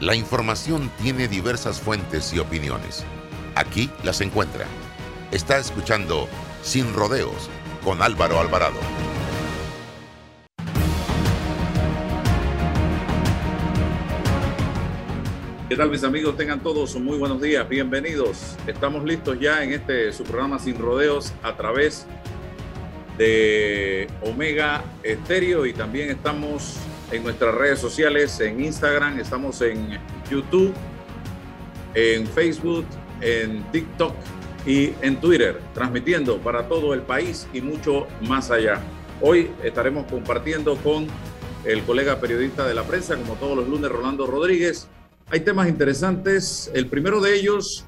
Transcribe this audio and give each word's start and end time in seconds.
La 0.00 0.14
información 0.14 0.90
tiene 1.02 1.26
diversas 1.26 1.80
fuentes 1.80 2.30
y 2.34 2.38
opiniones. 2.38 3.02
Aquí 3.54 3.90
las 4.04 4.20
encuentra. 4.20 4.66
Está 5.32 5.56
escuchando 5.56 6.28
Sin 6.60 6.92
Rodeos 6.92 7.48
con 7.82 8.02
Álvaro 8.02 8.38
Alvarado. 8.38 8.76
¿Qué 15.70 15.76
tal 15.76 15.90
mis 15.90 16.04
amigos? 16.04 16.36
Tengan 16.36 16.60
todos 16.60 16.94
muy 16.96 17.16
buenos 17.16 17.40
días, 17.40 17.66
bienvenidos. 17.66 18.58
Estamos 18.66 19.02
listos 19.02 19.40
ya 19.40 19.64
en 19.64 19.72
este 19.72 20.12
su 20.12 20.24
programa 20.24 20.58
Sin 20.58 20.76
Rodeos 20.76 21.32
a 21.42 21.56
través 21.56 22.06
de 23.16 24.08
Omega 24.20 24.84
Estéreo 25.02 25.64
y 25.64 25.72
también 25.72 26.10
estamos 26.10 26.76
en 27.10 27.22
nuestras 27.22 27.54
redes 27.54 27.78
sociales, 27.78 28.38
en 28.40 28.62
Instagram, 28.62 29.18
estamos 29.18 29.60
en 29.62 29.98
YouTube, 30.30 30.72
en 31.94 32.26
Facebook, 32.26 32.84
en 33.20 33.62
TikTok 33.70 34.14
y 34.66 34.92
en 35.00 35.20
Twitter, 35.20 35.60
transmitiendo 35.72 36.38
para 36.38 36.68
todo 36.68 36.94
el 36.94 37.02
país 37.02 37.46
y 37.52 37.60
mucho 37.60 38.08
más 38.22 38.50
allá. 38.50 38.80
Hoy 39.20 39.50
estaremos 39.62 40.06
compartiendo 40.10 40.76
con 40.76 41.06
el 41.64 41.82
colega 41.82 42.20
periodista 42.20 42.66
de 42.66 42.74
la 42.74 42.82
prensa, 42.84 43.16
como 43.16 43.34
todos 43.34 43.56
los 43.56 43.68
lunes, 43.68 43.90
Rolando 43.90 44.26
Rodríguez. 44.26 44.88
Hay 45.30 45.40
temas 45.40 45.68
interesantes. 45.68 46.70
El 46.74 46.86
primero 46.86 47.20
de 47.20 47.34
ellos, 47.34 47.86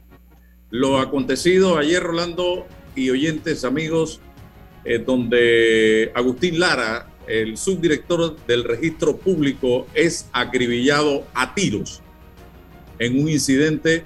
lo 0.70 0.98
acontecido 0.98 1.76
ayer, 1.78 2.02
Rolando 2.02 2.66
y 2.94 3.10
oyentes, 3.10 3.64
amigos, 3.64 4.20
eh, 4.84 4.98
donde 4.98 6.10
Agustín 6.14 6.58
Lara, 6.58 7.06
el 7.28 7.56
subdirector 7.56 8.37
del 8.47 8.65
registro 8.65 9.16
público 9.16 9.87
es 9.94 10.28
acribillado 10.33 11.27
a 11.34 11.55
tiros 11.55 12.03
en 12.99 13.21
un 13.21 13.28
incidente 13.28 14.05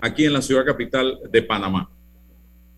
aquí 0.00 0.24
en 0.24 0.32
la 0.32 0.42
ciudad 0.42 0.66
capital 0.66 1.20
de 1.30 1.42
Panamá. 1.42 1.90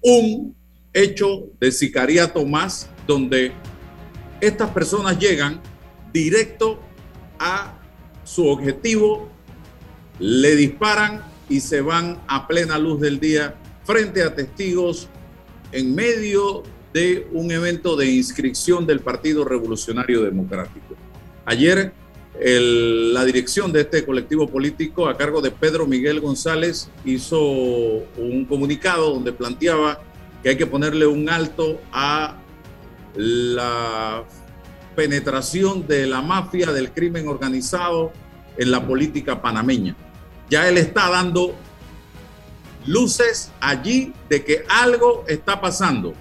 Un 0.03 0.55
hecho 0.93 1.49
de 1.59 1.73
sicariato 1.73 2.45
más 2.45 2.89
donde 3.07 3.53
estas 4.41 4.71
personas 4.71 5.19
llegan 5.19 5.61
directo 6.13 6.79
a 7.39 7.79
su 8.25 8.47
objetivo, 8.47 9.29
le 10.19 10.57
disparan 10.57 11.23
y 11.49 11.61
se 11.61 11.81
van 11.81 12.21
a 12.27 12.47
plena 12.47 12.79
luz 12.79 13.01
del 13.01 13.19
día 13.19 13.57
frente 13.85 14.23
a 14.23 14.35
testigos 14.35 15.09
en 15.73 15.95
medio 15.95 16.63
de 16.97 17.29
un 17.33 17.51
evento 17.51 17.95
de 17.95 18.07
inscripción 18.07 18.87
del 18.87 19.01
Partido 19.01 19.45
Revolucionario 19.45 20.23
Democrático. 20.23 20.95
Ayer 21.45 21.93
la 22.41 23.23
dirección 23.27 23.71
de 23.71 23.83
este 23.83 24.03
colectivo 24.07 24.49
político 24.49 25.07
a 25.07 25.15
cargo 25.15 25.43
de 25.43 25.51
Pedro 25.51 25.87
Miguel 25.87 26.21
González 26.21 26.89
hizo 27.05 27.39
un 27.43 28.47
comunicado 28.49 29.13
donde 29.13 29.35
planteaba 29.35 30.01
que 30.43 30.49
hay 30.49 30.57
que 30.57 30.65
ponerle 30.65 31.07
un 31.07 31.29
alto 31.29 31.79
a 31.93 32.39
la 33.15 34.25
penetración 34.95 35.87
de 35.87 36.07
la 36.07 36.23
mafia, 36.23 36.73
del 36.73 36.93
crimen 36.93 37.29
organizado 37.29 38.11
en 38.57 38.71
la 38.71 38.87
política 38.87 39.43
panameña. 39.43 39.95
Ya 40.49 40.67
él 40.67 40.79
está 40.79 41.11
dando 41.11 41.55
luces 42.87 43.53
allí 43.61 44.15
de 44.31 44.43
que 44.43 44.65
algo 44.71 45.27
está 45.29 45.61
pasando 45.61 46.15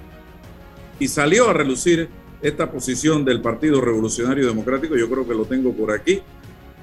y 0.99 1.07
salió 1.07 1.49
a 1.49 1.53
relucir 1.53 2.09
esta 2.41 2.71
posición 2.71 3.25
del 3.25 3.41
Partido 3.41 3.81
Revolucionario 3.81 4.47
Democrático, 4.47 4.95
yo 4.95 5.09
creo 5.09 5.27
que 5.27 5.33
lo 5.33 5.45
tengo 5.45 5.73
por 5.73 5.91
aquí, 5.91 6.21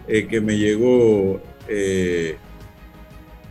eh, 0.09 0.27
que 0.27 0.41
me 0.41 0.59
llegó 0.59 1.41
eh, 1.69 2.37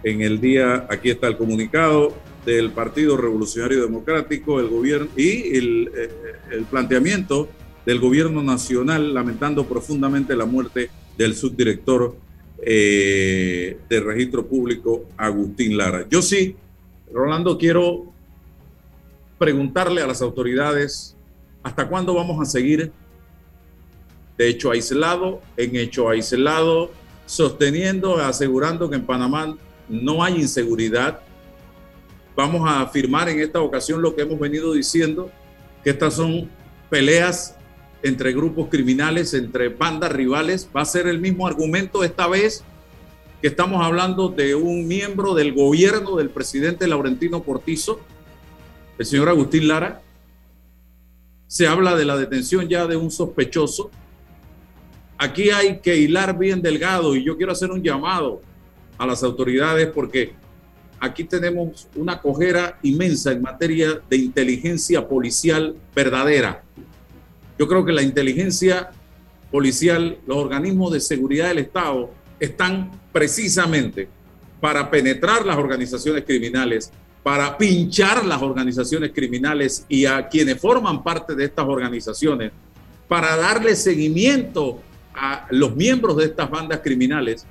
en 0.04 0.22
el 0.22 0.42
día, 0.42 0.88
aquí 0.90 1.10
está 1.10 1.28
el 1.28 1.38
comunicado 1.38 2.14
del 2.46 2.72
Partido 2.72 3.18
Revolucionario 3.18 3.82
Democrático, 3.82 4.60
el 4.60 4.68
gobierno 4.68 5.08
y 5.16 5.56
el, 5.58 5.92
eh, 5.96 6.10
el 6.52 6.64
planteamiento 6.66 7.50
del 7.86 8.00
gobierno 8.00 8.44
nacional 8.44 9.14
lamentando 9.14 9.66
profundamente 9.66 10.36
la 10.36 10.46
muerte 10.46 10.90
del 11.18 11.36
subdirector 11.36 12.16
de 12.64 13.78
registro 13.90 14.46
público, 14.46 15.06
Agustín 15.18 15.78
Lara. 15.78 16.06
Yo 16.08 16.22
sí, 16.22 16.56
Rolando, 17.12 17.58
quiero 17.58 18.11
preguntarle 19.42 20.04
a 20.04 20.06
las 20.06 20.22
autoridades 20.22 21.18
hasta 21.64 21.88
cuándo 21.88 22.14
vamos 22.14 22.40
a 22.40 22.46
seguir 22.46 22.92
de 24.38 24.48
hecho 24.48 24.70
aislado 24.70 25.42
en 25.58 25.76
hecho 25.78 26.10
aislado, 26.10 26.92
sosteniendo, 27.26 28.18
asegurando 28.18 28.88
que 28.88 28.98
en 28.98 29.06
Panamá 29.08 29.58
no 29.90 30.24
hay 30.24 30.36
inseguridad. 30.36 31.22
Vamos 32.36 32.70
a 32.70 32.82
afirmar 32.82 33.30
en 33.30 33.40
esta 33.40 33.62
ocasión 33.62 34.04
lo 34.04 34.14
que 34.14 34.22
hemos 34.22 34.40
venido 34.40 34.74
diciendo, 34.74 35.32
que 35.84 35.90
estas 35.90 36.14
son 36.14 36.48
peleas 36.92 37.56
entre 38.04 38.34
grupos 38.34 38.68
criminales, 38.70 39.34
entre 39.34 39.70
bandas 39.70 40.12
rivales. 40.12 40.70
Va 40.76 40.82
a 40.82 40.86
ser 40.86 41.08
el 41.08 41.20
mismo 41.20 41.48
argumento 41.48 42.04
esta 42.04 42.28
vez 42.28 42.64
que 43.42 43.48
estamos 43.48 43.84
hablando 43.84 44.30
de 44.30 44.54
un 44.54 44.88
miembro 44.88 45.34
del 45.34 45.52
gobierno 45.52 46.16
del 46.18 46.30
presidente 46.30 46.88
Laurentino 46.88 47.42
Cortizo, 47.42 48.02
el 48.98 49.06
señor 49.06 49.30
Agustín 49.30 49.68
Lara, 49.68 50.02
se 51.48 51.68
habla 51.68 51.96
de 51.96 52.06
la 52.06 52.16
detención 52.18 52.70
ya 52.70 52.88
de 52.88 52.96
un 52.96 53.12
sospechoso. 53.12 53.92
Aquí 55.18 55.50
hay 55.50 55.80
que 55.80 55.98
hilar 55.98 56.38
bien 56.38 56.62
delgado 56.62 57.16
y 57.16 57.24
yo 57.24 57.36
quiero 57.36 57.52
hacer 57.52 57.72
un 57.72 57.84
llamado 57.84 58.42
a 58.98 59.06
las 59.06 59.24
autoridades 59.24 59.88
porque 59.88 60.34
aquí 61.00 61.24
tenemos 61.24 61.88
una 61.96 62.22
cojera 62.22 62.80
inmensa 62.84 63.32
en 63.32 63.42
materia 63.42 64.00
de 64.10 64.18
inteligencia 64.18 65.08
policial 65.08 65.76
verdadera. 65.96 66.64
Yo 67.58 67.68
creo 67.68 67.84
que 67.84 67.92
la 67.92 68.02
inteligencia 68.02 68.92
policial, 69.52 70.18
los 70.26 70.38
organismos 70.38 70.94
de 70.94 71.02
seguridad 71.02 71.50
del 71.50 71.58
Estado 71.58 72.12
están 72.40 72.92
precisamente 73.12 74.08
para 74.62 74.90
penetrar 74.90 75.46
las 75.46 75.58
organizaciones 75.58 76.24
criminales, 76.24 76.92
para 77.24 77.58
pinchar 77.58 78.26
las 78.26 78.42
organizaciones 78.42 79.12
criminales 79.14 79.86
y 79.88 80.06
a 80.06 80.28
quienes 80.28 80.60
forman 80.60 81.04
parte 81.04 81.36
de 81.36 81.46
estas 81.46 81.66
organizaciones, 81.68 82.52
para 83.08 83.36
darle 83.36 83.76
seguimiento 83.76 84.82
a 85.14 85.46
los 85.52 85.76
miembros 85.76 86.18
de 86.18 86.26
estas 86.26 86.50
bandas 86.50 86.80
criminales, 86.80 87.46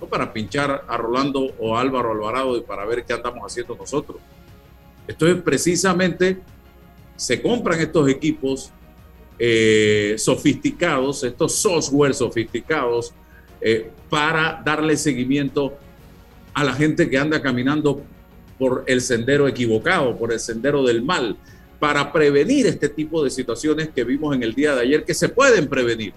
no 0.00 0.06
para 0.06 0.32
pinchar 0.32 0.84
a 0.86 0.96
Rolando 0.96 1.54
o 1.58 1.76
Álvaro 1.76 2.12
Alvarado 2.12 2.56
y 2.56 2.60
para 2.60 2.84
ver 2.84 3.04
qué 3.04 3.14
andamos 3.14 3.40
haciendo 3.50 3.74
nosotros. 3.76 4.18
Esto 5.06 5.26
es 5.26 5.40
precisamente, 5.40 6.40
se 7.14 7.40
compran 7.40 7.80
estos 7.80 8.08
equipos 8.10 8.72
eh, 9.38 10.16
sofisticados, 10.18 11.22
estos 11.22 11.54
software 11.54 12.12
sofisticados, 12.12 13.14
eh, 13.60 13.90
para 14.10 14.60
darle 14.62 14.96
seguimiento 14.96 15.78
a 16.52 16.64
la 16.64 16.74
gente 16.74 17.08
que 17.08 17.16
anda 17.16 17.40
caminando 17.40 18.02
por 18.58 18.84
el 18.86 19.00
sendero 19.00 19.48
equivocado, 19.48 20.16
por 20.16 20.32
el 20.32 20.40
sendero 20.40 20.82
del 20.82 21.02
mal, 21.02 21.36
para 21.78 22.12
prevenir 22.12 22.66
este 22.66 22.88
tipo 22.88 23.22
de 23.22 23.30
situaciones 23.30 23.88
que 23.88 24.04
vimos 24.04 24.34
en 24.34 24.42
el 24.42 24.54
día 24.54 24.74
de 24.74 24.82
ayer, 24.82 25.04
que 25.04 25.14
se 25.14 25.28
pueden 25.28 25.68
prevenir 25.68 26.12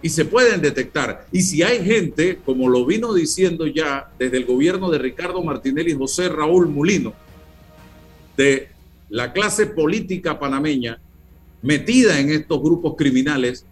y 0.00 0.08
se 0.08 0.24
pueden 0.24 0.60
detectar. 0.60 1.26
Y 1.32 1.42
si 1.42 1.62
hay 1.62 1.84
gente, 1.84 2.38
como 2.44 2.68
lo 2.68 2.86
vino 2.86 3.12
diciendo 3.12 3.66
ya 3.66 4.10
desde 4.18 4.36
el 4.36 4.44
gobierno 4.44 4.90
de 4.90 4.98
Ricardo 4.98 5.42
Martinelli 5.42 5.92
y 5.92 5.96
José 5.96 6.28
Raúl 6.28 6.68
Mulino, 6.68 7.12
de 8.36 8.68
la 9.08 9.32
clase 9.32 9.66
política 9.66 10.38
panameña 10.38 11.00
metida 11.62 12.20
en 12.20 12.30
estos 12.30 12.62
grupos 12.62 12.94
criminales, 12.96 13.66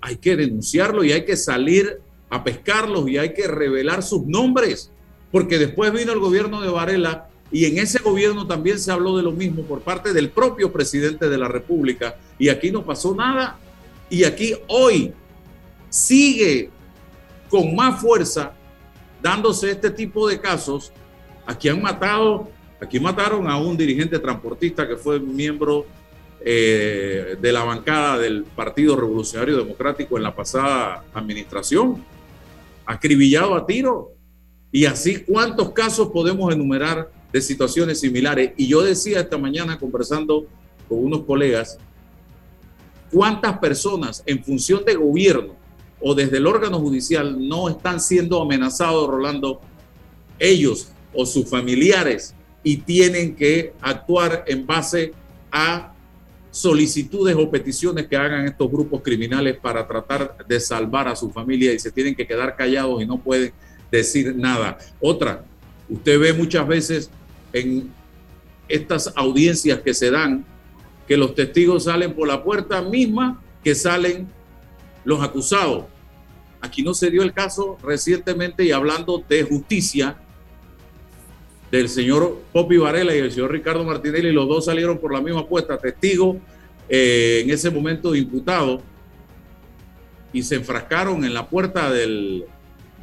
hay 0.00 0.16
que 0.16 0.36
denunciarlo 0.36 1.02
y 1.04 1.12
hay 1.12 1.24
que 1.24 1.36
salir 1.36 2.00
a 2.28 2.44
pescarlos 2.44 3.08
y 3.08 3.16
hay 3.16 3.32
que 3.32 3.46
revelar 3.46 4.02
sus 4.02 4.26
nombres 4.26 4.90
porque 5.34 5.58
después 5.58 5.92
vino 5.92 6.12
el 6.12 6.20
gobierno 6.20 6.60
de 6.60 6.68
Varela 6.68 7.26
y 7.50 7.64
en 7.64 7.78
ese 7.78 7.98
gobierno 7.98 8.46
también 8.46 8.78
se 8.78 8.92
habló 8.92 9.16
de 9.16 9.24
lo 9.24 9.32
mismo 9.32 9.64
por 9.64 9.80
parte 9.80 10.12
del 10.12 10.30
propio 10.30 10.70
presidente 10.70 11.28
de 11.28 11.36
la 11.36 11.48
República 11.48 12.14
y 12.38 12.50
aquí 12.50 12.70
no 12.70 12.84
pasó 12.84 13.16
nada. 13.16 13.58
Y 14.08 14.22
aquí 14.22 14.54
hoy 14.68 15.12
sigue 15.88 16.70
con 17.48 17.74
más 17.74 18.00
fuerza 18.00 18.52
dándose 19.20 19.72
este 19.72 19.90
tipo 19.90 20.28
de 20.28 20.40
casos. 20.40 20.92
Aquí 21.44 21.68
han 21.68 21.82
matado, 21.82 22.48
aquí 22.80 23.00
mataron 23.00 23.50
a 23.50 23.58
un 23.58 23.76
dirigente 23.76 24.20
transportista 24.20 24.86
que 24.86 24.94
fue 24.94 25.18
miembro 25.18 25.84
eh, 26.44 27.36
de 27.40 27.52
la 27.52 27.64
bancada 27.64 28.18
del 28.18 28.44
Partido 28.44 28.94
Revolucionario 28.94 29.56
Democrático 29.56 30.16
en 30.16 30.22
la 30.22 30.36
pasada 30.36 31.02
administración, 31.12 32.04
acribillado 32.86 33.56
a 33.56 33.66
tiro. 33.66 34.13
Y 34.74 34.86
así, 34.86 35.18
¿cuántos 35.18 35.70
casos 35.70 36.08
podemos 36.08 36.52
enumerar 36.52 37.08
de 37.32 37.40
situaciones 37.40 38.00
similares? 38.00 38.54
Y 38.56 38.66
yo 38.66 38.82
decía 38.82 39.20
esta 39.20 39.38
mañana 39.38 39.78
conversando 39.78 40.48
con 40.88 40.98
unos 40.98 41.22
colegas, 41.22 41.78
¿cuántas 43.12 43.56
personas 43.58 44.24
en 44.26 44.42
función 44.42 44.84
de 44.84 44.96
gobierno 44.96 45.54
o 46.00 46.12
desde 46.12 46.38
el 46.38 46.46
órgano 46.48 46.80
judicial 46.80 47.36
no 47.48 47.68
están 47.68 48.00
siendo 48.00 48.42
amenazados, 48.42 49.08
Rolando, 49.08 49.60
ellos 50.40 50.88
o 51.12 51.24
sus 51.24 51.48
familiares 51.48 52.34
y 52.64 52.78
tienen 52.78 53.36
que 53.36 53.74
actuar 53.80 54.42
en 54.48 54.66
base 54.66 55.12
a 55.52 55.94
solicitudes 56.50 57.36
o 57.36 57.48
peticiones 57.48 58.08
que 58.08 58.16
hagan 58.16 58.44
estos 58.46 58.68
grupos 58.68 59.02
criminales 59.02 59.56
para 59.56 59.86
tratar 59.86 60.36
de 60.48 60.58
salvar 60.58 61.06
a 61.06 61.14
su 61.14 61.30
familia 61.30 61.72
y 61.72 61.78
se 61.78 61.92
tienen 61.92 62.16
que 62.16 62.26
quedar 62.26 62.56
callados 62.56 63.00
y 63.00 63.06
no 63.06 63.18
pueden 63.18 63.52
decir 63.96 64.34
nada. 64.36 64.78
Otra, 65.00 65.44
usted 65.88 66.18
ve 66.18 66.32
muchas 66.32 66.66
veces 66.66 67.10
en 67.52 67.90
estas 68.68 69.12
audiencias 69.14 69.80
que 69.80 69.94
se 69.94 70.10
dan 70.10 70.44
que 71.06 71.16
los 71.16 71.34
testigos 71.34 71.84
salen 71.84 72.14
por 72.14 72.26
la 72.26 72.42
puerta 72.42 72.80
misma 72.82 73.42
que 73.62 73.74
salen 73.74 74.28
los 75.04 75.22
acusados. 75.22 75.84
Aquí 76.60 76.82
no 76.82 76.94
se 76.94 77.10
dio 77.10 77.22
el 77.22 77.32
caso 77.32 77.76
recientemente 77.82 78.64
y 78.64 78.72
hablando 78.72 79.22
de 79.28 79.42
justicia 79.42 80.16
del 81.70 81.88
señor 81.88 82.40
Popi 82.52 82.76
Varela 82.76 83.14
y 83.14 83.18
el 83.18 83.32
señor 83.32 83.52
Ricardo 83.52 83.84
Martinelli, 83.84 84.32
los 84.32 84.48
dos 84.48 84.64
salieron 84.64 84.98
por 84.98 85.12
la 85.12 85.20
misma 85.20 85.46
puerta, 85.46 85.76
testigo 85.76 86.38
eh, 86.88 87.40
en 87.42 87.50
ese 87.50 87.70
momento 87.70 88.14
imputado, 88.14 88.80
y 90.32 90.42
se 90.42 90.56
enfrascaron 90.56 91.24
en 91.24 91.34
la 91.34 91.48
puerta 91.48 91.90
del, 91.90 92.44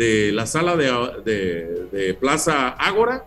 de 0.02 0.32
la 0.32 0.48
sala 0.48 0.76
de, 0.76 2.18
Plaza 2.20 2.70
Ágora, 2.70 3.24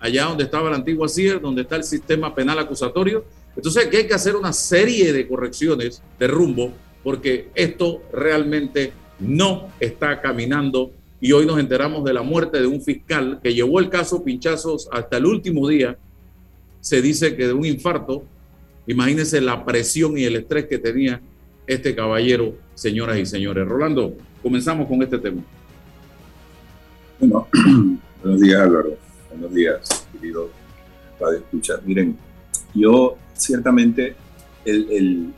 allá 0.00 0.24
donde 0.24 0.42
estaba 0.42 0.68
la 0.68 0.74
antigua 0.74 1.08
CIR, 1.08 1.40
donde 1.40 1.62
está 1.62 1.76
el 1.76 1.84
sistema 1.84 2.34
penal 2.34 2.58
acusatorio. 2.58 3.24
Entonces 3.54 3.86
aquí 3.86 3.98
hay 3.98 4.08
que 4.08 4.14
hacer 4.14 4.34
una 4.34 4.52
serie 4.52 5.12
de 5.12 5.28
correcciones 5.28 6.02
de 6.18 6.26
rumbo 6.26 6.72
porque 7.04 7.48
esto 7.54 8.02
realmente 8.12 8.92
no 9.20 9.68
está 9.78 10.20
caminando 10.20 10.90
y 11.20 11.30
hoy 11.30 11.46
nos 11.46 11.60
enteramos 11.60 12.02
de 12.02 12.12
la 12.12 12.22
muerte 12.22 12.60
de 12.60 12.66
un 12.66 12.82
fiscal 12.82 13.38
que 13.40 13.54
llevó 13.54 13.78
el 13.78 13.88
caso 13.88 14.24
pinchazos 14.24 14.88
hasta 14.90 15.18
el 15.18 15.26
último 15.26 15.68
día. 15.68 15.96
Se 16.80 17.00
dice 17.02 17.36
que 17.36 17.46
de 17.46 17.52
un 17.52 17.66
infarto. 17.66 18.24
Imagínense 18.88 19.40
la 19.40 19.64
presión 19.64 20.18
y 20.18 20.24
el 20.24 20.34
estrés 20.34 20.66
que 20.66 20.78
tenía 20.78 21.20
este 21.68 21.94
caballero, 21.94 22.56
señoras 22.74 23.16
y 23.18 23.26
señores. 23.26 23.68
Rolando, 23.68 24.16
comenzamos 24.42 24.88
con 24.88 25.00
este 25.00 25.18
tema. 25.18 25.40
Bueno, 27.18 27.46
buenos 28.22 28.40
días 28.40 28.60
Álvaro, 28.60 28.96
buenos 29.30 29.54
días 29.54 30.06
querido 30.12 30.50
para 31.18 31.36
escuchar. 31.36 31.80
Miren, 31.84 32.18
yo 32.74 33.16
ciertamente, 33.34 34.16
el, 34.64 35.32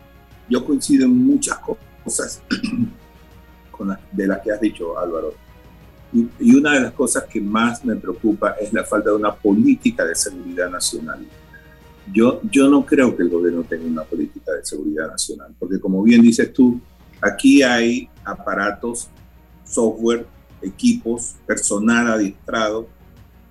yo 0.49 0.64
coincido 0.64 1.04
en 1.04 1.16
muchas 1.16 1.59
cosas 2.02 2.42
de 4.12 4.26
las 4.26 4.40
que 4.40 4.52
has 4.52 4.61
dicho 4.61 4.99
Álvaro. 4.99 5.35
Y, 6.12 6.28
y 6.40 6.54
una 6.54 6.73
de 6.73 6.80
las 6.80 6.92
cosas 6.92 7.25
que 7.25 7.42
más 7.42 7.85
me 7.85 7.97
preocupa 7.97 8.52
es 8.59 8.73
la 8.73 8.85
falta 8.85 9.11
de 9.11 9.16
una 9.16 9.35
política 9.35 10.04
de 10.04 10.14
seguridad 10.14 10.71
nacional. 10.71 11.26
Yo, 12.11 12.40
yo 12.50 12.71
no 12.71 12.87
creo 12.87 13.14
que 13.14 13.23
el 13.23 13.28
gobierno 13.28 13.64
tenga 13.64 13.85
una 13.85 14.04
política 14.04 14.52
de 14.52 14.64
seguridad 14.64 15.09
nacional, 15.09 15.54
porque 15.59 15.78
como 15.78 16.02
bien 16.02 16.23
dices 16.23 16.52
tú, 16.52 16.80
aquí 17.21 17.62
hay 17.62 18.09
aparatos, 18.25 19.11
software 19.64 20.26
equipos, 20.66 21.37
personal 21.46 22.08
adiestrado 22.08 22.88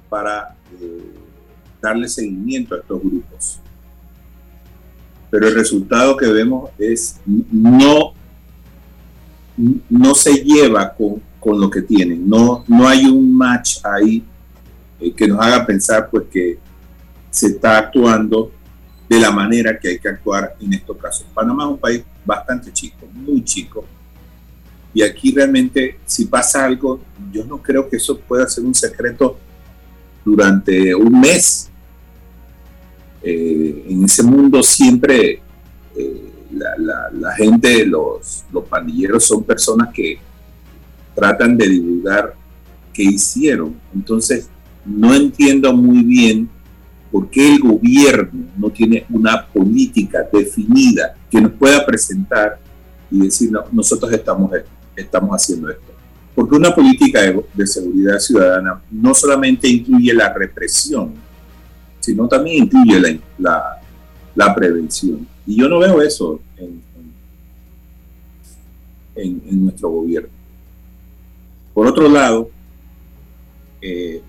para 0.09 0.55
eh, 0.79 1.13
darle 1.81 2.07
seguimiento 2.07 2.75
a 2.75 2.79
estos 2.79 3.01
grupos. 3.01 3.59
Pero 5.29 5.47
el 5.47 5.55
resultado 5.55 6.15
que 6.15 6.27
vemos 6.27 6.69
es 6.77 7.19
no, 7.25 8.13
no 9.89 10.15
se 10.15 10.33
lleva 10.43 10.93
con, 10.93 11.21
con 11.39 11.59
lo 11.59 11.69
que 11.69 11.81
tienen, 11.81 12.27
no, 12.27 12.63
no 12.67 12.87
hay 12.87 13.05
un 13.05 13.35
match 13.35 13.77
ahí 13.83 14.23
eh, 14.99 15.13
que 15.13 15.27
nos 15.27 15.39
haga 15.39 15.65
pensar 15.65 16.09
pues 16.09 16.25
que 16.31 16.57
se 17.29 17.47
está 17.47 17.77
actuando 17.77 18.51
de 19.09 19.19
la 19.19 19.29
manera 19.29 19.77
que 19.77 19.89
hay 19.89 19.99
que 19.99 20.07
actuar 20.07 20.55
en 20.59 20.73
estos 20.73 20.97
casos. 20.97 21.27
Panamá 21.33 21.65
es 21.65 21.69
un 21.69 21.77
país 21.77 22.03
bastante 22.25 22.71
chico, 22.71 23.05
muy 23.13 23.43
chico, 23.43 23.85
y 24.95 25.03
aquí 25.03 25.33
realmente, 25.33 25.99
si 26.05 26.23
pasa 26.23 26.63
algo, 26.63 27.01
yo 27.29 27.43
no 27.43 27.61
creo 27.61 27.89
que 27.89 27.97
eso 27.97 28.17
pueda 28.17 28.47
ser 28.47 28.63
un 28.63 28.73
secreto 28.73 29.37
durante 30.23 30.95
un 30.95 31.19
mes. 31.19 31.69
Eh, 33.21 33.87
en 33.89 34.05
ese 34.05 34.23
mundo 34.23 34.63
siempre 34.63 35.41
eh, 35.97 36.31
la, 36.49 37.33
gente, 37.35 37.85
los, 37.85 38.45
los 38.53 38.63
pandilleros 38.69 39.25
son 39.25 39.43
personas 39.43 39.89
que 39.93 40.17
tratan 41.13 41.57
de 41.57 41.67
divulgar 41.67 42.33
qué 42.93 43.03
hicieron. 43.03 43.75
Entonces, 43.93 44.47
no 44.85 45.13
entiendo 45.13 45.73
muy 45.73 46.03
bien 46.03 46.49
por 47.11 47.29
qué 47.29 47.55
el 47.55 47.59
gobierno 47.59 48.45
no 48.57 48.69
tiene 48.69 49.05
una 49.09 49.45
política 49.45 50.19
definida 50.31 51.17
que 51.29 51.41
nos 51.41 51.51
pueda 51.51 51.85
presentar 51.85 52.59
y 53.11 53.19
decir, 53.19 53.51
nosotros 53.73 54.11
estamos 54.13 54.51
estamos 54.95 55.31
haciendo 55.31 55.69
esto. 55.69 55.93
Porque 56.33 56.55
una 56.55 56.73
política 56.73 57.21
de, 57.21 57.67
seguridad 57.67 58.19
ciudadana 58.19 58.81
no 58.91 59.13
solamente 59.13 59.67
incluye 59.67 60.13
la 60.13 60.33
represión, 60.33 61.13
sino 61.99 62.27
también 62.27 62.63
incluye 62.63 63.21
la, 63.37 63.81
la 64.35 64.53
prevención. 64.53 65.27
Y 65.47 65.57
yo 65.57 65.69
no 65.69 65.79
veo 65.79 66.01
eso 66.01 66.41
en, 66.57 66.81
en, 69.15 69.63
nuestro 69.63 69.89
gobierno. 69.89 70.29
Por 71.73 71.87
otro 71.87 72.09
lado, 72.09 72.49
eh, 73.81 74.21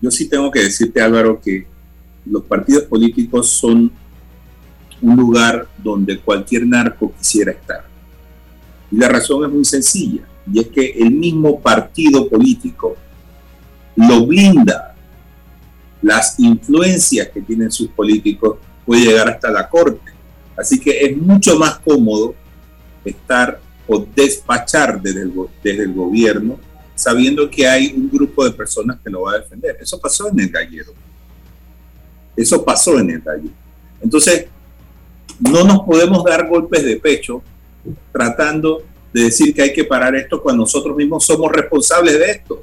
yo 0.00 0.10
sí 0.10 0.28
tengo 0.28 0.50
que 0.50 0.60
decirte, 0.60 1.00
Álvaro, 1.00 1.40
que 1.40 1.66
los 2.24 2.42
partidos 2.44 2.84
políticos 2.84 3.48
son 3.48 3.90
un 5.00 5.16
lugar 5.16 5.66
donde 5.78 6.18
cualquier 6.18 6.66
narco 6.66 7.12
quisiera 7.18 7.52
estar. 7.52 7.84
Y 8.92 8.96
la 8.96 9.08
razón 9.08 9.44
es 9.44 9.50
muy 9.50 9.64
sencilla, 9.64 10.22
y 10.52 10.60
es 10.60 10.68
que 10.68 10.90
el 10.90 11.10
mismo 11.10 11.60
partido 11.60 12.28
político 12.28 12.94
lo 13.96 14.26
blinda. 14.26 14.94
Las 16.02 16.38
influencias 16.38 17.28
que 17.28 17.40
tienen 17.40 17.70
sus 17.70 17.88
políticos 17.88 18.58
puede 18.84 19.06
llegar 19.06 19.30
hasta 19.30 19.50
la 19.50 19.68
corte. 19.68 20.12
Así 20.56 20.78
que 20.78 21.00
es 21.00 21.16
mucho 21.16 21.58
más 21.58 21.78
cómodo 21.78 22.34
estar 23.04 23.60
o 23.86 24.04
despachar 24.14 25.00
desde 25.00 25.22
el, 25.22 25.32
desde 25.62 25.84
el 25.84 25.92
gobierno 25.92 26.58
sabiendo 26.94 27.50
que 27.50 27.66
hay 27.66 27.92
un 27.96 28.08
grupo 28.10 28.44
de 28.44 28.52
personas 28.52 28.98
que 29.02 29.10
lo 29.10 29.22
va 29.22 29.32
a 29.32 29.38
defender. 29.38 29.76
Eso 29.80 29.98
pasó 29.98 30.28
en 30.28 30.38
el 30.38 30.48
gallero. 30.50 30.92
Eso 32.36 32.64
pasó 32.64 32.98
en 32.98 33.10
el 33.10 33.20
gallero. 33.20 33.54
Entonces, 34.00 34.46
no 35.40 35.64
nos 35.64 35.80
podemos 35.80 36.24
dar 36.24 36.46
golpes 36.48 36.84
de 36.84 36.96
pecho 36.96 37.42
tratando 38.12 38.82
de 39.12 39.24
decir 39.24 39.54
que 39.54 39.62
hay 39.62 39.72
que 39.72 39.84
parar 39.84 40.14
esto 40.14 40.40
cuando 40.42 40.62
nosotros 40.62 40.96
mismos 40.96 41.24
somos 41.24 41.50
responsables 41.52 42.18
de 42.18 42.30
esto. 42.30 42.62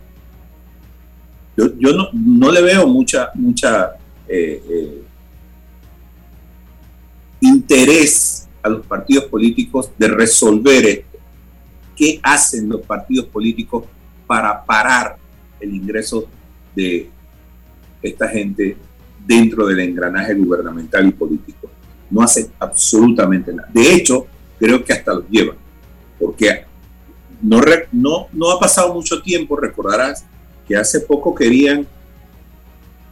Yo, 1.77 1.89
no, 2.13 2.51
le 2.51 2.61
veo 2.61 2.87
mucha, 2.87 3.31
mucha 3.35 3.91
eh, 4.27 4.63
eh, 4.69 5.03
interés 7.41 8.47
a 8.63 8.69
los 8.69 8.85
partidos 8.85 9.25
políticos 9.25 9.91
de 9.97 10.07
resolver 10.07 10.85
esto. 10.85 11.17
¿Qué 11.95 12.19
hacen 12.23 12.69
los 12.69 12.81
partidos 12.81 13.25
políticos 13.25 13.85
para 14.25 14.63
parar 14.63 15.17
el 15.59 15.75
ingreso 15.75 16.27
de 16.73 17.09
esta 18.01 18.29
gente 18.29 18.77
dentro 19.25 19.67
del 19.67 19.81
engranaje 19.81 20.33
gubernamental 20.33 21.07
y 21.07 21.11
político? 21.11 21.69
No 22.09 22.21
hacen 22.21 22.47
absolutamente 22.57 23.53
nada. 23.53 23.69
De 23.73 23.93
hecho, 23.93 24.27
creo 24.59 24.83
que 24.83 24.93
hasta 24.93 25.13
los 25.13 25.27
llevan, 25.29 25.57
porque 26.19 26.65
no, 27.41 27.61
no, 27.91 28.27
no 28.31 28.51
ha 28.51 28.59
pasado 28.59 28.93
mucho 28.93 29.21
tiempo, 29.21 29.55
recordarás 29.55 30.25
que 30.67 30.75
hace 30.75 30.99
poco 30.99 31.33
querían 31.33 31.87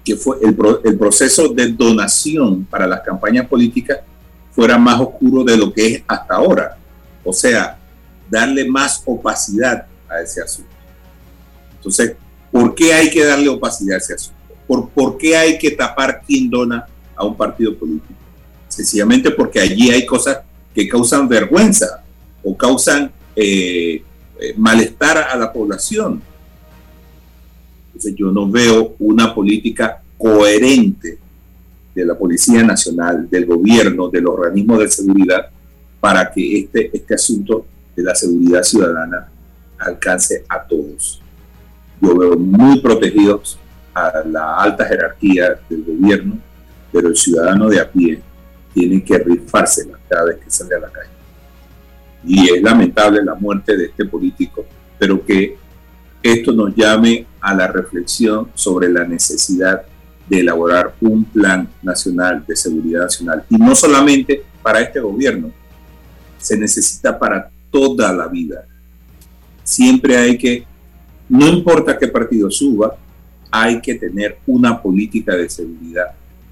que 0.04 0.16
fue 0.16 0.38
el, 0.42 0.56
el 0.86 0.98
proceso 0.98 1.50
de 1.50 1.68
donación 1.68 2.64
para 2.66 2.88
las 2.88 3.02
campañas 3.02 3.48
políticas 3.48 4.00
fuera 4.52 4.78
más 4.78 5.00
oscuro 5.02 5.44
de 5.44 5.58
lo 5.58 5.74
que 5.74 5.88
es 5.88 6.04
hasta 6.08 6.36
ahora. 6.36 6.78
O 7.24 7.34
sea, 7.34 7.78
darle 8.30 8.68
más 8.68 9.04
opacidad 9.06 9.86
a 10.10 10.22
ese 10.22 10.42
asunto. 10.42 10.72
Entonces, 11.76 12.16
¿por 12.52 12.74
qué 12.74 12.94
hay 12.94 13.10
que 13.10 13.26
darle 13.26 13.50
opacidad 13.50 13.96
a 13.96 13.98
ese 13.98 14.14
asunto? 14.14 14.40
¿Por, 14.66 14.90
¿Por 14.90 15.18
qué 15.18 15.36
hay 15.36 15.58
que 15.58 15.72
tapar 15.72 16.22
quién 16.26 16.50
dona 16.50 16.88
a 17.16 17.26
un 17.26 17.36
partido 17.36 17.78
político? 17.78 18.14
Sencillamente 18.68 19.30
porque 19.32 19.60
allí 19.60 19.92
hay 19.92 20.06
cosas 20.06 20.40
que 20.78 20.88
causan 20.88 21.28
vergüenza 21.28 22.04
o 22.44 22.56
causan 22.56 23.12
eh, 23.36 24.04
eh, 24.40 24.54
malestar 24.58 25.18
a 25.18 25.36
la 25.36 25.52
población. 25.52 26.22
Entonces 27.88 28.14
yo 28.16 28.32
no 28.32 28.48
veo 28.48 28.94
una 29.00 29.34
política 29.34 30.00
coherente 30.20 31.18
de 31.96 32.06
la 32.06 32.16
Policía 32.16 32.62
Nacional, 32.62 33.28
del 33.28 33.48
gobierno, 33.48 34.08
del 34.10 34.28
organismo 34.28 34.78
de 34.78 34.88
seguridad, 34.88 35.50
para 36.00 36.32
que 36.32 36.60
este, 36.60 36.96
este 36.96 37.16
asunto 37.16 37.66
de 37.96 38.04
la 38.04 38.14
seguridad 38.14 38.62
ciudadana 38.62 39.32
alcance 39.80 40.46
a 40.48 40.62
todos. 40.62 41.20
Yo 42.00 42.16
veo 42.16 42.38
muy 42.38 42.82
protegidos 42.82 43.58
a 43.96 44.22
la 44.30 44.58
alta 44.58 44.86
jerarquía 44.86 45.60
del 45.68 45.84
gobierno, 45.84 46.38
pero 46.92 47.08
el 47.08 47.18
ciudadano 47.18 47.68
de 47.68 47.80
a 47.80 47.92
pie 47.92 48.22
tiene 48.78 49.04
que 49.04 49.18
rifársela 49.18 49.98
cada 50.08 50.26
vez 50.26 50.38
que 50.38 50.52
sale 50.52 50.76
a 50.76 50.80
la 50.80 50.92
calle. 50.92 51.10
Y 52.24 52.54
es 52.54 52.62
lamentable 52.62 53.24
la 53.24 53.34
muerte 53.34 53.76
de 53.76 53.86
este 53.86 54.06
político, 54.06 54.66
pero 55.00 55.26
que 55.26 55.58
esto 56.22 56.52
nos 56.52 56.76
llame 56.76 57.26
a 57.42 57.56
la 57.56 57.68
reflexión 57.68 58.52
sobre 58.54 58.90
la 58.90 59.04
necesidad 59.04 59.82
de 60.30 60.40
elaborar 60.42 60.94
un 61.02 61.26
plan 61.26 61.68
nacional 61.82 62.44
de 62.48 62.56
seguridad 62.56 63.04
nacional. 63.04 63.44
Y 63.50 63.58
no 63.58 63.74
solamente 63.76 64.44
para 64.62 64.82
este 64.82 65.00
gobierno, 65.00 65.52
se 66.38 66.56
necesita 66.56 67.18
para 67.18 67.50
toda 67.72 68.14
la 68.14 68.28
vida. 68.28 68.64
Siempre 69.64 70.18
hay 70.18 70.38
que, 70.38 70.66
no 71.30 71.48
importa 71.48 71.98
qué 71.98 72.10
partido 72.10 72.52
suba, 72.52 72.96
hay 73.50 73.82
que 73.82 73.96
tener 73.96 74.38
una 74.46 74.80
política 74.80 75.36
de 75.36 75.50
seguridad 75.50 76.12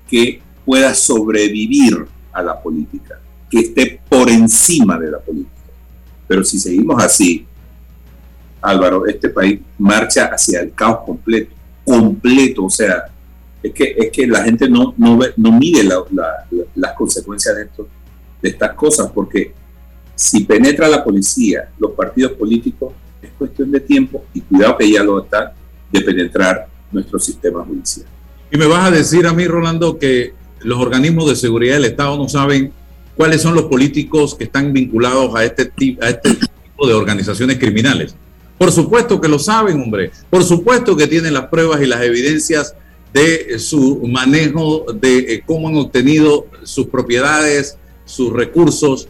que 0.10 0.42
pueda 0.66 0.96
sobrevivir 0.96 2.15
a 2.36 2.44
la 2.44 2.62
política, 2.62 3.20
que 3.50 3.60
esté 3.60 4.02
por 4.10 4.30
encima 4.30 5.00
de 5.00 5.12
la 5.12 5.20
política. 5.20 5.52
Pero 6.28 6.44
si 6.44 6.60
seguimos 6.60 7.02
así, 7.02 7.46
Álvaro, 8.62 9.06
este 9.06 9.30
país 9.30 9.62
marcha 9.78 10.26
hacia 10.26 10.60
el 10.60 10.74
caos 10.74 11.00
completo, 11.06 11.54
completo, 11.86 12.66
o 12.66 12.70
sea, 12.70 13.06
es 13.64 13.74
que, 13.74 13.96
es 13.98 14.12
que 14.12 14.28
la 14.28 14.44
gente 14.44 14.70
no, 14.70 14.94
no, 14.98 15.18
no 15.38 15.52
mide 15.52 15.88
las 16.76 16.94
consecuencias 16.94 17.56
de, 17.56 17.64
esto, 17.64 17.88
de 18.42 18.50
estas 18.50 18.74
cosas, 18.74 19.10
porque 19.14 19.54
si 20.14 20.44
penetra 20.44 20.88
la 20.88 21.04
policía, 21.04 21.70
los 21.80 21.92
partidos 21.92 22.34
políticos, 22.34 22.94
es 23.22 23.32
cuestión 23.38 23.72
de 23.72 23.80
tiempo 23.80 24.26
y 24.34 24.42
cuidado 24.42 24.78
que 24.78 24.92
ya 24.92 25.04
lo 25.04 25.24
está 25.24 25.54
de 25.92 26.02
penetrar 26.02 26.68
nuestro 26.92 27.20
sistema 27.20 27.64
judicial. 27.64 28.08
Y 28.52 28.58
me 28.58 28.68
vas 28.68 28.88
a 28.88 28.92
decir 28.92 29.26
a 29.26 29.34
mí, 29.34 29.46
Rolando, 29.46 29.98
que 29.98 30.34
los 30.66 30.80
organismos 30.80 31.30
de 31.30 31.36
seguridad 31.36 31.76
del 31.76 31.86
Estado 31.86 32.18
no 32.18 32.28
saben 32.28 32.72
cuáles 33.16 33.42
son 33.42 33.56
los 33.56 33.66
políticos 33.66 34.36
que 34.36 34.46
están 34.46 34.74
vinculados 34.74 35.34
a 35.36 35.46
este, 35.46 35.72
a 36.02 36.10
este 36.10 36.36
tipo 36.36 36.88
de 36.88 36.94
organizaciones 36.94 37.58
criminales. 37.58 38.16
Por 38.58 38.72
supuesto 38.72 39.20
que 39.20 39.28
lo 39.28 39.40
saben, 39.40 39.82
hombre. 39.82 40.12
Por 40.30 40.44
supuesto 40.44 40.96
que 40.96 41.08
tienen 41.08 41.34
las 41.34 41.48
pruebas 41.48 41.82
y 41.82 41.86
las 41.86 42.02
evidencias 42.02 42.76
de 43.14 43.60
su 43.60 44.02
manejo, 44.08 44.86
de 44.94 45.18
eh, 45.20 45.44
cómo 45.46 45.70
han 45.70 45.78
obtenido 45.78 46.48
sus 46.64 46.88
propiedades, 46.88 47.78
sus 48.04 48.34
recursos, 48.34 49.08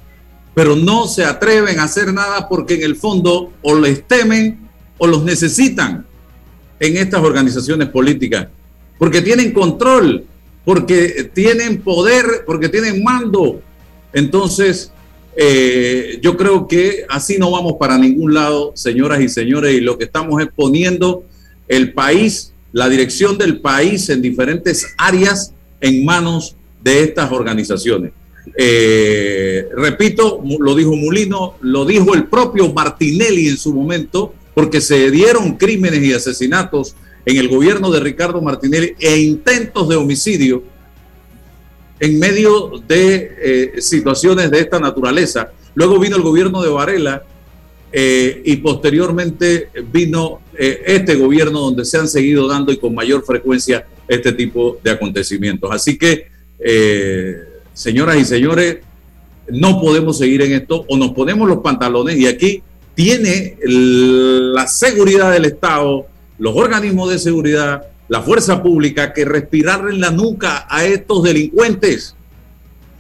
pero 0.54 0.76
no 0.76 1.08
se 1.08 1.26
atreven 1.26 1.80
a 1.80 1.84
hacer 1.84 2.14
nada 2.14 2.48
porque 2.48 2.76
en 2.76 2.84
el 2.84 2.96
fondo 2.96 3.52
o 3.62 3.76
les 3.76 4.08
temen 4.08 4.60
o 4.98 5.08
los 5.08 5.24
necesitan 5.24 6.06
en 6.80 6.98
estas 6.98 7.22
organizaciones 7.22 7.90
políticas, 7.90 8.48
porque 8.98 9.22
tienen 9.22 9.54
control, 9.54 10.26
porque 10.66 11.30
tienen 11.34 11.82
poder, 11.82 12.26
porque 12.46 12.68
tienen 12.68 13.04
mando. 13.04 13.62
Entonces, 14.12 14.92
eh, 15.38 16.20
yo 16.22 16.36
creo 16.36 16.68
que 16.68 17.06
así 17.08 17.38
no 17.38 17.52
vamos 17.52 17.76
para 17.80 17.98
ningún 17.98 18.34
lado, 18.34 18.72
señoras 18.76 19.22
y 19.22 19.30
señores, 19.30 19.76
y 19.76 19.82
lo 19.82 19.98
que 19.98 20.06
estamos 20.06 20.42
es 20.42 20.50
poniendo 20.56 21.24
el 21.68 21.94
país 21.94 22.52
la 22.76 22.90
dirección 22.90 23.38
del 23.38 23.62
país 23.62 24.10
en 24.10 24.22
diferentes 24.22 24.94
áreas 24.98 25.54
en 25.80 26.04
manos 26.04 26.58
de 26.84 27.04
estas 27.04 27.32
organizaciones. 27.32 28.12
Eh, 28.58 29.70
repito, 29.78 30.44
lo 30.60 30.76
dijo 30.76 30.94
Mulino, 30.94 31.56
lo 31.62 31.86
dijo 31.86 32.14
el 32.14 32.26
propio 32.26 32.74
Martinelli 32.74 33.48
en 33.48 33.58
su 33.58 33.74
momento, 33.74 34.34
porque 34.54 34.82
se 34.82 35.10
dieron 35.10 35.56
crímenes 35.56 36.04
y 36.04 36.12
asesinatos 36.12 36.98
en 37.26 37.38
el 37.38 37.50
gobierno 37.50 37.92
de 37.92 38.00
Ricardo 38.00 38.42
Martinelli 38.42 38.96
e 39.00 39.18
intentos 39.18 39.90
de 39.90 39.96
homicidio 39.96 40.64
en 42.00 42.20
medio 42.20 42.72
de 42.88 43.36
eh, 43.42 43.82
situaciones 43.82 44.52
de 44.52 44.60
esta 44.60 44.80
naturaleza. 44.80 45.52
Luego 45.74 46.00
vino 46.00 46.16
el 46.16 46.22
gobierno 46.22 46.62
de 46.62 46.70
Varela 46.70 47.24
eh, 47.92 48.42
y 48.46 48.58
posteriormente 48.58 49.70
vino 49.92 50.42
eh, 50.58 50.82
este 50.86 51.16
gobierno 51.16 51.62
donde 51.62 51.86
se 51.86 51.98
han 51.98 52.08
seguido 52.08 52.48
dando 52.48 52.72
y 52.72 52.78
con 52.78 52.94
mayor 52.94 53.24
frecuencia 53.26 53.86
este 54.08 54.34
tipo 54.34 54.78
de 54.84 54.92
acontecimientos. 54.92 55.72
Así 55.72 55.98
que, 55.98 56.28
señoras 57.74 58.18
y 58.18 58.26
señores, 58.26 58.78
no 59.50 59.80
podemos 59.80 60.18
seguir 60.18 60.42
en 60.42 60.54
esto 60.54 60.86
o 60.88 60.98
nos 60.98 61.12
ponemos 61.12 61.48
los 61.48 61.60
pantalones 61.60 62.18
y 62.18 62.28
aquí 62.28 62.62
tiene 62.94 63.58
la 63.64 64.68
seguridad 64.68 65.32
del 65.32 65.46
Estado, 65.46 66.08
los 66.38 66.56
organismos 66.56 67.10
de 67.10 67.20
seguridad, 67.20 67.84
la 68.08 68.22
fuerza 68.22 68.62
pública 68.62 69.14
que 69.14 69.26
respirar 69.26 69.88
en 69.90 70.00
la 70.00 70.12
nuca 70.12 70.66
a 70.70 70.86
estos 70.86 71.24
delincuentes. 71.24 72.16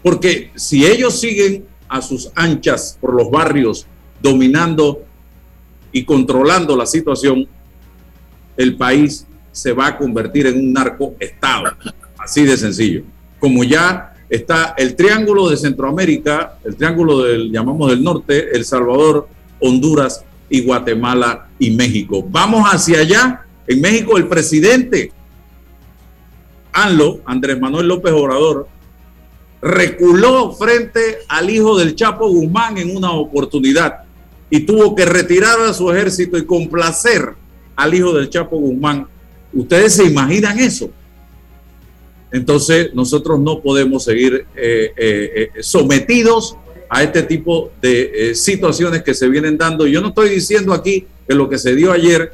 Porque 0.02 0.52
si 0.56 0.86
ellos 0.86 1.20
siguen 1.20 1.66
a 1.88 2.02
sus 2.02 2.32
anchas 2.36 2.98
por 3.00 3.14
los 3.14 3.30
barrios 3.30 3.86
dominando 4.22 5.04
y 5.92 6.04
controlando 6.04 6.76
la 6.76 6.86
situación, 6.86 7.48
el 8.58 8.78
país 8.78 9.26
se 9.52 9.72
va 9.72 9.88
a 9.88 9.98
convertir 9.98 10.48
en 10.48 10.58
un 10.58 10.74
narcoestado. 10.74 11.72
Así 12.18 12.44
de 12.44 12.58
sencillo. 12.58 13.04
como 13.40 13.64
ya 13.64 14.14
está 14.30 14.74
el 14.78 14.96
triángulo 14.96 15.50
de 15.50 15.58
Centroamérica, 15.58 16.58
el 16.64 16.76
triángulo 16.76 17.22
del, 17.22 17.52
llamamos 17.52 17.92
del 17.92 18.04
norte, 18.04 18.56
El 18.56 18.66
Salvador, 18.66 19.28
Honduras 19.60 20.26
y 20.50 20.62
Guatemala 20.62 21.48
y 21.60 21.72
México. 21.72 22.26
Vamos 22.30 22.68
hacia 22.72 23.00
allá. 23.00 23.46
En 23.68 23.82
México 23.82 24.18
el 24.18 24.28
presidente 24.28 25.12
ANLO, 26.72 27.22
Andrés 27.26 27.60
Manuel 27.60 27.88
López 27.88 28.12
Obrador, 28.12 28.68
reculó 29.62 30.54
frente 30.54 31.20
al 31.28 31.50
hijo 31.50 31.78
del 31.78 31.96
Chapo 31.96 32.28
Guzmán 32.28 32.78
en 32.78 32.96
una 32.96 33.12
oportunidad 33.12 34.04
y 34.50 34.60
tuvo 34.60 34.94
que 34.94 35.06
retirar 35.06 35.60
a 35.62 35.74
su 35.74 35.92
ejército 35.92 36.38
y 36.38 36.46
complacer 36.46 37.34
al 37.76 37.94
hijo 37.94 38.14
del 38.14 38.30
Chapo 38.30 38.58
Guzmán. 38.58 39.08
¿Ustedes 39.54 39.94
se 39.94 40.06
imaginan 40.06 40.60
eso? 40.60 40.92
Entonces 42.32 42.94
nosotros 42.94 43.40
no 43.40 43.62
podemos 43.62 44.04
seguir 44.04 44.46
eh, 44.56 44.92
eh, 44.98 45.50
eh, 45.56 45.64
sometidos 45.64 46.58
a 46.90 47.04
este 47.04 47.24
tipo 47.24 47.72
de 47.82 48.34
situaciones 48.36 49.04
que 49.04 49.14
se 49.14 49.28
vienen 49.28 49.58
dando. 49.58 49.88
Yo 49.88 50.02
no 50.02 50.10
estoy 50.10 50.30
diciendo 50.30 50.74
aquí 50.74 51.06
que 51.28 51.36
lo 51.36 51.50
que 51.50 51.58
se 51.58 51.76
dio 51.76 51.92
ayer 51.92 52.32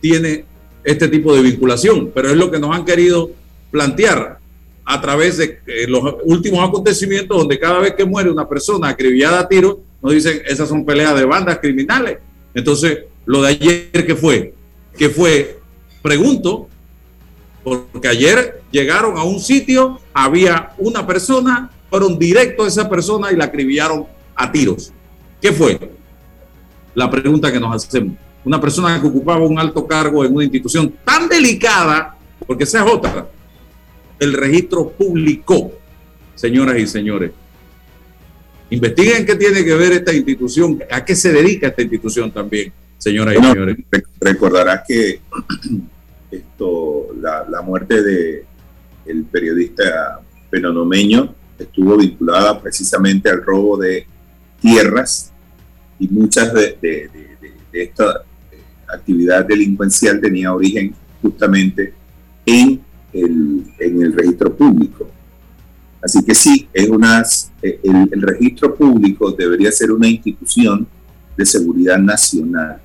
tiene 0.00 0.44
este 0.84 1.08
tipo 1.08 1.34
de 1.34 1.42
vinculación, 1.42 2.10
pero 2.14 2.30
es 2.30 2.36
lo 2.36 2.50
que 2.50 2.58
nos 2.58 2.74
han 2.74 2.84
querido 2.84 3.30
plantear 3.70 4.38
a 4.84 5.00
través 5.00 5.38
de 5.38 5.58
los 5.88 6.16
últimos 6.24 6.66
acontecimientos 6.66 7.36
donde 7.36 7.58
cada 7.58 7.78
vez 7.78 7.94
que 7.94 8.04
muere 8.04 8.30
una 8.30 8.46
persona 8.48 8.88
acribillada 8.88 9.40
a 9.40 9.48
tiro, 9.48 9.80
nos 10.02 10.12
dicen 10.12 10.42
esas 10.46 10.68
son 10.68 10.84
peleas 10.84 11.16
de 11.16 11.24
bandas 11.24 11.58
criminales. 11.58 12.18
Entonces, 12.52 13.04
lo 13.24 13.42
de 13.42 13.48
ayer, 13.48 14.06
¿qué 14.06 14.14
fue? 14.14 14.52
Que 14.96 15.08
fue, 15.08 15.58
pregunto, 16.02 16.68
porque 17.64 18.08
ayer 18.08 18.60
llegaron 18.70 19.16
a 19.16 19.24
un 19.24 19.40
sitio, 19.40 19.98
había 20.12 20.72
una 20.76 21.06
persona, 21.06 21.70
fueron 21.94 22.18
directo 22.18 22.64
a 22.64 22.66
esa 22.66 22.90
persona 22.90 23.30
y 23.30 23.36
la 23.36 23.44
acribillaron 23.44 24.04
a 24.34 24.50
tiros. 24.50 24.92
¿Qué 25.40 25.52
fue? 25.52 25.78
La 26.92 27.08
pregunta 27.08 27.52
que 27.52 27.60
nos 27.60 27.72
hacemos. 27.72 28.16
Una 28.44 28.60
persona 28.60 29.00
que 29.00 29.06
ocupaba 29.06 29.46
un 29.46 29.60
alto 29.60 29.86
cargo 29.86 30.24
en 30.24 30.34
una 30.34 30.42
institución 30.42 30.92
tan 31.04 31.28
delicada, 31.28 32.16
porque 32.48 32.64
esa 32.64 32.84
es 32.84 32.92
otra, 32.92 33.28
el 34.18 34.32
registro 34.32 34.90
público, 34.90 35.70
señoras 36.34 36.78
y 36.78 36.88
señores. 36.88 37.30
Investiguen 38.70 39.24
qué 39.24 39.36
tiene 39.36 39.64
que 39.64 39.74
ver 39.76 39.92
esta 39.92 40.12
institución, 40.12 40.82
a 40.90 41.04
qué 41.04 41.14
se 41.14 41.30
dedica 41.30 41.68
esta 41.68 41.82
institución 41.82 42.32
también, 42.32 42.72
señoras 42.98 43.36
y 43.38 43.40
señores. 43.40 43.76
Recordarás 44.18 44.80
que 44.88 45.20
esto, 46.32 47.14
la, 47.20 47.62
muerte 47.62 48.02
de 48.02 48.44
el 49.06 49.22
periodista 49.26 50.20
penonomeño 50.50 51.43
estuvo 51.58 51.96
vinculada 51.96 52.60
precisamente 52.60 53.28
al 53.30 53.44
robo 53.44 53.76
de 53.76 54.06
tierras 54.60 55.32
y 55.98 56.08
muchas 56.08 56.52
de, 56.52 57.10
esta 57.72 58.22
eh, 58.50 58.58
actividad 58.92 59.44
delincuencial 59.44 60.20
tenía 60.20 60.52
origen 60.52 60.94
justamente 61.22 61.94
en 62.46 62.80
el, 63.12 63.64
en 63.78 64.02
el 64.02 64.12
registro 64.12 64.54
público. 64.54 65.08
Así 66.02 66.22
que 66.22 66.34
sí, 66.34 66.68
es 66.72 66.88
unas, 66.88 67.50
eh, 67.62 67.80
el, 67.82 68.08
el 68.12 68.22
registro 68.22 68.74
público 68.74 69.32
debería 69.32 69.72
ser 69.72 69.90
una 69.90 70.08
institución 70.08 70.86
de 71.36 71.46
seguridad 71.46 71.98
nacional 71.98 72.80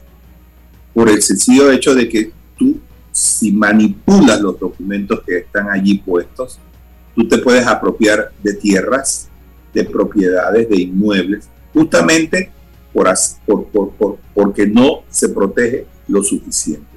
por 0.94 1.10
el 1.10 1.22
sencillo 1.22 1.72
hecho 1.72 1.94
de 1.94 2.10
que 2.10 2.32
tú 2.58 2.80
si 3.12 3.52
manipulas 3.52 4.40
los 4.40 4.60
documentos 4.60 5.22
que 5.26 5.40
están 5.40 5.70
allí 5.70 5.98
puestos, 5.98 6.60
tú 7.20 7.28
te 7.28 7.38
puedes 7.40 7.68
apropiar 7.68 8.32
de 8.42 8.54
tierras, 8.54 9.28
de 9.74 9.84
propiedades, 9.84 10.70
de 10.70 10.82
inmuebles, 10.84 11.50
justamente 11.74 12.50
por, 12.94 13.14
por, 13.68 14.18
porque 14.34 14.66
no 14.66 15.04
se 15.10 15.28
protege 15.28 15.86
lo 16.08 16.24
suficiente. 16.24 16.88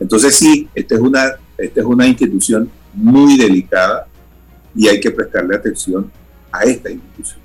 Entonces 0.00 0.34
sí, 0.34 0.66
esta 0.74 0.94
es, 0.94 1.00
una, 1.02 1.34
esta 1.58 1.80
es 1.80 1.86
una 1.86 2.06
institución 2.06 2.70
muy 2.94 3.36
delicada 3.36 4.06
y 4.74 4.88
hay 4.88 4.98
que 4.98 5.10
prestarle 5.10 5.56
atención 5.56 6.10
a 6.50 6.62
esta 6.62 6.90
institución. 6.90 7.40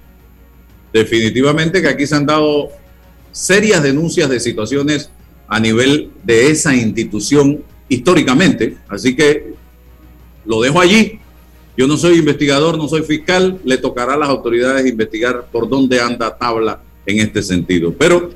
Definitivamente 0.94 1.82
que 1.82 1.90
aquí 1.90 2.08
se 2.08 2.16
han 2.16 2.26
dado 2.26 2.70
serias 3.34 3.84
denuncias 3.84 4.30
de 4.30 4.40
situaciones 4.40 5.10
a 5.50 5.60
nivel 5.60 6.12
de 6.24 6.50
esa 6.50 6.74
institución 6.74 7.62
históricamente. 7.90 8.78
Así 8.88 9.18
que 9.18 9.54
lo 10.46 10.62
dejo 10.62 10.80
allí. 10.80 11.20
Yo 11.78 11.88
no 11.88 11.98
soy 11.98 12.20
investigador, 12.20 12.78
no 12.78 12.88
soy 12.88 13.04
fiscal, 13.04 13.60
le 13.64 13.78
tocará 13.78 14.14
a 14.14 14.18
las 14.18 14.30
autoridades 14.30 14.86
investigar 14.86 15.48
por 15.52 15.68
dónde 15.68 16.00
anda 16.00 16.38
tabla 16.38 16.82
en 17.06 17.20
este 17.20 17.44
sentido. 17.44 17.94
Pero 17.98 18.32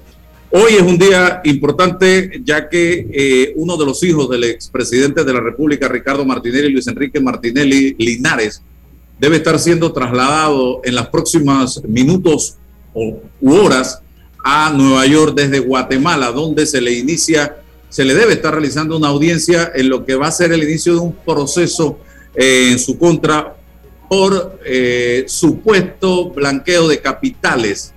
hoy 0.52 0.73
es 0.73 0.82
un 0.82 0.97
día 0.97 1.41
importante 1.45 2.41
ya 2.43 2.67
que 2.67 3.08
eh, 3.12 3.54
uno 3.56 3.78
de 3.78 3.86
los 3.86 4.04
hijos 4.04 4.30
del 4.30 4.43
expresidente 4.43 5.23
de 5.23 5.34
la 5.34 5.39
República, 5.39 5.88
Ricardo 5.88 6.25
Martinelli, 6.25 6.69
Luis 6.69 6.88
Enrique 6.88 7.21
Martinelli 7.21 7.95
Linares, 7.97 8.62
debe 9.19 9.38
estar 9.38 9.58
siendo 9.60 9.91
trasladado 9.93 10.82
en 10.84 10.95
las 10.95 11.08
próximas 11.08 11.82
minutos 11.88 12.56
o, 12.93 13.21
u 13.39 13.54
horas 13.54 14.02
a 14.43 14.73
Nueva 14.73 15.06
York 15.06 15.34
desde 15.36 15.60
Guatemala, 15.60 16.32
donde 16.32 16.65
se 16.65 16.82
le 16.82 16.93
inicia 16.93 17.56
se 17.89 18.06
le 18.06 18.13
debe 18.13 18.34
estar 18.34 18.54
realizando 18.54 18.95
una 18.95 19.08
audiencia 19.08 19.71
en 19.73 19.89
lo 19.89 20.06
que 20.06 20.15
va 20.15 20.28
a 20.28 20.32
ser 20.32 20.52
el 20.52 20.63
inicio 20.63 20.93
de 20.93 20.99
un 20.99 21.13
proceso 21.13 21.99
en 22.36 22.80
su 22.80 22.98
contra 22.98 23.56
por 24.10 24.60
eh, 24.65 25.26
supuesto 25.28 26.32
blanqueo 26.32 26.88
de 26.88 27.00
capitales 27.00 27.94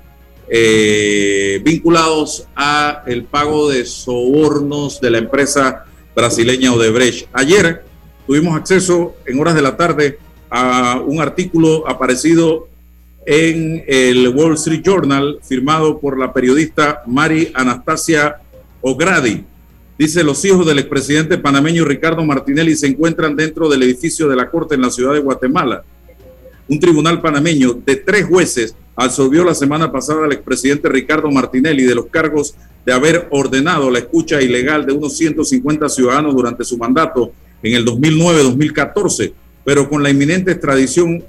eh, 0.48 1.60
vinculados 1.64 2.46
a 2.54 3.02
el 3.06 3.24
pago 3.24 3.70
de 3.70 3.86
sobornos 3.86 5.00
de 5.00 5.10
la 5.10 5.18
empresa 5.18 5.86
brasileña 6.14 6.72
Odebrecht. 6.72 7.28
Ayer 7.32 7.84
tuvimos 8.26 8.54
acceso 8.54 9.16
en 9.24 9.40
horas 9.40 9.54
de 9.54 9.62
la 9.62 9.76
tarde 9.76 10.18
a 10.50 11.00
un 11.04 11.22
artículo 11.22 11.88
aparecido 11.88 12.68
en 13.24 13.84
el 13.86 14.28
Wall 14.28 14.54
Street 14.54 14.82
Journal 14.84 15.38
firmado 15.42 15.98
por 15.98 16.18
la 16.18 16.32
periodista 16.32 17.02
Mari 17.06 17.50
Anastasia 17.54 18.36
O'Grady 18.82 19.46
Dice, 19.98 20.24
los 20.24 20.44
hijos 20.44 20.66
del 20.66 20.78
expresidente 20.78 21.38
panameño 21.38 21.84
Ricardo 21.84 22.24
Martinelli 22.24 22.74
se 22.74 22.86
encuentran 22.86 23.36
dentro 23.36 23.68
del 23.68 23.82
edificio 23.82 24.28
de 24.28 24.36
la 24.36 24.50
Corte 24.50 24.74
en 24.74 24.80
la 24.80 24.90
ciudad 24.90 25.12
de 25.12 25.20
Guatemala. 25.20 25.84
Un 26.68 26.80
tribunal 26.80 27.20
panameño 27.20 27.74
de 27.84 27.96
tres 27.96 28.24
jueces 28.24 28.74
absolvió 28.96 29.44
la 29.44 29.54
semana 29.54 29.92
pasada 29.92 30.24
al 30.24 30.32
expresidente 30.32 30.88
Ricardo 30.88 31.30
Martinelli 31.30 31.84
de 31.84 31.94
los 31.94 32.06
cargos 32.06 32.54
de 32.84 32.92
haber 32.92 33.28
ordenado 33.30 33.90
la 33.90 33.98
escucha 33.98 34.40
ilegal 34.40 34.86
de 34.86 34.92
unos 34.92 35.16
150 35.16 35.88
ciudadanos 35.88 36.34
durante 36.34 36.64
su 36.64 36.78
mandato 36.78 37.32
en 37.62 37.74
el 37.74 37.84
2009-2014, 37.84 39.32
pero 39.64 39.88
con 39.88 40.02
la 40.02 40.10
inminente 40.10 40.52
extradición 40.52 41.22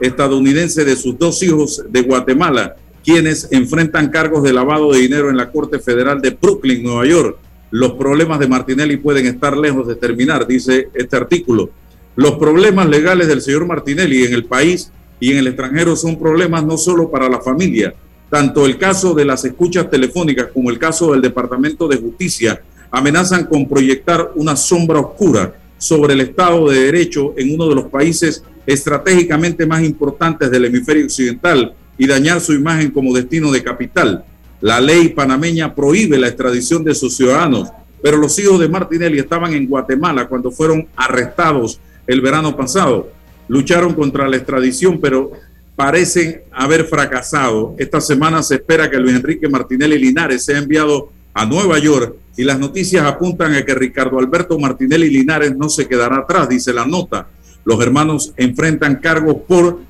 estadounidense 0.00 0.84
de 0.84 0.96
sus 0.96 1.18
dos 1.18 1.42
hijos 1.42 1.84
de 1.88 2.02
Guatemala, 2.02 2.76
quienes 3.04 3.48
enfrentan 3.52 4.08
cargos 4.08 4.42
de 4.42 4.52
lavado 4.52 4.92
de 4.92 5.00
dinero 5.00 5.30
en 5.30 5.36
la 5.36 5.50
Corte 5.50 5.78
Federal 5.78 6.20
de 6.20 6.30
Brooklyn, 6.30 6.82
Nueva 6.82 7.06
York, 7.06 7.38
los 7.70 7.92
problemas 7.92 8.38
de 8.38 8.48
Martinelli 8.48 8.96
pueden 8.96 9.26
estar 9.26 9.56
lejos 9.56 9.86
de 9.88 9.96
terminar, 9.96 10.46
dice 10.46 10.88
este 10.94 11.16
artículo. 11.16 11.70
Los 12.14 12.32
problemas 12.38 12.88
legales 12.88 13.28
del 13.28 13.42
señor 13.42 13.66
Martinelli 13.66 14.24
en 14.24 14.32
el 14.32 14.44
país 14.44 14.90
y 15.20 15.32
en 15.32 15.38
el 15.38 15.48
extranjero 15.48 15.96
son 15.96 16.18
problemas 16.18 16.64
no 16.64 16.78
solo 16.78 17.10
para 17.10 17.28
la 17.28 17.40
familia. 17.40 17.94
Tanto 18.30 18.66
el 18.66 18.78
caso 18.78 19.14
de 19.14 19.24
las 19.24 19.44
escuchas 19.44 19.90
telefónicas 19.90 20.48
como 20.52 20.70
el 20.70 20.78
caso 20.78 21.12
del 21.12 21.22
Departamento 21.22 21.86
de 21.88 21.96
Justicia 21.96 22.60
amenazan 22.90 23.44
con 23.44 23.68
proyectar 23.68 24.32
una 24.34 24.56
sombra 24.56 25.00
oscura 25.00 25.54
sobre 25.78 26.14
el 26.14 26.22
Estado 26.22 26.68
de 26.70 26.80
Derecho 26.80 27.34
en 27.36 27.54
uno 27.54 27.68
de 27.68 27.74
los 27.74 27.86
países 27.86 28.42
estratégicamente 28.66 29.66
más 29.66 29.82
importantes 29.82 30.50
del 30.50 30.64
hemisferio 30.64 31.04
occidental 31.04 31.74
y 31.98 32.06
dañar 32.06 32.40
su 32.40 32.52
imagen 32.52 32.90
como 32.90 33.14
destino 33.14 33.50
de 33.52 33.62
capital. 33.62 34.24
La 34.60 34.80
ley 34.80 35.10
panameña 35.10 35.74
prohíbe 35.74 36.18
la 36.18 36.28
extradición 36.28 36.82
de 36.84 36.94
sus 36.94 37.16
ciudadanos, 37.16 37.68
pero 38.02 38.16
los 38.16 38.38
hijos 38.38 38.60
de 38.60 38.68
Martinelli 38.68 39.18
estaban 39.18 39.52
en 39.52 39.66
Guatemala 39.66 40.28
cuando 40.28 40.50
fueron 40.50 40.86
arrestados 40.96 41.80
el 42.06 42.20
verano 42.20 42.56
pasado. 42.56 43.10
Lucharon 43.48 43.94
contra 43.94 44.28
la 44.28 44.36
extradición, 44.36 45.00
pero 45.00 45.32
parecen 45.76 46.40
haber 46.52 46.84
fracasado. 46.84 47.74
Esta 47.78 48.00
semana 48.00 48.42
se 48.42 48.54
espera 48.54 48.90
que 48.90 48.98
Luis 48.98 49.14
Enrique 49.14 49.48
Martinelli 49.48 49.98
Linares 49.98 50.44
sea 50.44 50.58
enviado 50.58 51.10
a 51.34 51.44
Nueva 51.44 51.78
York 51.78 52.16
y 52.36 52.44
las 52.44 52.58
noticias 52.58 53.04
apuntan 53.04 53.54
a 53.54 53.64
que 53.64 53.74
Ricardo 53.74 54.18
Alberto 54.18 54.58
Martinelli 54.58 55.10
Linares 55.10 55.56
no 55.56 55.68
se 55.68 55.86
quedará 55.86 56.18
atrás, 56.18 56.48
dice 56.48 56.72
la 56.72 56.86
nota. 56.86 57.28
Los 57.64 57.80
hermanos 57.80 58.32
enfrentan 58.36 58.96
cargos 58.96 59.36
por 59.46 59.80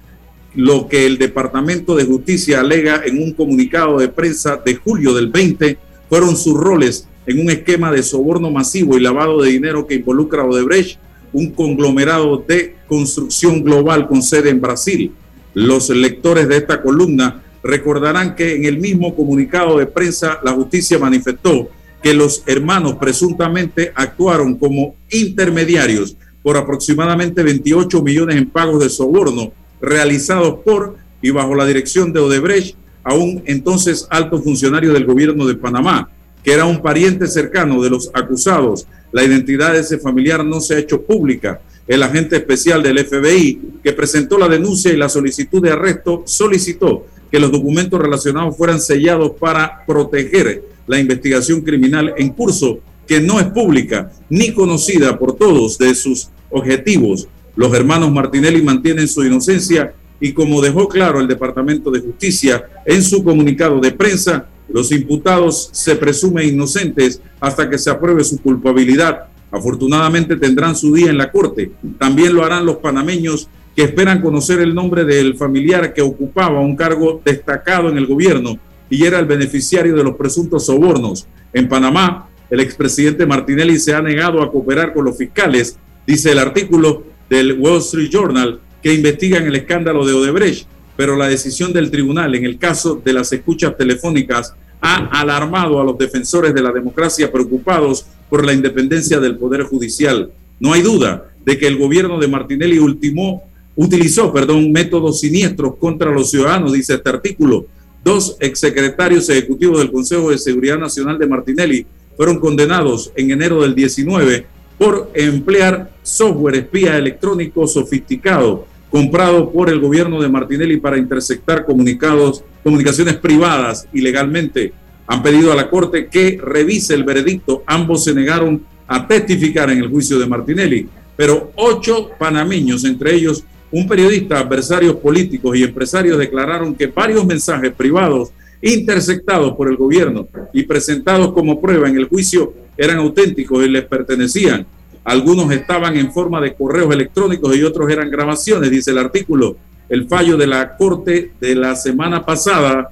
lo 0.56 0.88
que 0.88 1.04
el 1.04 1.18
Departamento 1.18 1.94
de 1.94 2.04
Justicia 2.04 2.60
alega 2.60 3.02
en 3.04 3.22
un 3.22 3.32
comunicado 3.32 3.98
de 3.98 4.08
prensa 4.08 4.56
de 4.64 4.74
julio 4.74 5.12
del 5.12 5.28
20 5.28 5.76
fueron 6.08 6.34
sus 6.34 6.54
roles 6.54 7.06
en 7.26 7.40
un 7.40 7.50
esquema 7.50 7.92
de 7.92 8.02
soborno 8.02 8.50
masivo 8.50 8.96
y 8.96 9.00
lavado 9.00 9.42
de 9.42 9.50
dinero 9.50 9.86
que 9.86 9.96
involucra 9.96 10.42
a 10.42 10.46
Odebrecht, 10.46 10.98
un 11.32 11.50
conglomerado 11.50 12.42
de 12.48 12.76
construcción 12.88 13.62
global 13.62 14.08
con 14.08 14.22
sede 14.22 14.48
en 14.48 14.60
Brasil. 14.62 15.12
Los 15.52 15.90
lectores 15.90 16.48
de 16.48 16.56
esta 16.56 16.80
columna 16.80 17.42
recordarán 17.62 18.34
que 18.34 18.54
en 18.54 18.64
el 18.64 18.78
mismo 18.78 19.14
comunicado 19.14 19.78
de 19.78 19.86
prensa 19.86 20.40
la 20.42 20.52
justicia 20.52 20.98
manifestó 20.98 21.68
que 22.02 22.14
los 22.14 22.42
hermanos 22.46 22.94
presuntamente 22.94 23.92
actuaron 23.94 24.56
como 24.56 24.94
intermediarios 25.10 26.16
por 26.42 26.56
aproximadamente 26.56 27.42
28 27.42 28.00
millones 28.02 28.36
en 28.36 28.48
pagos 28.48 28.82
de 28.82 28.88
soborno 28.88 29.52
realizados 29.80 30.60
por 30.64 30.96
y 31.22 31.30
bajo 31.30 31.54
la 31.54 31.66
dirección 31.66 32.12
de 32.12 32.20
Odebrecht 32.20 32.76
a 33.02 33.14
un 33.14 33.42
entonces 33.46 34.06
alto 34.10 34.42
funcionario 34.42 34.92
del 34.92 35.04
gobierno 35.04 35.46
de 35.46 35.54
Panamá, 35.54 36.10
que 36.42 36.52
era 36.52 36.64
un 36.64 36.82
pariente 36.82 37.26
cercano 37.26 37.82
de 37.82 37.90
los 37.90 38.10
acusados. 38.12 38.86
La 39.12 39.24
identidad 39.24 39.72
de 39.72 39.80
ese 39.80 39.98
familiar 39.98 40.44
no 40.44 40.60
se 40.60 40.74
ha 40.74 40.78
hecho 40.78 41.02
pública. 41.02 41.60
El 41.86 42.02
agente 42.02 42.36
especial 42.36 42.82
del 42.82 42.98
FBI 42.98 43.60
que 43.82 43.92
presentó 43.92 44.38
la 44.38 44.48
denuncia 44.48 44.92
y 44.92 44.96
la 44.96 45.08
solicitud 45.08 45.62
de 45.62 45.70
arresto 45.70 46.22
solicitó 46.26 47.06
que 47.30 47.38
los 47.38 47.52
documentos 47.52 48.00
relacionados 48.00 48.56
fueran 48.56 48.80
sellados 48.80 49.32
para 49.38 49.84
proteger 49.86 50.64
la 50.86 50.98
investigación 50.98 51.60
criminal 51.62 52.14
en 52.16 52.30
curso, 52.30 52.80
que 53.06 53.20
no 53.20 53.38
es 53.38 53.46
pública 53.46 54.10
ni 54.28 54.52
conocida 54.52 55.18
por 55.18 55.36
todos 55.36 55.78
de 55.78 55.94
sus 55.94 56.28
objetivos. 56.50 57.28
Los 57.56 57.74
hermanos 57.74 58.12
Martinelli 58.12 58.62
mantienen 58.62 59.08
su 59.08 59.24
inocencia 59.24 59.94
y 60.20 60.32
como 60.32 60.60
dejó 60.60 60.88
claro 60.88 61.20
el 61.20 61.26
Departamento 61.26 61.90
de 61.90 62.00
Justicia 62.00 62.64
en 62.84 63.02
su 63.02 63.24
comunicado 63.24 63.80
de 63.80 63.92
prensa, 63.92 64.46
los 64.68 64.92
imputados 64.92 65.70
se 65.72 65.96
presumen 65.96 66.48
inocentes 66.48 67.20
hasta 67.40 67.68
que 67.68 67.78
se 67.78 67.90
apruebe 67.90 68.24
su 68.24 68.40
culpabilidad. 68.42 69.24
Afortunadamente 69.50 70.36
tendrán 70.36 70.76
su 70.76 70.92
día 70.92 71.10
en 71.10 71.18
la 71.18 71.30
corte. 71.30 71.70
También 71.98 72.34
lo 72.34 72.44
harán 72.44 72.66
los 72.66 72.76
panameños 72.76 73.48
que 73.74 73.84
esperan 73.84 74.20
conocer 74.20 74.60
el 74.60 74.74
nombre 74.74 75.04
del 75.04 75.36
familiar 75.36 75.94
que 75.94 76.02
ocupaba 76.02 76.60
un 76.60 76.76
cargo 76.76 77.22
destacado 77.24 77.88
en 77.88 77.96
el 77.96 78.06
gobierno 78.06 78.58
y 78.90 79.04
era 79.04 79.18
el 79.18 79.26
beneficiario 79.26 79.94
de 79.94 80.04
los 80.04 80.16
presuntos 80.16 80.66
sobornos. 80.66 81.26
En 81.52 81.68
Panamá, 81.68 82.28
el 82.50 82.60
expresidente 82.60 83.26
Martinelli 83.26 83.78
se 83.78 83.94
ha 83.94 84.02
negado 84.02 84.42
a 84.42 84.50
cooperar 84.50 84.92
con 84.92 85.04
los 85.04 85.16
fiscales, 85.16 85.78
dice 86.06 86.32
el 86.32 86.38
artículo 86.38 87.15
del 87.28 87.58
Wall 87.58 87.78
Street 87.78 88.10
Journal, 88.10 88.60
que 88.82 88.94
investigan 88.94 89.46
el 89.46 89.56
escándalo 89.56 90.06
de 90.06 90.14
Odebrecht, 90.14 90.66
pero 90.96 91.16
la 91.16 91.28
decisión 91.28 91.72
del 91.72 91.90
tribunal 91.90 92.34
en 92.34 92.44
el 92.44 92.58
caso 92.58 93.00
de 93.04 93.12
las 93.12 93.32
escuchas 93.32 93.76
telefónicas 93.76 94.54
ha 94.80 95.20
alarmado 95.20 95.80
a 95.80 95.84
los 95.84 95.98
defensores 95.98 96.54
de 96.54 96.62
la 96.62 96.72
democracia 96.72 97.30
preocupados 97.30 98.06
por 98.28 98.44
la 98.44 98.52
independencia 98.52 99.20
del 99.20 99.36
Poder 99.36 99.64
Judicial. 99.64 100.30
No 100.60 100.72
hay 100.72 100.82
duda 100.82 101.30
de 101.44 101.58
que 101.58 101.66
el 101.66 101.78
gobierno 101.78 102.18
de 102.18 102.28
Martinelli 102.28 102.78
ultimó 102.78 103.42
utilizó, 103.76 104.32
perdón, 104.32 104.72
métodos 104.72 105.20
siniestros 105.20 105.76
contra 105.76 106.10
los 106.10 106.30
ciudadanos, 106.30 106.72
dice 106.72 106.94
este 106.94 107.10
artículo. 107.10 107.66
Dos 108.02 108.36
exsecretarios 108.40 109.28
ejecutivos 109.28 109.78
del 109.78 109.92
Consejo 109.92 110.30
de 110.30 110.38
Seguridad 110.38 110.78
Nacional 110.78 111.18
de 111.18 111.26
Martinelli 111.26 111.86
fueron 112.16 112.38
condenados 112.38 113.12
en 113.16 113.30
enero 113.30 113.62
del 113.62 113.74
19 113.74 114.46
por 114.78 115.10
emplear 115.14 115.90
software 116.02 116.56
espía 116.56 116.96
electrónico 116.96 117.66
sofisticado 117.66 118.66
comprado 118.90 119.50
por 119.50 119.68
el 119.68 119.80
gobierno 119.80 120.22
de 120.22 120.28
Martinelli 120.28 120.78
para 120.78 120.96
interceptar 120.96 121.66
comunicados, 121.66 122.42
comunicaciones 122.62 123.16
privadas 123.16 123.86
ilegalmente. 123.92 124.72
Han 125.06 125.22
pedido 125.22 125.52
a 125.52 125.56
la 125.56 125.68
Corte 125.68 126.08
que 126.08 126.38
revise 126.42 126.94
el 126.94 127.04
veredicto. 127.04 127.62
Ambos 127.66 128.04
se 128.04 128.14
negaron 128.14 128.64
a 128.86 129.06
testificar 129.06 129.70
en 129.70 129.78
el 129.78 129.90
juicio 129.90 130.18
de 130.18 130.26
Martinelli, 130.26 130.88
pero 131.16 131.52
ocho 131.56 132.10
panameños, 132.18 132.84
entre 132.84 133.14
ellos 133.14 133.44
un 133.70 133.86
periodista, 133.88 134.38
adversarios 134.38 134.96
políticos 134.96 135.56
y 135.56 135.64
empresarios 135.64 136.18
declararon 136.18 136.74
que 136.74 136.86
varios 136.86 137.26
mensajes 137.26 137.72
privados 137.72 138.30
interceptados 138.62 139.54
por 139.56 139.68
el 139.68 139.76
gobierno 139.76 140.28
y 140.52 140.64
presentados 140.64 141.32
como 141.32 141.60
prueba 141.60 141.88
en 141.88 141.96
el 141.96 142.08
juicio 142.08 142.54
eran 142.76 142.98
auténticos 142.98 143.64
y 143.64 143.68
les 143.68 143.84
pertenecían. 143.84 144.66
Algunos 145.04 145.50
estaban 145.52 145.96
en 145.96 146.12
forma 146.12 146.40
de 146.40 146.54
correos 146.54 146.92
electrónicos 146.92 147.56
y 147.56 147.62
otros 147.62 147.90
eran 147.90 148.10
grabaciones, 148.10 148.70
dice 148.70 148.90
el 148.90 148.98
artículo. 148.98 149.56
El 149.88 150.08
fallo 150.08 150.36
de 150.36 150.48
la 150.48 150.76
Corte 150.76 151.32
de 151.40 151.54
la 151.54 151.76
semana 151.76 152.24
pasada 152.24 152.90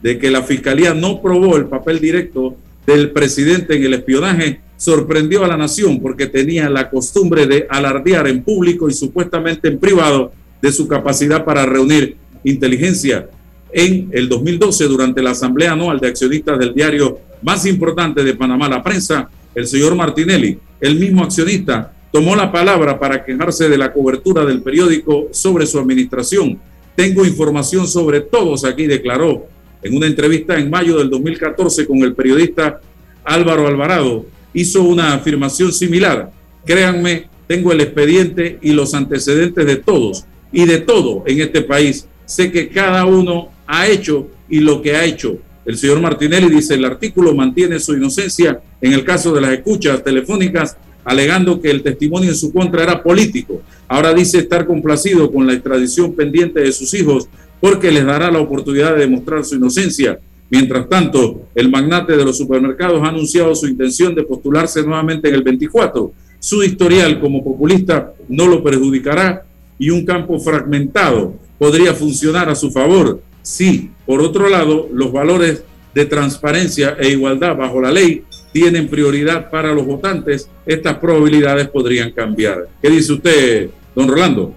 de 0.00 0.18
que 0.18 0.30
la 0.30 0.42
Fiscalía 0.42 0.94
no 0.94 1.20
probó 1.20 1.56
el 1.56 1.66
papel 1.66 2.00
directo 2.00 2.56
del 2.86 3.10
presidente 3.10 3.74
en 3.74 3.82
el 3.82 3.94
espionaje 3.94 4.60
sorprendió 4.76 5.44
a 5.44 5.48
la 5.48 5.56
nación 5.56 6.00
porque 6.00 6.26
tenía 6.26 6.68
la 6.68 6.90
costumbre 6.90 7.46
de 7.46 7.66
alardear 7.68 8.28
en 8.28 8.42
público 8.42 8.88
y 8.88 8.92
supuestamente 8.92 9.68
en 9.68 9.78
privado 9.78 10.32
de 10.60 10.72
su 10.72 10.86
capacidad 10.86 11.44
para 11.44 11.66
reunir 11.66 12.16
inteligencia. 12.44 13.28
En 13.72 14.08
el 14.12 14.28
2012, 14.28 14.84
durante 14.86 15.22
la 15.22 15.30
Asamblea 15.30 15.72
Anual 15.72 15.98
de 15.98 16.08
Accionistas 16.08 16.58
del 16.58 16.74
diario 16.74 17.18
más 17.42 17.66
importante 17.66 18.24
de 18.24 18.34
Panamá, 18.34 18.68
la 18.68 18.82
prensa, 18.82 19.28
el 19.54 19.66
señor 19.66 19.94
Martinelli, 19.94 20.58
el 20.80 20.96
mismo 20.98 21.24
accionista, 21.24 21.92
tomó 22.12 22.34
la 22.36 22.50
palabra 22.50 22.98
para 22.98 23.24
quejarse 23.24 23.68
de 23.68 23.78
la 23.78 23.92
cobertura 23.92 24.44
del 24.44 24.62
periódico 24.62 25.28
sobre 25.32 25.66
su 25.66 25.78
administración. 25.78 26.58
Tengo 26.94 27.26
información 27.26 27.86
sobre 27.86 28.20
todos 28.20 28.64
aquí, 28.64 28.86
declaró 28.86 29.46
en 29.82 29.96
una 29.96 30.06
entrevista 30.06 30.58
en 30.58 30.70
mayo 30.70 30.98
del 30.98 31.10
2014 31.10 31.86
con 31.86 31.98
el 31.98 32.14
periodista 32.14 32.80
Álvaro 33.24 33.66
Alvarado 33.66 34.24
hizo 34.54 34.82
una 34.82 35.14
afirmación 35.14 35.72
similar. 35.72 36.30
Créanme, 36.64 37.28
tengo 37.46 37.72
el 37.72 37.80
expediente 37.80 38.58
y 38.62 38.72
los 38.72 38.94
antecedentes 38.94 39.66
de 39.66 39.76
todos 39.76 40.24
y 40.50 40.64
de 40.64 40.78
todo 40.78 41.22
en 41.26 41.40
este 41.40 41.62
país. 41.62 42.08
Sé 42.24 42.50
que 42.50 42.68
cada 42.68 43.04
uno 43.04 43.50
ha 43.66 43.86
hecho 43.88 44.28
y 44.48 44.60
lo 44.60 44.80
que 44.82 44.96
ha 44.96 45.04
hecho. 45.04 45.38
El 45.64 45.76
señor 45.76 46.00
Martinelli 46.00 46.48
dice, 46.48 46.74
el 46.74 46.84
artículo 46.84 47.34
mantiene 47.34 47.80
su 47.80 47.94
inocencia 47.94 48.60
en 48.80 48.92
el 48.92 49.04
caso 49.04 49.34
de 49.34 49.40
las 49.40 49.50
escuchas 49.50 50.02
telefónicas, 50.04 50.76
alegando 51.04 51.60
que 51.60 51.70
el 51.70 51.82
testimonio 51.82 52.30
en 52.30 52.36
su 52.36 52.52
contra 52.52 52.84
era 52.84 53.02
político. 53.02 53.62
Ahora 53.88 54.14
dice 54.14 54.38
estar 54.38 54.66
complacido 54.66 55.30
con 55.32 55.46
la 55.46 55.54
extradición 55.54 56.14
pendiente 56.14 56.60
de 56.60 56.72
sus 56.72 56.94
hijos 56.94 57.28
porque 57.60 57.90
les 57.90 58.04
dará 58.04 58.30
la 58.30 58.40
oportunidad 58.40 58.94
de 58.94 59.00
demostrar 59.00 59.44
su 59.44 59.56
inocencia. 59.56 60.18
Mientras 60.50 60.88
tanto, 60.88 61.48
el 61.54 61.68
magnate 61.70 62.16
de 62.16 62.24
los 62.24 62.38
supermercados 62.38 63.02
ha 63.02 63.08
anunciado 63.08 63.54
su 63.54 63.66
intención 63.66 64.14
de 64.14 64.22
postularse 64.22 64.82
nuevamente 64.82 65.28
en 65.28 65.34
el 65.34 65.42
24. 65.42 66.12
Su 66.38 66.62
historial 66.62 67.18
como 67.20 67.42
populista 67.42 68.12
no 68.28 68.46
lo 68.46 68.62
perjudicará 68.62 69.44
y 69.78 69.90
un 69.90 70.04
campo 70.04 70.38
fragmentado 70.38 71.34
podría 71.58 71.94
funcionar 71.94 72.48
a 72.48 72.54
su 72.54 72.70
favor 72.70 73.20
si, 73.46 73.92
por 74.04 74.20
otro 74.22 74.48
lado, 74.48 74.88
los 74.92 75.12
valores 75.12 75.62
de 75.94 76.04
transparencia 76.04 76.96
e 76.98 77.10
igualdad 77.10 77.56
bajo 77.56 77.80
la 77.80 77.92
ley 77.92 78.24
tienen 78.50 78.88
prioridad 78.88 79.50
para 79.50 79.72
los 79.72 79.86
votantes, 79.86 80.50
estas 80.66 80.98
probabilidades 80.98 81.68
podrían 81.68 82.10
cambiar. 82.10 82.66
¿Qué 82.82 82.90
dice 82.90 83.12
usted, 83.12 83.70
don 83.94 84.08
Rolando? 84.08 84.52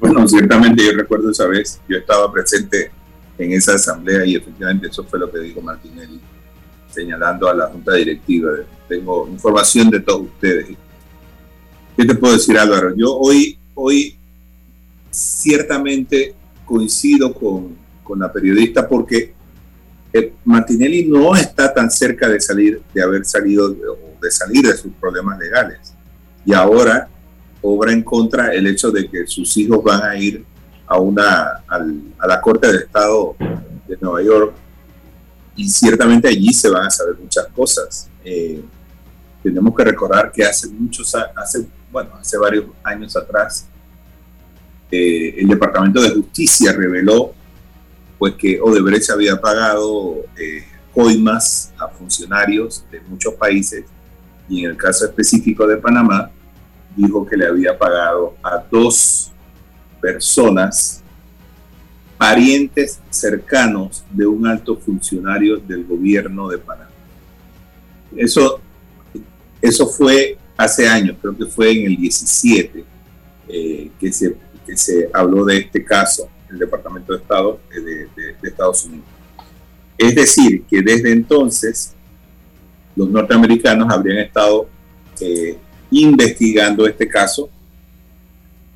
Bueno, 0.00 0.26
ciertamente 0.26 0.82
yo 0.82 0.92
recuerdo 0.92 1.30
esa 1.30 1.46
vez, 1.46 1.78
yo 1.86 1.98
estaba 1.98 2.32
presente 2.32 2.90
en 3.36 3.52
esa 3.52 3.74
asamblea 3.74 4.24
y 4.24 4.36
efectivamente 4.36 4.86
eso 4.86 5.04
fue 5.04 5.18
lo 5.18 5.30
que 5.30 5.40
dijo 5.40 5.60
Martinelli, 5.60 6.18
señalando 6.90 7.50
a 7.50 7.54
la 7.54 7.66
junta 7.66 7.92
directiva. 7.96 8.52
Tengo 8.88 9.28
información 9.28 9.90
de 9.90 10.00
todos 10.00 10.22
ustedes. 10.22 10.68
¿Qué 11.98 12.04
te 12.06 12.14
puedo 12.14 12.32
decir 12.32 12.56
Álvaro? 12.56 12.94
Yo 12.96 13.14
hoy, 13.14 13.58
hoy 13.74 14.16
ciertamente 15.10 16.34
coincido 16.66 17.32
con, 17.32 17.76
con 18.02 18.18
la 18.18 18.30
periodista 18.30 18.86
porque 18.86 19.32
eh, 20.12 20.34
Martinelli 20.44 21.06
no 21.06 21.34
está 21.34 21.72
tan 21.72 21.90
cerca 21.90 22.28
de 22.28 22.40
salir, 22.40 22.82
de 22.92 23.02
haber 23.02 23.24
salido 23.24 23.74
de 24.20 24.30
salir 24.30 24.66
de 24.66 24.76
sus 24.76 24.92
problemas 24.94 25.38
legales. 25.38 25.92
Y 26.44 26.52
ahora 26.52 27.08
obra 27.62 27.92
en 27.92 28.02
contra 28.02 28.52
el 28.52 28.66
hecho 28.66 28.90
de 28.90 29.08
que 29.08 29.26
sus 29.26 29.56
hijos 29.56 29.82
van 29.82 30.02
a 30.02 30.16
ir 30.16 30.44
a, 30.86 30.98
una, 30.98 31.64
a 31.68 32.26
la 32.26 32.40
Corte 32.40 32.66
del 32.68 32.82
Estado 32.82 33.34
de 33.88 33.96
Nueva 34.00 34.22
York 34.22 34.54
y 35.56 35.68
ciertamente 35.68 36.28
allí 36.28 36.52
se 36.52 36.68
van 36.68 36.86
a 36.86 36.90
saber 36.90 37.16
muchas 37.18 37.46
cosas. 37.48 38.08
Eh, 38.24 38.62
tenemos 39.42 39.74
que 39.74 39.84
recordar 39.84 40.30
que 40.30 40.44
hace 40.44 40.68
muchos, 40.68 41.14
hace, 41.34 41.66
bueno, 41.90 42.10
hace 42.20 42.36
varios 42.36 42.66
años 42.84 43.16
atrás, 43.16 43.66
eh, 44.90 45.34
el 45.38 45.48
Departamento 45.48 46.00
de 46.00 46.10
Justicia 46.10 46.72
reveló 46.72 47.34
pues 48.18 48.34
que 48.34 48.60
Odebrecht 48.60 49.10
había 49.10 49.40
pagado 49.40 50.24
eh, 50.38 50.64
coimas 50.94 51.72
a 51.78 51.88
funcionarios 51.88 52.84
de 52.90 53.00
muchos 53.02 53.34
países 53.34 53.84
y 54.48 54.64
en 54.64 54.70
el 54.70 54.76
caso 54.76 55.04
específico 55.04 55.66
de 55.66 55.76
Panamá 55.76 56.30
dijo 56.96 57.26
que 57.26 57.36
le 57.36 57.46
había 57.46 57.76
pagado 57.76 58.36
a 58.42 58.64
dos 58.70 59.30
personas, 60.00 61.02
parientes 62.16 63.00
cercanos 63.10 64.04
de 64.10 64.26
un 64.26 64.46
alto 64.46 64.76
funcionario 64.76 65.58
del 65.58 65.84
gobierno 65.84 66.48
de 66.48 66.58
Panamá. 66.58 66.90
Eso, 68.16 68.60
eso 69.60 69.86
fue 69.86 70.38
hace 70.56 70.88
años, 70.88 71.16
creo 71.20 71.36
que 71.36 71.46
fue 71.46 71.72
en 71.72 71.86
el 71.86 71.96
17, 71.96 72.84
eh, 73.48 73.90
que, 74.00 74.12
se, 74.12 74.36
que 74.66 74.76
se 74.76 75.08
habló 75.12 75.44
de 75.44 75.58
este 75.58 75.84
caso, 75.84 76.28
el 76.50 76.58
Departamento 76.58 77.12
de 77.12 77.20
Estado 77.20 77.60
de, 77.70 78.08
de 78.16 78.48
Estados 78.48 78.84
Unidos. 78.84 79.06
Es 79.96 80.14
decir, 80.14 80.64
que 80.68 80.82
desde 80.82 81.12
entonces 81.12 81.94
los 82.94 83.08
norteamericanos 83.10 83.92
habrían 83.92 84.18
estado 84.18 84.68
eh, 85.20 85.56
investigando 85.90 86.86
este 86.86 87.06
caso 87.06 87.48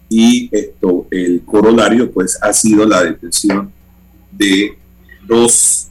y 0.09 0.49
esto, 0.53 1.07
el 1.11 1.43
corolario 1.45 2.11
pues 2.11 2.39
ha 2.43 2.53
sido 2.53 2.85
la 2.85 3.03
detención 3.05 3.73
de 4.31 4.77
dos 5.27 5.89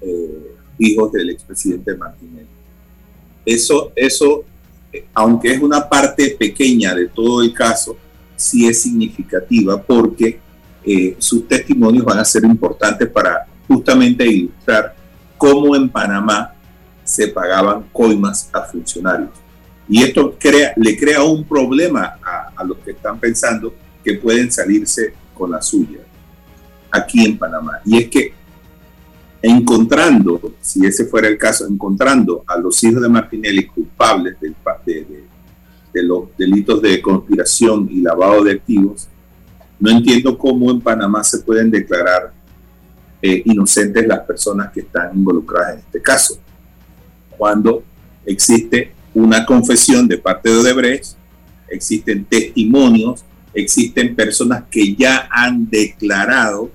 eh, 0.00 0.54
hijos 0.78 1.10
del 1.12 1.30
expresidente 1.30 1.94
Martínez. 1.96 2.46
Eso, 3.44 3.92
eso, 3.96 4.44
aunque 5.12 5.52
es 5.52 5.60
una 5.60 5.88
parte 5.88 6.36
pequeña 6.38 6.94
de 6.94 7.08
todo 7.08 7.42
el 7.42 7.52
caso, 7.52 7.96
sí 8.36 8.66
es 8.66 8.82
significativa 8.82 9.80
porque 9.80 10.40
eh, 10.84 11.16
sus 11.18 11.48
testimonios 11.48 12.04
van 12.04 12.18
a 12.18 12.24
ser 12.24 12.44
importantes 12.44 13.08
para 13.08 13.46
justamente 13.66 14.26
ilustrar 14.26 14.94
cómo 15.38 15.74
en 15.74 15.88
Panamá 15.88 16.54
se 17.02 17.28
pagaban 17.28 17.84
coimas 17.92 18.48
a 18.52 18.62
funcionarios. 18.62 19.30
Y 19.88 20.02
esto 20.02 20.36
crea, 20.38 20.72
le 20.76 20.96
crea 20.96 21.22
un 21.22 21.44
problema 21.44 22.18
a, 22.22 22.64
los 22.64 22.78
que 22.78 22.92
están 22.92 23.18
pensando 23.18 23.74
que 24.02 24.14
pueden 24.14 24.50
salirse 24.50 25.12
con 25.34 25.50
la 25.50 25.60
suya 25.60 26.00
aquí 26.90 27.24
en 27.24 27.36
Panamá. 27.36 27.80
Y 27.84 27.98
es 27.98 28.08
que 28.08 28.32
encontrando, 29.42 30.40
si 30.60 30.86
ese 30.86 31.04
fuera 31.04 31.28
el 31.28 31.36
caso, 31.36 31.66
encontrando 31.66 32.44
a 32.46 32.58
los 32.58 32.82
hijos 32.82 33.02
de 33.02 33.08
Martinelli 33.08 33.66
culpables 33.66 34.40
del, 34.40 34.54
de, 34.86 35.24
los 36.02 36.36
delitos 36.36 36.82
de 36.82 37.00
conspiración 37.00 37.88
y 37.90 38.00
lavado 38.00 38.44
de 38.44 38.52
activos, 38.52 39.08
no 39.78 39.90
entiendo 39.90 40.36
cómo 40.36 40.70
en 40.70 40.80
Panamá 40.80 41.22
se 41.24 41.38
pueden 41.38 41.70
declarar 41.70 42.32
eh, 43.22 43.42
inocentes 43.44 44.06
las 44.06 44.20
personas 44.20 44.72
que 44.72 44.80
están 44.80 45.16
involucradas 45.16 45.74
en 45.74 45.78
este 45.80 46.02
caso 46.02 46.38
cuando 47.36 47.82
existe 48.24 48.92
una 49.12 49.44
confesión 49.44 50.08
de 50.08 50.18
parte 50.18 50.50
de 50.50 50.56
Odebrecht, 50.56 51.16
existen 51.68 52.24
testimonios, 52.24 53.24
existen 53.52 54.14
personas 54.14 54.64
que 54.70 54.94
ya 54.94 55.28
han 55.30 55.68
declarado 55.68 56.70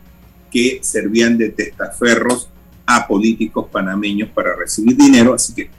que 0.51 0.79
servían 0.81 1.37
de 1.37 1.49
testaferros 1.49 2.49
a 2.85 3.07
políticos 3.07 3.67
panameños 3.71 4.29
para 4.29 4.55
recibir 4.55 4.95
dinero. 4.95 5.33
Así 5.33 5.53
que 5.53 5.69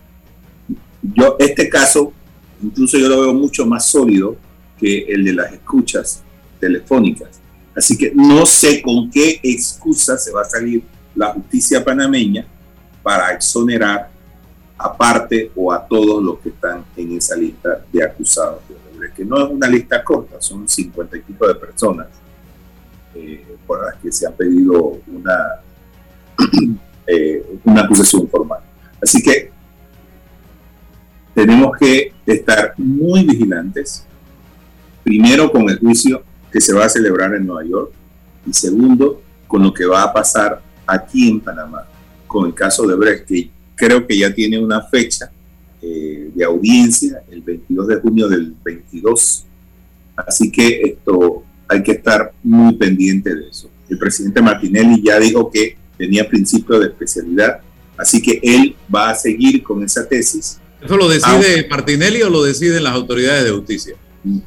yo, 1.02 1.36
este 1.38 1.68
caso, 1.68 2.12
incluso 2.62 2.98
yo 2.98 3.08
lo 3.08 3.20
veo 3.20 3.34
mucho 3.34 3.66
más 3.66 3.86
sólido 3.86 4.36
que 4.78 5.04
el 5.08 5.24
de 5.24 5.32
las 5.32 5.52
escuchas 5.52 6.22
telefónicas. 6.58 7.40
Así 7.76 7.96
que 7.96 8.12
no 8.14 8.44
sé 8.46 8.82
con 8.82 9.10
qué 9.10 9.40
excusa 9.42 10.18
se 10.18 10.32
va 10.32 10.42
a 10.42 10.44
salir 10.44 10.82
la 11.14 11.32
justicia 11.32 11.84
panameña 11.84 12.46
para 13.02 13.32
exonerar 13.32 14.10
aparte 14.76 15.50
o 15.54 15.72
a 15.72 15.86
todos 15.86 16.22
los 16.22 16.38
que 16.40 16.48
están 16.50 16.84
en 16.96 17.16
esa 17.16 17.36
lista 17.36 17.84
de 17.92 18.04
acusados 18.04 18.60
que 19.08 19.24
no 19.24 19.44
es 19.44 19.50
una 19.50 19.68
lista 19.68 20.04
corta, 20.04 20.40
son 20.40 20.68
cincuenta 20.68 21.16
y 21.16 21.20
pico 21.20 21.46
de 21.48 21.54
personas 21.54 22.08
eh, 23.14 23.56
por 23.66 23.84
las 23.84 23.96
que 23.96 24.12
se 24.12 24.26
ha 24.26 24.30
pedido 24.30 24.98
una, 25.06 25.60
eh, 27.06 27.58
una 27.64 27.82
acusación 27.82 28.28
formal. 28.28 28.60
Así 29.02 29.22
que 29.22 29.50
tenemos 31.34 31.76
que 31.78 32.12
estar 32.26 32.74
muy 32.76 33.24
vigilantes, 33.24 34.04
primero 35.04 35.50
con 35.50 35.68
el 35.68 35.78
juicio 35.78 36.22
que 36.50 36.60
se 36.60 36.72
va 36.72 36.84
a 36.84 36.88
celebrar 36.88 37.34
en 37.34 37.46
Nueva 37.46 37.64
York 37.64 37.92
y 38.46 38.52
segundo 38.52 39.22
con 39.46 39.62
lo 39.62 39.72
que 39.72 39.86
va 39.86 40.02
a 40.02 40.12
pasar 40.12 40.62
aquí 40.86 41.28
en 41.28 41.40
Panamá, 41.40 41.86
con 42.26 42.46
el 42.46 42.54
caso 42.54 42.86
de 42.86 42.94
Brecht, 42.94 43.26
que 43.26 43.50
creo 43.74 44.06
que 44.06 44.18
ya 44.18 44.32
tiene 44.32 44.58
una 44.58 44.82
fecha 44.82 45.30
eh, 45.82 46.30
de 46.34 46.44
audiencia, 46.44 47.22
el 47.30 47.40
22 47.40 47.88
de 47.88 47.96
junio 47.96 48.28
del 48.28 48.54
22. 48.62 49.46
Así 50.16 50.50
que 50.52 50.82
esto 50.82 51.42
hay 51.66 51.82
que 51.82 51.92
estar 51.92 52.32
muy 52.42 52.74
pendiente 52.74 53.34
de 53.34 53.48
eso. 53.48 53.70
El 53.88 53.98
presidente 53.98 54.42
Martinelli 54.42 55.02
ya 55.02 55.18
dijo 55.18 55.50
que 55.50 55.76
tenía 55.96 56.28
principio 56.28 56.78
de 56.78 56.86
especialidad, 56.86 57.60
así 57.96 58.20
que 58.20 58.40
él 58.42 58.76
va 58.94 59.10
a 59.10 59.14
seguir 59.14 59.62
con 59.62 59.82
esa 59.82 60.06
tesis. 60.06 60.60
¿Eso 60.82 60.96
lo 60.96 61.08
decide 61.08 61.66
Martinelli 61.68 62.22
o 62.22 62.30
lo 62.30 62.42
deciden 62.42 62.84
las 62.84 62.94
autoridades 62.94 63.44
de 63.44 63.50
justicia? 63.50 63.94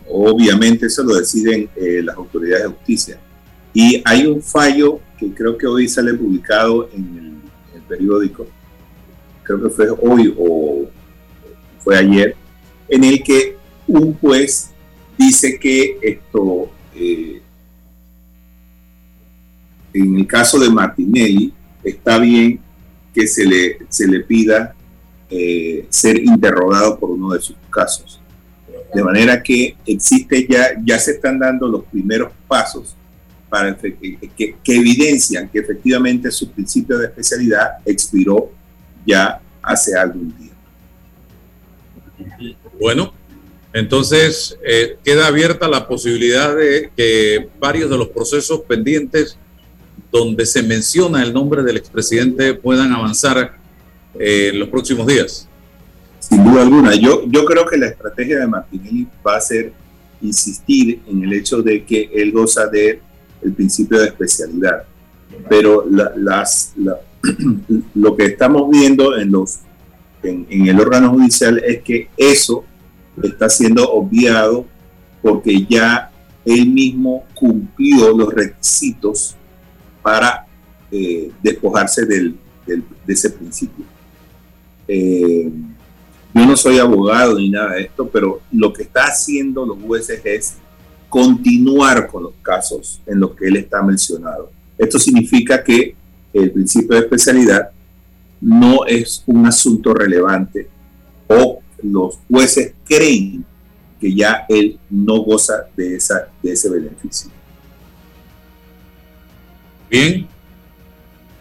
Obviamente 0.10 0.88
eso 0.88 1.04
lo 1.04 1.16
deciden 1.16 1.70
eh, 1.76 2.02
las 2.04 2.16
autoridades 2.16 2.64
de 2.64 2.70
justicia. 2.70 3.20
Y 3.74 4.02
hay 4.06 4.26
un 4.26 4.42
fallo 4.42 5.00
que 5.18 5.34
creo 5.34 5.58
que 5.58 5.68
hoy 5.68 5.88
sale 5.88 6.14
publicado 6.14 6.90
en 6.94 7.42
el 7.74 7.82
periódico, 7.82 8.48
creo 9.44 9.62
que 9.64 9.70
fue 9.70 9.90
hoy 9.90 10.34
o 10.38 10.86
fue 11.80 11.98
ayer, 11.98 12.36
en 12.88 13.04
el 13.04 13.24
que 13.24 13.58
un 13.88 14.14
juez 14.14 14.70
dice 15.18 15.60
que 15.60 15.98
esto, 16.02 16.72
eh, 16.96 17.42
en 19.94 20.20
el 20.20 20.28
caso 20.28 20.60
de 20.60 20.70
Martinelli, 20.70 21.54
está 21.84 22.18
bien 22.20 22.60
que 23.14 23.28
se 23.28 23.46
le, 23.46 23.80
se 23.90 24.08
le 24.08 24.22
pida 24.22 24.76
eh, 25.36 25.88
ser 25.90 26.24
interrogado 26.24 27.00
por 27.00 27.10
uno 27.10 27.34
de 27.34 27.42
sus 27.42 27.56
casos. 27.70 28.20
De 28.94 29.04
manera 29.04 29.42
que 29.42 29.76
existe 29.86 30.46
ya, 30.48 30.68
ya 30.86 31.00
se 31.00 31.12
están 31.12 31.40
dando 31.40 31.68
los 31.68 31.84
primeros 31.86 32.32
pasos 32.48 32.96
para 33.50 33.76
que, 33.76 33.96
que, 34.38 34.56
que 34.64 34.76
evidencian 34.76 35.50
que 35.50 35.60
efectivamente 35.60 36.30
su 36.30 36.52
principio 36.52 37.00
de 37.00 37.06
especialidad 37.06 37.78
expiró 37.86 38.52
ya 39.06 39.42
hace 39.62 39.98
algún 39.98 40.32
tiempo. 40.34 40.54
Bueno, 42.80 43.14
entonces 43.74 44.58
eh, 44.64 44.98
queda 45.04 45.28
abierta 45.28 45.68
la 45.68 45.88
posibilidad 45.88 46.56
de 46.56 46.92
que 46.96 47.50
varios 47.60 47.90
de 47.90 47.98
los 47.98 48.10
procesos 48.10 48.62
pendientes 48.62 49.38
donde 50.12 50.46
se 50.46 50.62
menciona 50.62 51.24
el 51.24 51.34
nombre 51.34 51.64
del 51.64 51.78
expresidente 51.78 52.54
puedan 52.54 52.92
avanzar 52.92 53.63
eh, 54.20 54.50
en 54.54 54.60
los 54.60 54.70
próximos 54.70 55.08
días. 55.08 55.48
Sin 56.20 56.44
duda 56.44 56.62
alguna, 56.62 56.96
yo, 56.96 57.24
yo 57.28 57.44
creo 57.46 57.66
que 57.66 57.78
la 57.78 57.88
estrategia 57.88 58.40
de 58.40 58.48
Martinelli 58.48 59.08
va 59.26 59.36
a 59.36 59.42
ser 59.42 59.74
insistir 60.22 61.02
en 61.08 61.24
el 61.24 61.34
hecho 61.34 61.62
de 61.62 61.84
que 61.84 62.10
él 62.14 62.32
goza 62.32 62.68
de 62.68 63.02
el 63.42 63.54
principio 63.54 64.00
de 64.00 64.08
especialidad, 64.08 64.86
pero 65.50 65.86
las, 66.16 66.74
lo 67.94 68.16
que 68.16 68.26
estamos 68.26 68.70
viendo 68.70 69.18
en, 69.18 69.32
los, 69.32 69.60
en, 70.24 70.48
el 70.50 70.80
órgano 70.80 71.10
judicial 71.12 71.62
es 71.66 71.84
que 71.84 72.10
eso 72.16 72.64
está 73.22 73.50
siendo 73.50 73.92
obviado 73.92 74.66
porque 75.22 75.66
ya 75.70 76.10
él 76.46 76.68
mismo 76.68 77.26
cumplió 77.34 78.16
los 78.16 78.34
requisitos 78.34 79.36
para 80.02 80.46
eh, 80.92 81.32
despojarse 81.42 82.06
del, 82.06 82.38
de 82.66 83.14
ese 83.14 83.30
principio. 83.30 83.86
Eh, 84.88 85.52
yo 86.34 86.46
no 86.46 86.58
soy 86.58 86.80
abogado 86.80 87.38
ni 87.38 87.50
nada 87.50 87.74
de 87.74 87.84
esto, 87.84 88.08
pero 88.10 88.42
lo 88.52 88.74
que 88.74 88.84
está 88.84 89.06
haciendo 89.06 89.66
los 89.66 89.78
jueces 89.80 90.22
es 90.24 90.56
continuar 91.10 92.08
con 92.08 92.24
los 92.24 92.34
casos 92.42 93.00
en 93.06 93.20
los 93.20 93.36
que 93.36 93.48
él 93.48 93.58
está 93.58 93.84
mencionado. 93.84 94.52
Esto 94.78 94.98
significa 94.98 95.64
que 95.64 95.96
el 96.34 96.52
principio 96.52 96.96
de 96.96 97.04
especialidad 97.04 97.70
no 98.42 98.86
es 98.86 99.24
un 99.28 99.46
asunto 99.46 99.94
relevante 99.94 100.68
o 101.28 101.60
los 101.84 102.18
jueces 102.30 102.74
creen 102.86 103.46
que 104.00 104.14
ya 104.14 104.46
él 104.50 104.80
no 104.90 105.22
goza 105.22 105.66
de, 105.78 105.96
esa, 105.96 106.28
de 106.42 106.52
ese 106.52 106.70
beneficio. 106.70 107.30
Bien, 109.90 110.28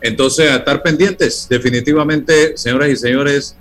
entonces 0.02 0.50
a 0.50 0.56
estar 0.56 0.82
pendientes 0.82 1.46
definitivamente, 1.48 2.56
señoras 2.56 2.90
y 2.90 2.96
señores, 2.96 3.56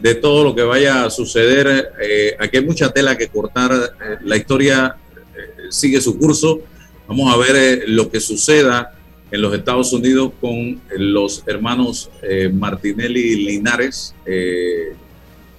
de 0.00 0.14
todo 0.14 0.44
lo 0.44 0.54
que 0.54 0.62
vaya 0.62 1.04
a 1.04 1.10
suceder. 1.10 1.92
Eh, 2.00 2.36
aquí 2.38 2.56
hay 2.56 2.64
mucha 2.64 2.90
tela 2.90 3.18
que 3.18 3.28
cortar, 3.28 3.72
eh, 3.72 4.16
la 4.22 4.36
historia 4.36 4.96
eh, 5.36 5.66
sigue 5.70 6.00
su 6.00 6.18
curso. 6.18 6.60
Vamos 7.06 7.34
a 7.34 7.36
ver 7.36 7.84
lo 7.88 8.10
que 8.10 8.20
suceda 8.20 8.94
en 9.30 9.42
los 9.42 9.54
Estados 9.54 9.92
Unidos 9.92 10.32
con 10.40 10.80
los 10.96 11.44
hermanos 11.46 12.10
eh, 12.22 12.50
Martinelli 12.52 13.20
y 13.20 13.36
Linares. 13.46 14.14
Eh, 14.26 14.92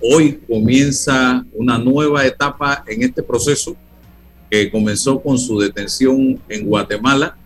hoy 0.01 0.39
comienza 0.47 1.45
una 1.53 1.77
nueva 1.77 2.25
etapa 2.25 2.83
en 2.87 3.03
este 3.03 3.23
proceso 3.23 3.75
que 4.49 4.69
comenzó 4.69 5.21
con 5.21 5.37
su 5.37 5.59
detención 5.59 6.39
en 6.49 6.65
Guatemala. 6.65 7.37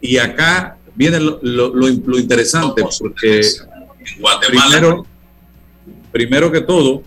Y 0.00 0.18
acá 0.18 0.76
viene 0.94 1.20
lo, 1.20 1.40
lo, 1.42 2.18
interesante, 2.18 2.84
porque 2.98 3.40
primero, 4.48 5.06
primero 6.10 6.52
que 6.52 6.60
todo, 6.60 7.02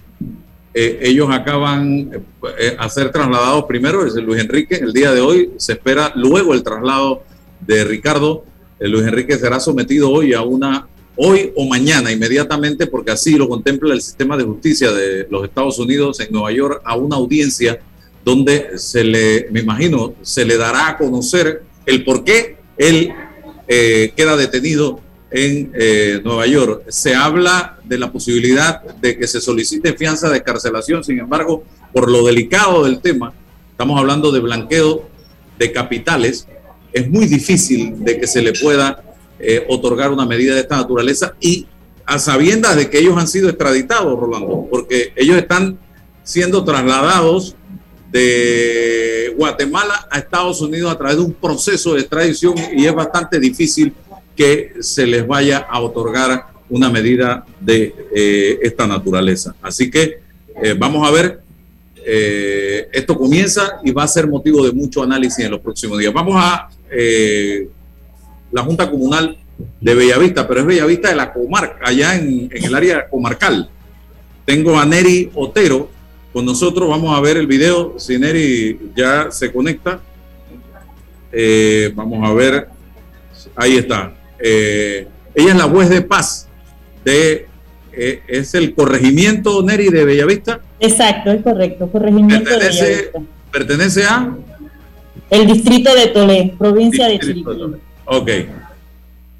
eh, 0.74 1.00
ellos 1.04 1.30
acaban 1.32 2.12
eh, 2.60 2.76
a 2.78 2.89
ser 2.89 3.12
trasladados 3.12 3.65
primero, 3.65 4.06
es 4.06 4.15
Luis 4.15 4.41
Enrique, 4.41 4.76
el 4.76 4.91
día 4.91 5.12
de 5.12 5.21
hoy 5.21 5.52
se 5.58 5.74
espera 5.74 6.12
luego 6.15 6.54
el 6.54 6.63
traslado 6.63 7.24
de 7.62 7.84
Ricardo. 7.84 8.43
Luis 8.80 9.08
Enrique 9.08 9.38
será 9.38 9.60
sometido 9.60 10.12
hoy 10.12 10.34
a 10.34 10.41
una, 10.41 10.88
hoy 11.15 11.54
o 11.56 11.65
mañana 11.65 12.12
inmediatamente, 12.12 12.88
porque 12.88 13.12
así 13.12 13.36
lo 13.36 13.48
contempla 13.48 13.93
el 13.93 14.02
sistema 14.02 14.36
de 14.36 14.43
justicia 14.43 14.91
de 14.91 15.28
los 15.30 15.45
Estados 15.45 15.80
Unidos 15.80 16.19
en 16.19 16.28
Nueva 16.32 16.52
York, 16.52 16.82
a 16.84 16.98
una 16.98 17.15
audiencia 17.15 17.80
donde 18.26 18.78
se 18.78 19.04
le, 19.04 19.48
me 19.52 19.62
imagino, 19.62 20.15
se 20.24 20.43
le 20.43 20.58
dará 20.58 20.89
a 20.89 20.98
conocer 20.98 21.63
el 21.86 22.04
por 22.04 22.24
qué 22.24 22.58
él 22.78 23.13
eh, 23.67 24.13
queda 24.15 24.36
detenido 24.38 24.99
en 25.32 25.71
eh, 25.73 26.21
Nueva 26.23 26.47
York. 26.47 26.84
Se 26.89 27.15
habla 27.15 27.78
de 27.84 27.97
la 27.97 28.12
posibilidad 28.12 28.82
de 28.82 29.17
que 29.17 29.28
se 29.28 29.41
solicite 29.41 29.93
fianza 29.93 30.30
de 30.30 30.38
escarcelación, 30.38 31.04
sin 31.04 31.19
embargo, 31.19 31.63
por 31.91 32.10
lo 32.10 32.25
delicado 32.25 32.84
del 32.84 32.99
tema, 32.99 33.34
estamos 33.71 33.99
hablando 33.99 34.32
de 34.32 34.39
blanqueo 34.39 35.10
de 35.58 35.71
capitales, 35.71 36.47
es 36.93 37.10
muy 37.10 37.25
difícil 37.25 38.04
de 38.04 38.19
que 38.19 38.28
se 38.28 38.41
le 38.41 38.54
pueda 38.54 39.04
eh, 39.39 39.65
otorgar 39.67 40.12
una 40.12 40.25
medida 40.25 40.54
de 40.54 40.62
esta 40.62 40.78
naturaleza 40.78 41.36
y 41.41 41.67
a 42.06 42.19
sabiendas 42.19 42.75
de 42.78 42.89
que 42.89 42.99
ellos 42.99 43.17
han 43.17 43.28
sido 43.28 43.49
extraditados, 43.49 44.17
Rolando, 44.17 44.67
porque 44.69 45.12
ellos 45.15 45.38
están 45.38 45.78
siendo 46.23 46.63
trasladados 46.63 47.56
de 48.15 49.34
Guatemala 49.36 50.08
a 50.10 50.19
Estados 50.19 50.62
Unidos 50.62 50.89
a 50.89 50.97
través 50.97 51.17
de 51.17 51.23
un 51.23 51.34
proceso 51.34 51.95
de 51.95 51.99
extradición 51.99 52.56
y 52.73 52.86
es 52.86 52.95
bastante 52.95 53.41
difícil 53.41 53.93
que 54.38 54.75
se 54.80 55.06
les 55.06 55.28
vaya 55.28 55.58
a 55.69 55.82
otorgar 55.82 56.45
una 56.69 56.89
medida 56.89 57.45
de 57.60 57.93
eh, 58.15 58.60
esta 58.62 58.88
naturaleza. 58.88 59.54
Así 59.62 59.91
que 59.91 60.19
eh, 60.63 60.73
vamos 60.78 61.06
a 61.06 61.12
ver, 61.12 61.41
eh, 62.06 62.88
esto 62.93 63.17
comienza 63.17 63.82
y 63.84 63.91
va 63.91 64.04
a 64.04 64.08
ser 64.08 64.28
motivo 64.28 64.65
de 64.65 64.71
mucho 64.71 65.04
análisis 65.04 65.43
en 65.43 65.51
los 65.51 65.60
próximos 65.60 65.99
días. 65.99 66.13
Vamos 66.13 66.36
a 66.38 66.69
la 68.49 68.63
Junta 68.63 68.89
Comunal 68.89 69.38
de 69.82 69.93
Bellavista, 69.93 70.47
pero 70.47 70.62
es 70.62 70.65
Bellavista 70.65 71.10
de 71.10 71.15
la 71.15 71.34
comarca, 71.34 71.80
allá 71.84 72.15
en, 72.15 72.49
en 72.49 72.63
el 72.63 72.73
área 72.73 73.10
comarcal. 73.10 73.69
Tengo 74.45 74.80
a 74.80 74.86
Neri 74.86 75.32
Otero, 75.34 75.89
con 76.36 76.45
nosotros. 76.45 76.89
Vamos 76.89 77.17
a 77.17 77.21
ver 77.21 77.38
el 77.38 77.48
video. 77.48 77.98
Si 77.98 78.19
Neri 78.19 78.91
ya 78.93 79.32
se 79.32 79.54
conecta. 79.54 80.02
Eh, 81.32 81.93
vamos 81.95 82.30
a 82.30 82.34
ver. 82.34 82.67
Ahí 83.56 83.78
está. 83.78 84.13
Eh, 84.38 85.08
ella 85.34 85.52
es 85.52 85.56
la 85.56 85.63
juez 85.63 85.89
de 85.89 86.02
paz 86.02 86.50
de 87.06 87.48
eh, 87.93 88.21
es 88.28 88.54
el 88.54 88.76
corregimiento 88.76 89.63
Neri 89.63 89.88
de 89.88 90.04
Bellavista. 90.04 90.60
Exacto, 90.82 91.32
es 91.32 91.41
correcto. 91.41 91.89
Corregimiento 91.89 92.50
pertenece, 92.50 92.84
de 92.84 92.89
Bellavista. 92.89 93.21
Pertenece 93.50 94.04
a 94.04 94.36
el 95.30 95.48
distrito 95.48 95.95
de 95.95 96.08
Tolé, 96.08 96.54
provincia 96.60 97.08
de 97.08 97.17
Chiriquí. 97.17 97.45
Ok. 98.04 98.30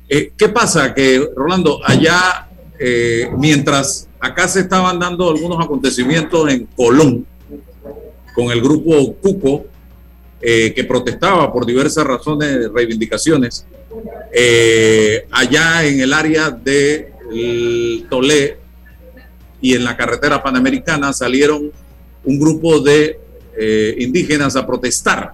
¿Qué 0.08 0.50
pasa? 0.54 0.94
Que 0.94 1.28
Rolando, 1.36 1.82
allá 1.84 2.48
mientras 3.38 4.08
acá 4.26 4.48
se 4.48 4.62
estaban 4.62 5.00
dando 5.00 5.30
algunos 5.30 5.64
acontecimientos 5.64 6.52
en 6.52 6.66
Colón 6.76 7.26
con 8.34 8.52
el 8.52 8.60
grupo 8.60 9.14
Cuco, 9.16 9.66
eh, 10.42 10.74
que 10.76 10.84
protestaba 10.84 11.52
por 11.54 11.66
diversas 11.66 12.06
razones, 12.06 12.70
reivindicaciones. 12.74 13.66
Eh, 14.34 15.26
allá 15.32 15.86
en 15.86 16.02
el 16.02 16.12
área 16.12 16.50
de 16.50 17.12
Tolé 18.10 18.58
y 19.62 19.76
en 19.76 19.84
la 19.84 19.96
carretera 19.96 20.44
panamericana 20.44 21.14
salieron 21.14 21.72
un 22.24 22.40
grupo 22.40 22.80
de 22.80 23.20
eh, 23.58 23.96
indígenas 24.00 24.56
a 24.56 24.66
protestar. 24.66 25.34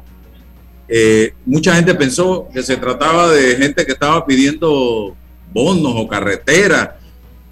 mucha 1.45 1.73
gente 1.75 1.95
pensó 1.95 2.49
que 2.53 2.61
se 2.61 2.75
trataba 2.75 3.31
de 3.31 3.55
gente 3.55 3.85
que 3.85 3.93
estaba 3.93 4.25
pidiendo 4.25 5.15
bonos 5.53 5.93
o 5.95 6.07
carreteras 6.07 7.00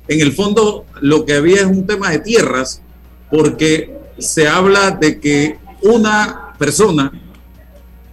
en 0.10 0.22
el 0.22 0.34
fondo 0.34 0.86
lo 1.02 1.24
que 1.24 1.36
había 1.36 1.62
es 1.62 1.67
un 1.67 1.86
tema 1.86 2.10
de 2.10 2.19
tierras, 2.19 2.82
porque 3.30 3.95
se 4.17 4.48
habla 4.48 4.91
de 4.91 5.19
que 5.19 5.60
una 5.84 6.54
persona 6.58 7.12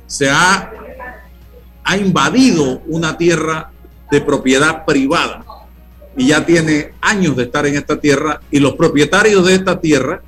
se 0.07 0.29
ha, 0.29 0.71
ha 1.83 1.97
invadido 1.97 2.83
una 2.87 3.17
tierra 3.17 3.71
de 4.11 4.21
propiedad 4.21 4.85
privada 4.85 5.45
y 6.19 6.29
ya 6.29 6.45
tiene 6.45 6.93
años 7.01 7.35
de 7.35 7.45
estar 7.45 7.67
en 7.67 7.77
esta 7.77 7.99
tierra 7.99 8.43
y 8.51 8.61
los 8.61 8.75
propietarios 8.75 9.47
de 9.47 9.55
esta 9.55 9.81
tierra 9.81 10.21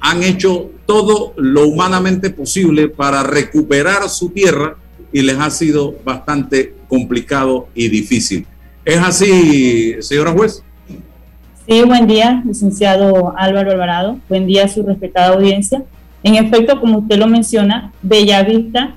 han 0.00 0.24
hecho 0.24 0.70
todo 0.84 1.32
lo 1.36 1.68
humanamente 1.68 2.30
posible 2.30 2.88
para 2.88 3.22
recuperar 3.22 4.08
su 4.08 4.30
tierra 4.30 4.76
y 5.12 5.22
les 5.22 5.38
ha 5.38 5.50
sido 5.50 5.94
bastante 6.04 6.74
complicado 6.88 7.68
y 7.74 7.88
difícil. 7.88 8.46
¿Es 8.84 8.98
así, 8.98 9.96
señora 10.00 10.32
juez? 10.32 10.62
Sí, 11.68 11.82
buen 11.82 12.06
día, 12.06 12.42
licenciado 12.46 13.34
Álvaro 13.36 13.72
Alvarado. 13.72 14.16
Buen 14.30 14.46
día 14.46 14.64
a 14.64 14.68
su 14.68 14.82
respetada 14.84 15.34
audiencia. 15.34 15.82
En 16.22 16.36
efecto, 16.36 16.80
como 16.80 17.00
usted 17.00 17.18
lo 17.18 17.26
menciona, 17.26 17.92
Bellavista 18.00 18.94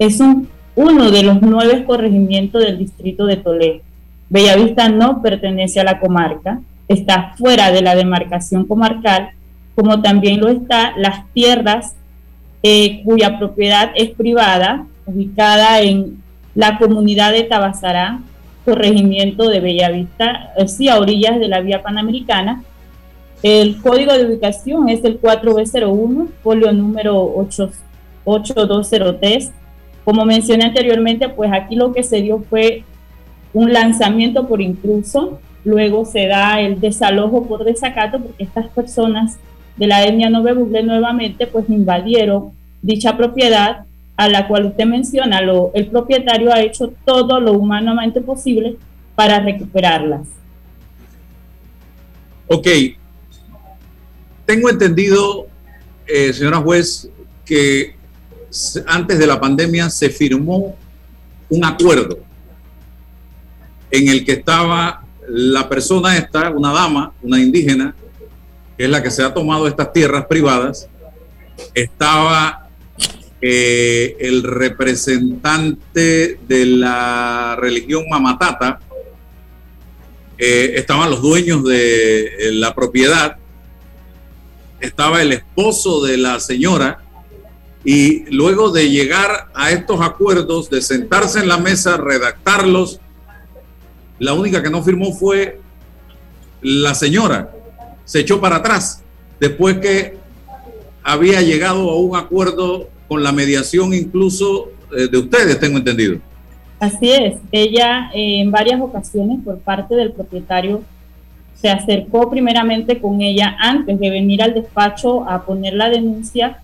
es 0.00 0.18
un, 0.18 0.48
uno 0.74 1.12
de 1.12 1.22
los 1.22 1.40
nueve 1.40 1.84
corregimientos 1.84 2.64
del 2.64 2.76
distrito 2.76 3.24
de 3.24 3.36
Toledo. 3.36 3.82
Bellavista 4.30 4.88
no 4.88 5.22
pertenece 5.22 5.78
a 5.78 5.84
la 5.84 6.00
comarca, 6.00 6.58
está 6.88 7.34
fuera 7.38 7.70
de 7.70 7.82
la 7.82 7.94
demarcación 7.94 8.64
comarcal, 8.66 9.28
como 9.76 10.02
también 10.02 10.40
lo 10.40 10.48
está 10.48 10.94
las 10.96 11.24
tierras 11.32 11.94
eh, 12.64 13.00
cuya 13.04 13.38
propiedad 13.38 13.92
es 13.94 14.10
privada, 14.10 14.86
ubicada 15.06 15.82
en 15.82 16.20
la 16.56 16.78
comunidad 16.78 17.30
de 17.30 17.44
Tabasará, 17.44 18.18
corregimiento 18.68 19.48
de 19.48 19.60
Bellavista, 19.60 20.52
eh, 20.58 20.68
sí, 20.68 20.90
a 20.90 20.98
orillas 20.98 21.40
de 21.40 21.48
la 21.48 21.62
vía 21.62 21.82
panamericana. 21.82 22.62
El 23.42 23.80
código 23.80 24.12
de 24.12 24.26
ubicación 24.26 24.90
es 24.90 25.02
el 25.04 25.18
4B01, 25.18 26.28
folio 26.42 26.70
número 26.72 27.16
8203. 28.24 29.52
Como 30.04 30.26
mencioné 30.26 30.66
anteriormente, 30.66 31.30
pues 31.30 31.50
aquí 31.50 31.76
lo 31.76 31.94
que 31.94 32.02
se 32.02 32.20
dio 32.20 32.40
fue 32.50 32.84
un 33.54 33.72
lanzamiento 33.72 34.46
por 34.46 34.60
intruso, 34.60 35.40
luego 35.64 36.04
se 36.04 36.26
da 36.26 36.60
el 36.60 36.78
desalojo 36.78 37.46
por 37.46 37.64
desacato, 37.64 38.20
porque 38.20 38.44
estas 38.44 38.68
personas 38.68 39.38
de 39.78 39.86
la 39.86 40.04
etnia 40.04 40.28
Bugle 40.28 40.82
nuevamente 40.82 41.46
pues 41.46 41.70
invadieron 41.70 42.50
dicha 42.82 43.16
propiedad 43.16 43.86
a 44.18 44.28
la 44.28 44.48
cual 44.48 44.66
usted 44.66 44.84
menciona, 44.84 45.38
el 45.74 45.86
propietario 45.86 46.52
ha 46.52 46.60
hecho 46.60 46.92
todo 47.06 47.38
lo 47.38 47.52
humanamente 47.52 48.20
posible 48.20 48.76
para 49.14 49.38
recuperarlas. 49.38 50.26
Ok. 52.48 52.66
Tengo 54.44 54.70
entendido, 54.70 55.46
eh, 56.04 56.32
señora 56.32 56.56
juez, 56.56 57.08
que 57.44 57.94
antes 58.86 59.20
de 59.20 59.26
la 59.28 59.38
pandemia 59.38 59.88
se 59.88 60.10
firmó 60.10 60.74
un 61.48 61.64
acuerdo 61.64 62.18
en 63.92 64.08
el 64.08 64.24
que 64.24 64.32
estaba 64.32 65.04
la 65.28 65.68
persona 65.68 66.16
esta, 66.16 66.50
una 66.50 66.72
dama, 66.72 67.12
una 67.22 67.38
indígena, 67.38 67.94
que 68.76 68.84
es 68.84 68.90
la 68.90 69.00
que 69.00 69.12
se 69.12 69.22
ha 69.22 69.32
tomado 69.32 69.68
estas 69.68 69.92
tierras 69.92 70.26
privadas, 70.26 70.88
estaba 71.72 72.67
el 73.40 74.42
representante 74.42 76.38
de 76.48 76.66
la 76.66 77.56
religión 77.60 78.04
Mamatata, 78.08 78.80
eh, 80.38 80.74
estaban 80.76 81.10
los 81.10 81.20
dueños 81.20 81.64
de 81.64 82.26
eh, 82.26 82.52
la 82.52 82.74
propiedad, 82.74 83.36
estaba 84.80 85.20
el 85.20 85.32
esposo 85.32 86.04
de 86.04 86.16
la 86.16 86.38
señora, 86.38 87.00
y 87.84 88.24
luego 88.30 88.70
de 88.70 88.90
llegar 88.90 89.48
a 89.54 89.70
estos 89.70 90.00
acuerdos, 90.00 90.68
de 90.70 90.80
sentarse 90.80 91.40
en 91.40 91.48
la 91.48 91.58
mesa, 91.58 91.96
redactarlos, 91.96 93.00
la 94.18 94.34
única 94.34 94.62
que 94.62 94.70
no 94.70 94.82
firmó 94.82 95.12
fue 95.12 95.60
la 96.60 96.94
señora. 96.94 97.52
Se 98.04 98.20
echó 98.20 98.40
para 98.40 98.56
atrás 98.56 99.02
después 99.40 99.78
que 99.78 100.16
había 101.02 101.40
llegado 101.42 101.90
a 101.90 101.96
un 101.96 102.16
acuerdo 102.16 102.88
con 103.08 103.22
la 103.22 103.32
mediación 103.32 103.94
incluso 103.94 104.70
eh, 104.96 105.08
de 105.10 105.18
ustedes, 105.18 105.58
tengo 105.58 105.78
entendido. 105.78 106.18
Así 106.78 107.10
es, 107.10 107.36
ella 107.50 108.10
eh, 108.14 108.40
en 108.40 108.50
varias 108.52 108.80
ocasiones 108.80 109.40
por 109.44 109.58
parte 109.58 109.96
del 109.96 110.12
propietario 110.12 110.82
se 111.60 111.68
acercó 111.68 112.30
primeramente 112.30 113.00
con 113.00 113.20
ella 113.20 113.56
antes 113.58 113.98
de 113.98 114.10
venir 114.10 114.42
al 114.42 114.54
despacho 114.54 115.28
a 115.28 115.44
poner 115.44 115.74
la 115.74 115.90
denuncia. 115.90 116.58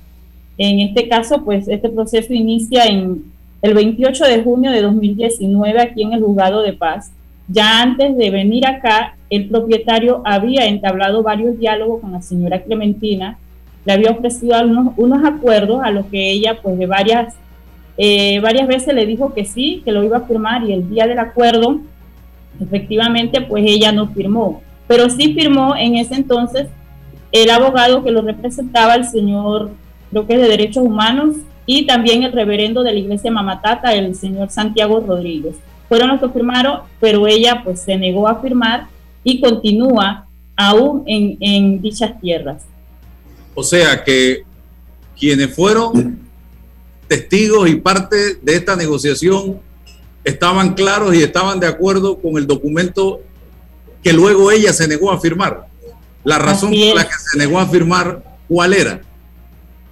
En 0.56 0.78
este 0.78 1.08
caso, 1.08 1.44
pues 1.44 1.66
este 1.66 1.88
proceso 1.88 2.32
inicia 2.32 2.84
en 2.84 3.24
el 3.60 3.74
28 3.74 4.24
de 4.24 4.42
junio 4.44 4.70
de 4.70 4.82
2019 4.82 5.80
aquí 5.80 6.02
en 6.02 6.12
el 6.12 6.22
juzgado 6.22 6.62
de 6.62 6.74
paz. 6.74 7.10
ya 7.48 7.82
antes 7.82 8.16
de 8.16 8.30
venir 8.30 8.66
acá, 8.66 9.16
el 9.28 9.48
propietario 9.48 10.22
había 10.24 10.66
entablado 10.66 11.22
varios 11.22 11.58
diálogos 11.58 12.00
con 12.00 12.12
la 12.12 12.22
señora 12.22 12.62
Clementina, 12.62 13.36
le 13.84 13.92
había 13.92 14.10
ofrecido 14.10 14.62
unos, 14.62 14.94
unos 14.96 15.24
acuerdos 15.24 15.80
a 15.82 15.90
los 15.90 16.06
que 16.06 16.30
ella, 16.30 16.58
pues 16.62 16.78
de 16.78 16.86
varias, 16.86 17.34
eh, 17.96 18.40
varias 18.40 18.66
veces 18.66 18.94
le 18.94 19.06
dijo 19.06 19.34
que 19.34 19.44
sí, 19.44 19.82
que 19.84 19.92
lo 19.92 20.02
iba 20.02 20.18
a 20.18 20.26
firmar 20.26 20.64
y 20.64 20.72
el 20.72 20.88
día 20.88 21.06
del 21.06 21.18
acuerdo, 21.18 21.80
efectivamente, 22.60 23.40
pues 23.40 23.64
ella 23.66 23.92
no 23.92 24.08
firmó, 24.08 24.62
pero 24.86 25.08
sí 25.10 25.34
firmó 25.34 25.76
en 25.76 25.96
ese 25.96 26.14
entonces 26.14 26.68
el 27.32 27.50
abogado 27.50 28.04
que 28.04 28.10
lo 28.10 28.22
representaba, 28.22 28.94
el 28.94 29.04
señor, 29.04 29.70
creo 30.10 30.26
que 30.26 30.38
de 30.38 30.48
Derechos 30.48 30.84
Humanos, 30.84 31.36
y 31.66 31.86
también 31.86 32.22
el 32.22 32.32
reverendo 32.32 32.82
de 32.82 32.92
la 32.92 32.98
iglesia 32.98 33.30
Mamatata, 33.30 33.94
el 33.94 34.14
señor 34.14 34.50
Santiago 34.50 35.00
Rodríguez 35.00 35.56
fueron 35.88 36.08
los 36.08 36.20
que 36.20 36.28
firmaron, 36.28 36.80
pero 37.00 37.26
ella 37.26 37.62
pues 37.62 37.80
se 37.80 37.96
negó 37.96 38.28
a 38.28 38.40
firmar 38.40 38.86
y 39.22 39.40
continúa 39.40 40.26
aún 40.56 41.02
en, 41.06 41.36
en 41.40 41.80
dichas 41.80 42.18
tierras. 42.20 42.64
O 43.54 43.62
sea 43.62 44.02
que 44.02 44.42
quienes 45.18 45.54
fueron 45.54 46.18
testigos 47.08 47.68
y 47.68 47.76
parte 47.76 48.36
de 48.42 48.56
esta 48.56 48.76
negociación 48.76 49.60
estaban 50.24 50.74
claros 50.74 51.14
y 51.14 51.22
estaban 51.22 51.60
de 51.60 51.66
acuerdo 51.66 52.18
con 52.18 52.36
el 52.38 52.46
documento 52.46 53.20
que 54.02 54.12
luego 54.12 54.50
ella 54.50 54.72
se 54.72 54.88
negó 54.88 55.10
a 55.10 55.20
firmar. 55.20 55.66
La 56.24 56.38
razón 56.38 56.70
por 56.70 56.96
la 56.96 57.04
que 57.04 57.14
se 57.14 57.38
negó 57.38 57.58
a 57.58 57.66
firmar, 57.66 58.22
¿cuál 58.48 58.72
era? 58.72 59.00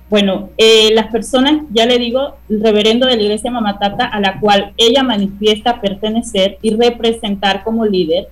Bueno, 0.08 0.50
eh, 0.58 0.90
las 0.92 1.10
personas, 1.10 1.62
ya 1.70 1.86
le 1.86 1.98
digo, 1.98 2.36
el 2.50 2.62
reverendo 2.62 3.06
de 3.06 3.16
la 3.16 3.22
iglesia 3.22 3.50
Mamatata, 3.50 4.04
a 4.04 4.20
la 4.20 4.40
cual 4.40 4.74
ella 4.76 5.02
manifiesta 5.02 5.80
pertenecer 5.80 6.58
y 6.60 6.74
representar 6.76 7.64
como 7.64 7.86
líder, 7.86 8.28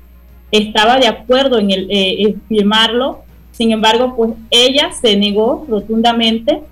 estaba 0.51 0.99
de 0.99 1.07
acuerdo 1.07 1.59
en, 1.59 1.71
el, 1.71 1.87
eh, 1.91 2.37
firmarlo, 2.49 3.23
sin 3.61 3.73
embargo, 3.73 4.17
pues 4.17 4.31
ella 4.51 4.91
se 4.91 5.19
negó 5.19 5.67
rotundamente, 5.69 6.63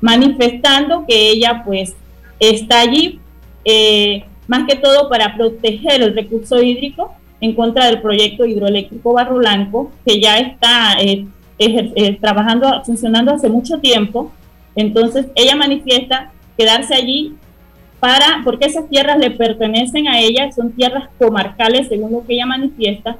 manifestando 0.00 1.04
que 1.06 1.28
ella 1.32 1.62
pues 1.66 1.94
está 2.40 2.80
allí 2.80 3.20
eh, 3.66 4.24
más 4.46 4.66
que 4.66 4.76
todo 4.76 5.10
para 5.10 5.36
proteger 5.36 6.00
el 6.00 6.14
recurso 6.14 6.62
hídrico 6.62 7.12
en 7.42 7.54
contra 7.54 7.84
del 7.84 8.00
proyecto 8.00 8.46
hidroeléctrico 8.46 9.12
Barro 9.12 9.36
Blanco, 9.36 9.92
que 10.06 10.18
ya 10.18 10.38
está 10.38 10.96
eh, 10.98 11.26
trabajando, 12.22 12.82
funcionando 12.86 13.34
hace 13.34 13.50
mucho 13.50 13.78
tiempo. 13.80 14.32
Entonces 14.76 15.26
ella 15.34 15.56
manifiesta 15.56 16.32
quedarse 16.56 16.94
allí 16.94 17.34
para, 18.00 18.40
porque 18.44 18.64
esas 18.64 18.88
tierras 18.88 19.18
le 19.18 19.30
pertenecen 19.30 20.08
a 20.08 20.20
ella, 20.20 20.50
son 20.52 20.72
tierras 20.72 21.10
comarcales 21.18 21.88
según 21.88 22.12
lo 22.12 22.24
que 22.24 22.32
ella 22.32 22.46
manifiesta, 22.46 23.18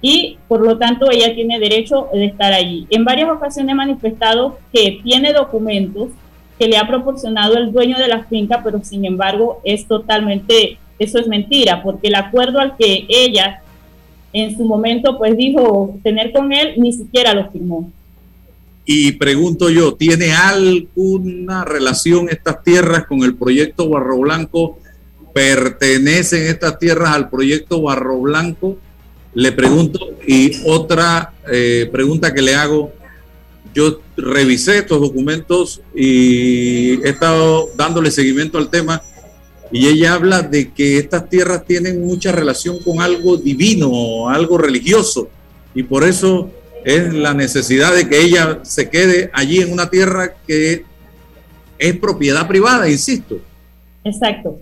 y 0.00 0.38
por 0.46 0.60
lo 0.60 0.78
tanto 0.78 1.10
ella 1.10 1.34
tiene 1.34 1.58
derecho 1.58 2.08
de 2.12 2.26
estar 2.26 2.52
allí. 2.52 2.86
En 2.90 3.04
varias 3.04 3.30
ocasiones 3.30 3.72
ha 3.72 3.76
manifestado 3.76 4.58
que 4.72 5.00
tiene 5.02 5.32
documentos 5.32 6.10
que 6.58 6.68
le 6.68 6.76
ha 6.76 6.86
proporcionado 6.86 7.56
el 7.56 7.72
dueño 7.72 7.98
de 7.98 8.08
la 8.08 8.24
finca, 8.24 8.62
pero 8.62 8.82
sin 8.82 9.04
embargo 9.04 9.60
es 9.64 9.86
totalmente, 9.86 10.78
eso 10.98 11.18
es 11.18 11.28
mentira, 11.28 11.82
porque 11.82 12.08
el 12.08 12.16
acuerdo 12.16 12.58
al 12.58 12.76
que 12.76 13.06
ella 13.08 13.62
en 14.32 14.56
su 14.56 14.64
momento 14.64 15.16
pues 15.18 15.36
dijo 15.36 15.98
tener 16.02 16.32
con 16.32 16.52
él, 16.52 16.74
ni 16.76 16.92
siquiera 16.92 17.34
lo 17.34 17.50
firmó. 17.50 17.90
Y 18.84 19.12
pregunto 19.12 19.68
yo, 19.68 19.94
¿tiene 19.94 20.32
alguna 20.32 21.64
relación 21.64 22.28
estas 22.30 22.62
tierras 22.62 23.06
con 23.06 23.22
el 23.22 23.34
proyecto 23.34 23.88
Barro 23.88 24.18
Blanco? 24.18 24.78
¿Pertenecen 25.34 26.46
estas 26.46 26.78
tierras 26.78 27.10
al 27.10 27.28
proyecto 27.28 27.82
Barro 27.82 28.18
Blanco? 28.18 28.78
Le 29.34 29.52
pregunto, 29.52 30.00
y 30.26 30.52
otra 30.66 31.32
eh, 31.50 31.88
pregunta 31.92 32.32
que 32.32 32.42
le 32.42 32.54
hago, 32.54 32.92
yo 33.74 34.00
revisé 34.16 34.78
estos 34.78 35.00
documentos 35.00 35.80
y 35.94 37.00
he 37.04 37.10
estado 37.10 37.68
dándole 37.76 38.10
seguimiento 38.10 38.58
al 38.58 38.70
tema 38.70 39.02
y 39.70 39.86
ella 39.86 40.14
habla 40.14 40.42
de 40.42 40.72
que 40.72 40.98
estas 40.98 41.28
tierras 41.28 41.64
tienen 41.64 42.04
mucha 42.04 42.32
relación 42.32 42.78
con 42.82 43.00
algo 43.00 43.36
divino, 43.36 44.28
algo 44.28 44.56
religioso, 44.56 45.28
y 45.74 45.82
por 45.82 46.04
eso 46.04 46.50
es 46.84 47.12
la 47.12 47.34
necesidad 47.34 47.94
de 47.94 48.08
que 48.08 48.20
ella 48.20 48.60
se 48.62 48.88
quede 48.88 49.30
allí 49.34 49.60
en 49.60 49.72
una 49.72 49.90
tierra 49.90 50.34
que 50.46 50.84
es 51.78 51.96
propiedad 51.98 52.48
privada, 52.48 52.88
insisto. 52.88 53.38
Exacto. 54.04 54.58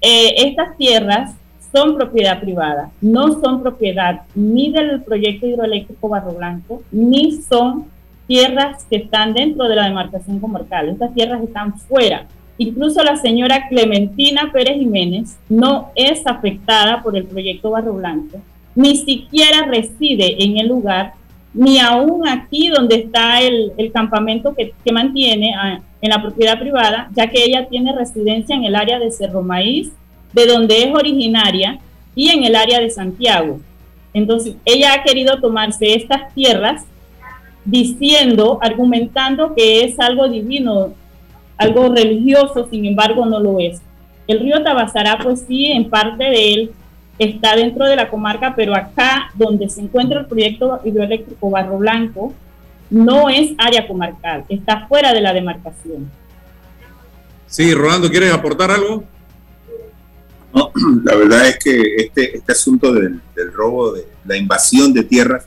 Eh, 0.00 0.48
estas 0.48 0.76
tierras 0.78 1.32
son 1.72 1.96
propiedad 1.96 2.40
privada, 2.40 2.90
no 3.00 3.40
son 3.40 3.62
propiedad 3.62 4.22
ni 4.34 4.70
del 4.70 5.02
proyecto 5.02 5.46
hidroeléctrico 5.46 6.08
Barro 6.08 6.32
Blanco, 6.32 6.82
ni 6.90 7.32
son 7.32 7.86
tierras 8.26 8.84
que 8.88 8.96
están 8.96 9.34
dentro 9.34 9.68
de 9.68 9.76
la 9.76 9.84
demarcación 9.84 10.38
comarcal. 10.38 10.88
Estas 10.90 11.14
tierras 11.14 11.42
están 11.42 11.78
fuera 11.78 12.26
Incluso 12.58 13.04
la 13.04 13.16
señora 13.16 13.68
Clementina 13.68 14.50
Pérez 14.52 14.78
Jiménez 14.78 15.38
no 15.48 15.92
es 15.94 16.26
afectada 16.26 17.02
por 17.02 17.16
el 17.16 17.24
proyecto 17.24 17.70
Barro 17.70 17.94
Blanco, 17.94 18.40
ni 18.74 18.96
siquiera 18.96 19.64
reside 19.64 20.42
en 20.42 20.58
el 20.58 20.66
lugar, 20.66 21.12
ni 21.54 21.78
aún 21.78 22.26
aquí 22.26 22.68
donde 22.68 22.96
está 22.96 23.40
el, 23.40 23.72
campamento 23.92 24.54
que, 24.54 24.74
mantiene 24.92 25.54
ah, 25.54 25.78
en 26.00 26.10
la 26.10 26.20
propiedad 26.20 26.58
privada, 26.58 27.08
ya 27.14 27.28
que 27.28 27.44
ella 27.44 27.68
tiene 27.68 27.94
residencia 27.94 28.56
en 28.56 28.64
el 28.64 28.74
área 28.74 28.98
de 28.98 29.12
Cerro 29.12 29.42
Maíz, 29.42 29.92
de 30.32 30.46
donde 30.46 30.82
es 30.82 30.94
originaria, 30.94 31.78
y 32.14 32.30
en 32.30 32.44
el 32.44 32.56
área 32.56 32.80
de 32.80 32.90
Santiago. 32.90 33.60
Entonces, 34.12 34.54
ella 34.64 34.94
ha 34.94 35.02
querido 35.04 35.40
tomarse 35.40 35.94
estas 35.94 36.34
tierras 36.34 36.84
diciendo, 37.64 38.58
argumentando 38.60 39.54
que 39.54 39.84
es 39.84 40.00
algo 40.00 40.28
divino 40.28 40.94
algo 41.58 41.92
religioso, 41.92 42.68
sin 42.70 42.86
embargo 42.86 43.26
no 43.26 43.40
lo 43.40 43.58
es. 43.58 43.82
El 44.26 44.40
río 44.40 44.62
Tabasará, 44.62 45.18
pues 45.18 45.44
sí, 45.46 45.66
en 45.66 45.90
parte 45.90 46.24
de 46.24 46.54
él 46.54 46.70
está 47.18 47.56
dentro 47.56 47.84
de 47.84 47.96
la 47.96 48.08
comarca, 48.08 48.54
pero 48.54 48.74
acá 48.74 49.30
donde 49.34 49.68
se 49.68 49.80
encuentra 49.80 50.20
el 50.20 50.26
proyecto 50.26 50.80
hidroeléctrico 50.84 51.50
Barro 51.50 51.78
Blanco, 51.78 52.32
no 52.90 53.28
es 53.28 53.52
área 53.58 53.86
comarcal, 53.86 54.44
está 54.48 54.86
fuera 54.86 55.12
de 55.12 55.20
la 55.20 55.32
demarcación. 55.32 56.10
Sí, 57.46 57.74
Rolando, 57.74 58.08
¿quieres 58.08 58.32
aportar 58.32 58.70
algo? 58.70 59.04
No, 60.54 60.72
la 61.04 61.14
verdad 61.14 61.48
es 61.48 61.58
que 61.58 61.96
este, 61.96 62.36
este 62.36 62.52
asunto 62.52 62.92
del, 62.92 63.20
del 63.34 63.52
robo, 63.52 63.92
de 63.92 64.06
la 64.24 64.36
invasión 64.36 64.92
de 64.92 65.04
tierras, 65.04 65.46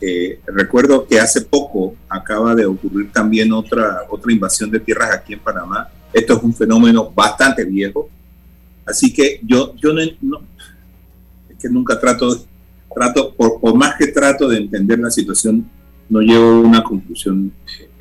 eh, 0.00 0.40
recuerdo 0.46 1.06
que 1.06 1.18
hace 1.18 1.42
poco 1.42 1.96
acaba 2.08 2.54
de 2.54 2.64
ocurrir 2.64 3.10
también 3.12 3.52
otra, 3.52 4.02
otra 4.08 4.32
invasión 4.32 4.70
de 4.70 4.78
tierras 4.78 5.10
aquí 5.12 5.32
en 5.32 5.40
Panamá. 5.40 5.88
Esto 6.12 6.36
es 6.36 6.42
un 6.42 6.54
fenómeno 6.54 7.10
bastante 7.10 7.64
viejo. 7.64 8.08
Así 8.86 9.12
que 9.12 9.40
yo, 9.42 9.74
yo 9.76 9.92
no, 9.92 10.00
es 10.00 11.56
que 11.60 11.68
nunca 11.68 11.98
trato, 11.98 12.46
trato 12.94 13.34
por, 13.34 13.60
por, 13.60 13.74
más 13.74 13.96
que 13.96 14.06
trato 14.06 14.48
de 14.48 14.58
entender 14.58 14.98
la 15.00 15.10
situación, 15.10 15.68
no 16.08 16.20
llevo 16.20 16.60
una 16.60 16.82
conclusión, 16.82 17.52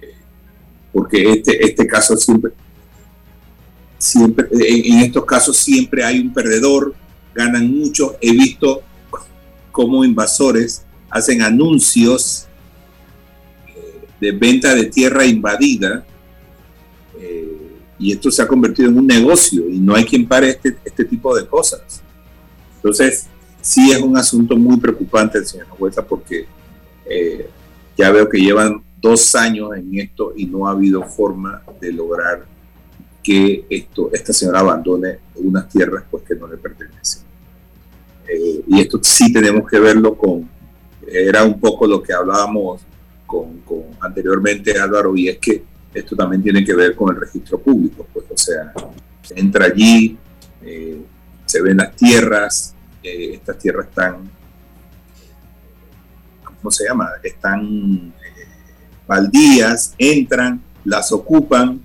eh, 0.02 0.14
porque 0.94 1.32
este, 1.32 1.66
este 1.66 1.86
caso 1.88 2.16
siempre, 2.16 2.54
siempre, 3.98 4.48
en, 4.52 5.00
estos 5.00 5.26
casos 5.26 5.58
siempre 5.58 6.04
hay 6.04 6.20
un 6.20 6.34
perdedor, 6.34 6.94
ganan 7.34 7.70
mucho. 7.70 8.16
He 8.22 8.32
visto 8.32 8.82
como 9.72 10.04
invasores 10.04 10.84
hacen 11.10 11.42
anuncios 11.42 12.48
eh, 13.68 14.08
de 14.20 14.32
venta 14.32 14.76
de 14.76 14.86
tierra 14.86 15.26
invadida 15.26 16.06
eh, 17.20 17.78
y 18.00 18.12
esto 18.12 18.30
se 18.30 18.42
ha 18.42 18.48
convertido 18.48 18.90
en 18.90 18.98
un 18.98 19.08
negocio 19.08 19.70
y 19.70 19.80
no 19.80 19.96
hay 19.96 20.04
quien 20.04 20.28
pare 20.28 20.50
este, 20.50 20.78
este 20.84 21.06
tipo 21.06 21.36
de 21.36 21.48
cosas. 21.48 22.02
Entonces, 22.76 23.28
sí 23.62 23.92
es 23.92 24.02
un 24.02 24.18
asunto 24.18 24.56
muy 24.56 24.78
preocupante, 24.78 25.44
señor 25.46 25.68
Huerta, 25.78 26.06
porque 26.06 26.48
eh, 27.06 27.50
ya 27.98 28.12
veo 28.12 28.30
que 28.30 28.40
llevan 28.40 28.84
dos 29.00 29.36
años 29.36 29.76
en 29.76 30.00
esto 30.00 30.34
y 30.36 30.46
no 30.46 30.68
ha 30.68 30.72
habido 30.72 31.04
forma 31.04 31.64
de 31.80 31.92
lograr 31.92 32.46
que 33.28 33.66
esto, 33.70 34.10
esta 34.14 34.32
señora 34.32 34.62
abandone 34.62 35.20
unas 35.36 35.68
tierras 35.68 36.06
pues, 36.10 36.24
que 36.24 36.36
no 36.36 36.48
le 36.48 36.56
pertenecen. 36.56 37.24
y 38.68 38.80
esto 38.80 39.00
sí 39.02 39.34
tenemos 39.34 39.70
que 39.70 39.80
verlo 39.80 40.16
con, 40.16 40.50
era 41.06 41.44
un 41.44 41.60
poco 41.60 41.86
lo 41.86 42.02
que 42.02 42.14
hablábamos 42.14 42.82
con, 43.26 43.62
anteriormente 44.00 44.80
Álvaro 44.80 45.14
y 45.18 45.28
es 45.28 45.40
que 45.40 45.62
esto 45.94 46.16
también 46.16 46.42
tiene 46.42 46.64
que 46.64 46.74
ver 46.74 46.96
con 46.96 47.14
el 47.14 47.20
registro 47.20 47.60
público, 47.60 48.08
pues 48.14 48.26
o 48.30 48.38
sea, 48.38 48.72
se 49.22 49.38
entra 49.38 49.66
allí, 49.66 50.18
eh, 50.62 51.02
se 51.46 51.62
ven 51.62 51.78
las 51.78 51.96
tierras, 51.98 52.76
eh, 53.04 53.32
estas 53.34 53.58
tierras 53.58 53.88
están, 53.88 54.32
¿cómo 56.46 56.72
se 56.72 56.86
llama? 56.88 57.10
Están 57.22 58.14
eh, 58.14 58.48
baldías, 59.06 59.94
entran, 59.98 60.62
las 60.86 61.12
ocupan, 61.12 61.82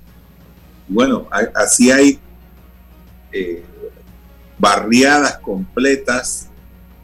bueno, 0.93 1.29
así 1.55 1.91
hay 1.91 2.19
barriadas 4.59 5.39
completas 5.39 6.49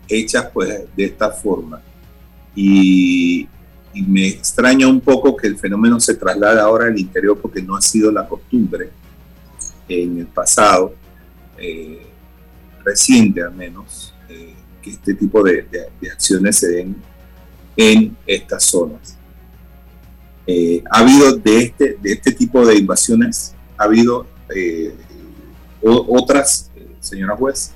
hechas 0.08 0.48
pues 0.52 0.84
de 0.96 1.04
esta 1.04 1.30
forma. 1.30 1.82
Y, 2.54 3.48
me 4.06 4.28
extraña 4.28 4.86
un 4.86 5.00
poco 5.00 5.36
que 5.36 5.48
el 5.48 5.58
fenómeno 5.58 5.98
se 5.98 6.14
traslade 6.14 6.60
ahora 6.60 6.86
al 6.86 6.96
interior 6.96 7.36
porque 7.40 7.60
no 7.60 7.74
ha 7.74 7.80
sido 7.80 8.12
la 8.12 8.28
costumbre 8.28 8.90
en 9.88 10.20
el 10.20 10.26
pasado, 10.28 10.94
eh, 11.56 12.06
reciente 12.84 13.42
al 13.42 13.52
menos, 13.52 14.14
eh, 14.28 14.54
que 14.80 14.90
este 14.90 15.14
tipo 15.14 15.42
de, 15.42 15.66
acciones 16.12 16.56
se 16.56 16.68
den 16.68 16.96
en 17.76 18.16
estas 18.24 18.62
zonas. 18.62 19.16
Eh, 20.46 20.84
ha 20.92 21.00
habido 21.00 21.36
de 21.36 21.58
este, 21.58 21.96
de 22.00 22.12
este 22.12 22.30
tipo 22.30 22.64
de 22.64 22.76
invasiones, 22.76 23.52
ha 23.78 23.84
habido 23.84 24.26
otras, 25.82 26.70
señora 27.00 27.36
juez. 27.36 27.74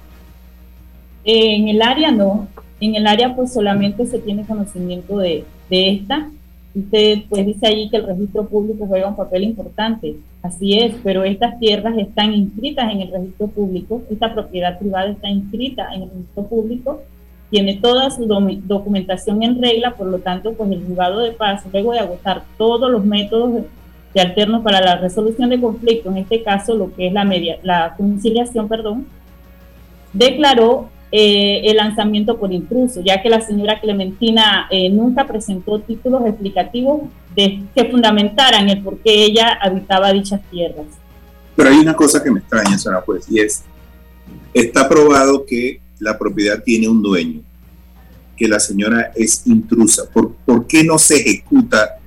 En 1.25 1.69
el 1.69 1.81
área 1.81 2.11
no, 2.11 2.49
en 2.81 2.97
el 2.97 3.07
área 3.07 3.35
pues 3.35 3.53
solamente 3.53 4.07
se 4.07 4.19
tiene 4.19 4.45
conocimiento 4.45 5.19
de, 5.19 5.45
de 5.71 5.91
esta. 5.91 6.29
Usted 6.75 7.19
pues 7.29 7.47
dice 7.47 7.67
allí 7.67 7.91
que 7.91 7.99
el 7.99 8.07
registro 8.07 8.47
público 8.47 8.87
juega 8.87 9.09
un 9.09 9.17
papel 9.17 9.45
importante, 9.45 10.17
así 10.43 10.79
es, 10.79 10.95
pero 11.05 11.23
estas 11.23 11.59
tierras 11.59 11.97
están 11.99 12.33
inscritas 12.33 12.91
en 12.91 13.03
el 13.03 13.13
registro 13.13 13.49
público, 13.49 14.03
esta 14.11 14.33
propiedad 14.33 14.79
privada 14.79 15.11
está 15.11 15.29
inscrita 15.29 15.93
en 15.95 16.05
el 16.05 16.09
registro 16.09 16.47
público, 16.47 17.03
tiene 17.51 17.77
toda 17.77 18.11
su 18.11 18.25
documentación 18.25 19.43
en 19.43 19.61
regla, 19.61 19.95
por 19.95 20.07
lo 20.07 20.21
tanto 20.21 20.55
pues 20.55 20.71
el 20.73 20.83
juzgado 20.83 21.21
de 21.21 21.33
paz, 21.33 21.63
luego 21.71 21.93
de 21.93 21.99
agotar 21.99 22.43
todos 22.57 22.91
los 22.91 23.05
métodos 23.05 23.65
de 24.15 24.21
alternos 24.21 24.63
para 24.63 24.81
la 24.81 24.97
resolución 24.97 25.51
de 25.51 25.61
conflictos, 25.61 26.13
en 26.13 26.19
este 26.19 26.43
caso 26.43 26.75
lo 26.75 26.95
que 26.95 27.07
es 27.07 27.13
la, 27.13 27.25
media, 27.25 27.59
la 27.63 27.95
conciliación, 27.97 28.69
perdón, 28.69 29.07
declaró 30.13 30.91
eh, 31.11 31.63
el 31.65 31.77
lanzamiento 31.77 32.39
por 32.39 32.53
intruso, 32.53 33.01
ya 33.03 33.23
que 33.23 33.29
la 33.29 33.41
señora 33.41 33.81
Clementina 33.81 34.67
eh, 34.71 34.89
nunca 34.91 35.27
presentó 35.27 35.79
títulos 35.81 36.23
explicativos 36.27 37.03
de, 37.35 37.63
que 37.75 37.85
fundamentaran 37.87 38.69
el 38.69 38.83
por 38.83 38.99
qué 38.99 39.25
ella 39.25 39.59
habitaba 39.61 40.13
dichas 40.13 40.41
tierras. 40.51 40.87
Pero 41.55 41.69
hay 41.69 41.77
una 41.77 41.95
cosa 41.95 42.23
que 42.23 42.31
me 42.31 42.41
extraña, 42.41 42.79
señora 42.79 43.03
juez, 43.03 43.27
y 43.31 43.41
es, 43.41 43.63
está 44.55 44.89
probado 44.89 45.45
que 45.47 45.81
la 45.99 46.19
propiedad 46.19 46.63
tiene 46.63 46.89
un 46.89 47.03
dueño, 47.03 47.41
que 48.37 48.49
la 48.49 48.59
señora 48.59 49.13
es 49.15 49.47
intrusa. 49.47 50.05
¿Por, 50.11 50.35
por 50.47 50.67
qué 50.67 50.83
no 50.83 50.99
se 50.99 51.17
ejecuta 51.17 51.99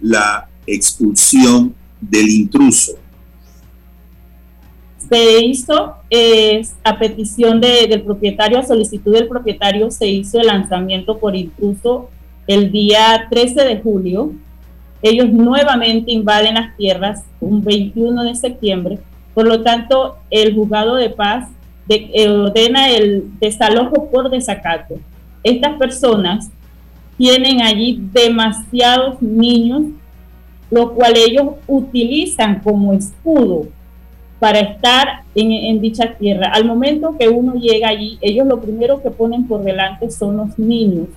la 0.00 0.48
expulsión 0.66 1.74
del 2.00 2.28
intruso? 2.28 2.92
se 5.12 5.44
hizo 5.44 5.96
a 6.84 6.98
petición 6.98 7.60
del 7.60 8.00
propietario, 8.00 8.58
a 8.58 8.62
solicitud 8.62 9.12
del 9.12 9.28
propietario, 9.28 9.90
se 9.90 10.08
hizo 10.08 10.40
el 10.40 10.46
lanzamiento 10.46 11.18
por 11.18 11.36
intruso 11.36 12.08
el 12.46 12.72
día 12.72 13.26
13 13.30 13.62
de 13.62 13.80
julio. 13.80 14.32
Ellos 15.02 15.28
nuevamente 15.28 16.12
invaden 16.12 16.54
las 16.54 16.74
tierras 16.78 17.24
un 17.40 17.62
21 17.62 18.24
de 18.24 18.34
septiembre. 18.34 19.00
Por 19.34 19.46
lo 19.46 19.62
tanto, 19.62 20.16
el 20.30 20.54
juzgado 20.54 20.94
de 20.94 21.10
paz 21.10 21.48
eh, 21.90 22.28
ordena 22.30 22.88
el 22.90 23.38
desalojo 23.38 24.10
por 24.10 24.30
desacato. 24.30 24.94
Estas 25.42 25.76
personas 25.76 26.50
tienen 27.18 27.60
allí 27.60 28.00
demasiados 28.12 29.20
niños, 29.20 29.82
lo 30.72 30.94
cual 30.94 31.12
ellos 31.18 31.48
utilizan 31.66 32.60
como 32.60 32.94
escudo 32.94 33.66
para 34.38 34.58
estar 34.58 35.22
en, 35.34 35.80
dicha 35.82 36.14
tierra. 36.14 36.50
Al 36.50 36.64
momento 36.64 37.14
que 37.18 37.28
uno 37.28 37.54
llega 37.56 37.88
allí, 37.88 38.16
ellos 38.22 38.46
lo 38.46 38.58
primero 38.58 39.02
que 39.02 39.10
ponen 39.10 39.46
por 39.46 39.62
delante 39.62 40.10
son 40.10 40.38
los 40.38 40.58
niños, 40.58 41.08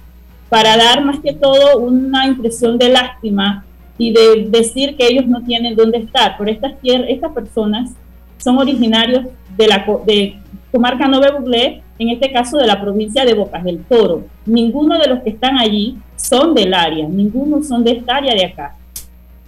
para 0.49 0.75
dar 0.75 1.05
más 1.05 1.21
que 1.21 1.31
todo 1.31 1.79
una 1.79 2.27
impresión 2.27 2.77
de 2.77 2.89
lástima 2.89 3.63
y 3.97 4.11
de 4.11 4.45
decir 4.49 4.97
que 4.97 5.07
ellos 5.07 5.25
no 5.25 5.41
tienen 5.41 5.73
dónde 5.73 5.99
estar. 5.99 6.35
Pero 6.37 6.51
estas, 6.51 6.73
estas 6.83 7.31
personas 7.31 7.91
son 8.37 8.57
originarios 8.57 9.25
de 9.57 9.67
la 9.67 9.85
de 10.05 10.35
comarca 10.69 11.07
Nove 11.07 11.31
Buglé, 11.31 11.81
en 11.97 12.09
este 12.09 12.29
caso 12.29 12.57
de 12.57 12.67
la 12.67 12.81
provincia 12.81 13.23
de 13.23 13.33
Bocas 13.35 13.63
del 13.63 13.79
Toro. 13.85 14.25
Ninguno 14.45 14.99
de 14.99 15.07
los 15.07 15.21
que 15.21 15.29
están 15.29 15.57
allí 15.57 15.97
son 16.17 16.53
del 16.53 16.73
área, 16.73 17.07
ninguno 17.07 17.63
son 17.63 17.85
de 17.85 17.91
esta 17.93 18.17
área 18.17 18.35
de 18.35 18.45
acá. 18.47 18.75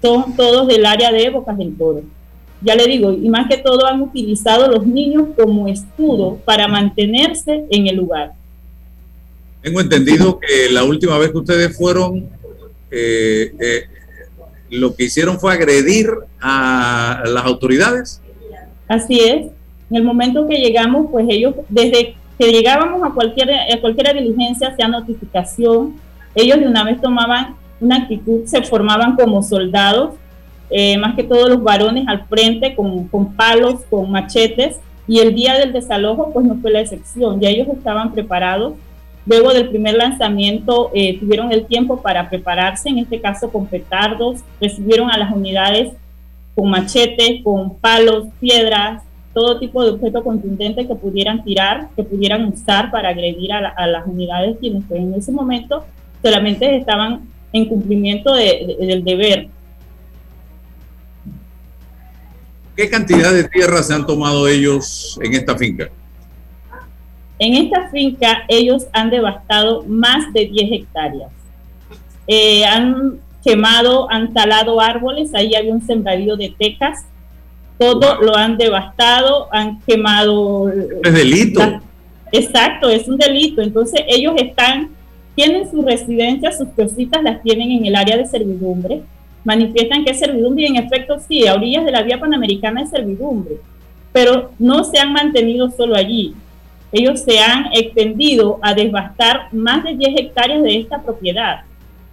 Son 0.02 0.36
todos 0.36 0.68
del 0.68 0.86
área 0.86 1.12
de 1.12 1.30
Bocas 1.30 1.58
del 1.58 1.76
Toro 1.76 2.04
ya 2.62 2.76
le 2.76 2.88
digo, 2.88 3.12
y 3.12 3.30
más 3.30 3.48
que 3.48 3.58
todo 3.58 3.86
han 3.86 4.02
utilizado 4.02 4.68
los 4.70 4.86
niños 4.86 5.28
como 5.38 5.68
escudo 5.68 6.38
para 6.44 6.68
mantenerse 6.68 7.66
en 7.70 7.88
el 7.88 7.98
lugar. 7.98 8.34
Tengo 9.62 9.82
entendido 9.82 10.40
que 10.40 10.72
la 10.72 10.84
última 10.84 11.18
vez 11.18 11.32
que 11.32 11.38
ustedes 11.38 11.78
fueron, 11.78 12.28
eh, 12.90 13.54
eh, 13.60 13.84
lo 14.72 14.96
que 14.96 15.06
hicieron 15.06 15.40
fue 15.40 15.54
agredir 15.54 16.10
a 16.42 17.24
las 17.28 17.46
autoridades. 17.46 18.22
Así 18.88 19.20
es. 19.20 19.48
En 19.90 19.98
el 19.98 20.04
momento 20.04 20.48
que 20.48 20.58
llegamos, 20.58 21.08
pues 21.12 21.26
ellos, 21.30 21.56
desde 21.70 22.16
que 22.38 22.52
llegábamos 22.52 23.04
a 23.04 23.14
cualquier, 23.14 23.52
a 23.52 23.82
cualquier 23.82 24.14
diligencia, 24.16 24.76
sea 24.76 24.88
notificación, 24.88 25.96
ellos 26.36 26.60
de 26.60 26.68
una 26.68 26.84
vez 26.84 27.02
tomaban 27.02 27.56
una 27.80 27.98
actitud, 27.98 28.46
se 28.46 28.62
formaban 28.64 29.16
como 29.16 29.44
soldados 29.44 30.16
eh, 30.70 30.98
más 30.98 31.16
que 31.16 31.24
todos 31.24 31.50
los 31.50 31.64
varones 31.64 32.06
al 32.08 32.26
frente 32.26 32.76
con, 32.76 33.34
palos, 33.36 33.86
con 33.90 34.12
machetes, 34.12 34.78
y 35.08 35.20
el 35.20 35.34
día 35.34 35.58
del 35.58 35.72
desalojo 35.72 36.32
pues 36.34 36.46
no 36.46 36.56
fue 36.58 36.72
la 36.72 36.82
excepción, 36.82 37.40
ya 37.40 37.50
ellos 37.50 37.70
estaban 37.70 38.12
preparados. 38.12 38.74
Luego 39.26 39.54
del 39.54 39.70
primer 39.70 39.96
lanzamiento 39.96 40.92
eh, 40.94 41.18
tuvieron 41.20 41.52
el 41.52 41.66
tiempo 41.66 42.02
para 42.02 42.30
prepararse, 42.30 42.90
en 42.90 43.00
este 43.00 43.22
caso 43.22 43.50
con 43.50 43.68
petardos, 43.68 44.42
recibieron 44.60 45.10
a 45.10 45.18
las 45.18 45.34
unidades 45.34 45.94
con 46.56 46.70
machetes, 46.70 47.44
con 47.44 47.78
palos, 47.78 48.28
piedras, 48.40 49.04
todo 49.34 49.60
tipo 49.60 49.84
de 49.84 49.92
objeto 49.92 50.24
contundente 50.24 50.88
que 50.88 50.96
pudieran 50.96 51.44
tirar, 51.44 51.90
que 51.96 52.04
pudieran 52.04 52.46
usar 52.46 52.90
para 52.90 53.10
agredir 53.10 53.54
a, 53.54 53.88
las 53.88 54.08
unidades 54.08 54.58
quienes 54.60 54.84
pues, 54.88 55.00
en 55.00 55.14
ese 55.14 55.32
momento 55.32 55.86
solamente 56.24 56.76
estaban 56.76 57.28
en 57.54 57.66
cumplimiento 57.66 58.34
del 58.34 59.04
deber 59.04 59.50
¿Qué 62.78 62.92
cantidad 62.92 63.34
de 63.34 63.46
tierra 63.46 63.82
se 63.82 63.92
han 63.92 64.06
tomado 64.06 64.48
ellos 64.48 65.20
en 65.24 65.34
esta 65.34 65.58
finca? 65.58 65.90
En 67.40 67.56
esta 67.56 67.90
finca 67.90 68.44
ellos 68.48 68.86
han 68.94 69.10
devastado 69.10 69.84
más 69.88 70.32
de 70.32 70.46
10 70.46 70.72
hectáreas. 70.74 71.32
Eh, 72.28 72.64
han 72.66 73.20
quemado, 73.44 74.12
han 74.12 74.32
talado 74.32 74.80
árboles, 74.80 75.34
ahí 75.34 75.56
había 75.56 75.74
un 75.74 75.82
sembradío 75.82 76.38
de 76.38 76.54
tecas, 76.56 77.06
todo 77.80 78.22
lo 78.22 78.36
han 78.36 78.60
devastado, 78.60 79.48
han 79.52 79.82
quemado... 79.82 80.72
Es 81.04 81.14
delito. 81.14 81.82
exacto, 82.32 82.90
es 82.90 83.08
un 83.08 83.18
delito. 83.18 83.64
Entonces 83.64 84.02
ellos 84.08 84.34
están, 84.38 84.92
tienen 85.38 85.70
su 85.70 85.84
residencia, 85.84 86.52
sus 86.52 86.70
cositas 86.70 87.22
las 87.22 87.44
tienen 87.44 87.70
en 87.70 87.86
el 87.86 87.96
área 87.96 88.18
de 88.18 88.26
servidumbre 88.26 89.04
manifiestan 89.48 90.04
que 90.04 90.12
es 90.12 90.20
servidumbre 90.20 90.64
y 90.64 90.68
en 90.68 90.76
efecto 90.76 91.18
sí, 91.26 91.48
a 91.48 91.56
orillas 91.56 91.86
de 91.86 91.94
la 91.94 92.04
vía 92.04 92.20
panamericana 92.20 92.82
es 92.82 92.90
servidumbre, 92.90 93.56
pero 94.12 94.52
no 94.60 94.84
se 94.84 95.00
han 95.00 95.14
mantenido 95.14 95.72
solo 95.72 95.96
allí. 95.96 96.36
Ellos 96.92 97.22
se 97.22 97.40
han 97.40 97.68
extendido 97.74 98.60
a 98.62 98.74
devastar 98.74 99.48
más 99.54 99.86
de 99.86 99.96
10 99.96 100.20
hectáreas 100.20 100.64
de 100.64 100.80
esta 100.80 101.02
propiedad, 101.02 101.62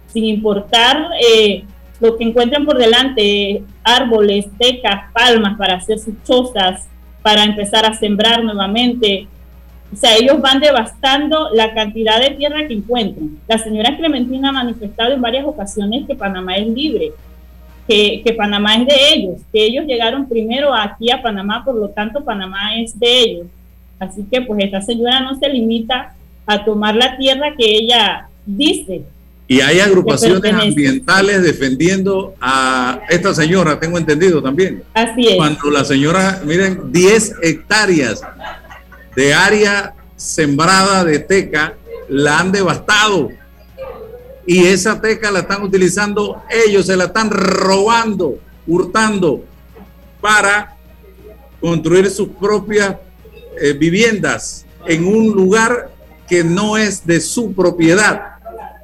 sin 0.07 0.23
importar 0.23 1.09
eh, 1.21 1.65
lo 1.99 2.15
que 2.15 2.23
encuentran 2.23 2.65
por 2.65 2.77
delante, 2.77 3.63
árboles, 3.83 4.45
tecas, 4.57 5.11
palmas 5.11 5.57
para 5.57 5.75
hacer 5.75 5.99
sus 5.99 6.13
chozas, 6.23 6.87
para 7.21 7.43
empezar 7.43 7.85
a 7.85 7.93
sembrar 7.95 8.45
nuevamente, 8.45 9.27
o 9.93 9.95
sea, 9.95 10.15
ellos 10.15 10.41
van 10.41 10.59
devastando 10.59 11.49
la 11.53 11.73
cantidad 11.73 12.19
de 12.19 12.31
tierra 12.31 12.67
que 12.67 12.73
encuentran. 12.73 13.37
La 13.47 13.57
señora 13.57 13.95
Clementina 13.95 14.49
ha 14.49 14.53
manifestado 14.53 15.13
en 15.13 15.21
varias 15.21 15.45
ocasiones 15.45 16.05
que 16.07 16.15
Panamá 16.15 16.57
es 16.57 16.67
libre, 16.67 17.11
que, 17.87 18.21
que, 18.25 18.33
Panamá 18.33 18.75
es 18.75 18.87
de 18.87 19.13
ellos, 19.13 19.41
que 19.53 19.63
ellos 19.63 19.85
llegaron 19.85 20.27
primero 20.27 20.73
aquí 20.73 21.11
a 21.11 21.21
Panamá, 21.21 21.63
por 21.63 21.75
lo 21.75 21.89
tanto 21.89 22.23
Panamá 22.23 22.77
es 22.79 22.99
de 22.99 23.19
ellos. 23.21 23.47
Así 23.99 24.25
que 24.29 24.41
pues 24.41 24.63
esta 24.63 24.81
señora 24.81 25.21
no 25.21 25.37
se 25.39 25.47
limita 25.47 26.13
a 26.45 26.65
tomar 26.65 26.95
la 26.95 27.17
tierra 27.17 27.53
que 27.57 27.77
ella 27.77 28.27
dice. 28.45 29.03
Y 29.47 29.61
hay 29.61 29.79
agrupaciones 29.79 30.53
ambientales 30.53 31.43
defendiendo 31.43 32.33
a 32.41 33.01
esta 33.09 33.33
señora, 33.33 33.79
tengo 33.79 33.97
entendido 33.99 34.41
también. 34.41 34.83
Así 34.93 35.27
es. 35.27 35.35
Cuando 35.35 35.69
la 35.69 35.85
señora, 35.85 36.41
miren, 36.43 36.91
10 36.91 37.35
hectáreas 37.43 38.23
de 39.15 39.33
área 39.33 39.93
sembrada 40.15 41.03
de 41.03 41.19
teca 41.19 41.75
la 42.07 42.39
han 42.39 42.51
devastado. 42.51 43.29
Y 44.47 44.65
esa 44.65 45.01
teca 45.01 45.31
la 45.31 45.39
están 45.39 45.63
utilizando 45.63 46.43
ellos, 46.49 46.85
se 46.85 46.95
la 46.95 47.05
están 47.05 47.31
robando, 47.31 48.37
hurtando 48.67 49.43
para 50.21 50.75
construir 51.59 52.09
sus 52.09 52.29
propias 52.29 52.95
eh, 53.59 53.73
viviendas 53.73 54.65
en 54.85 55.07
un 55.07 55.31
lugar 55.31 55.89
que 56.27 56.43
no 56.43 56.77
es 56.77 57.05
de 57.05 57.19
su 57.19 57.53
propiedad. 57.53 58.33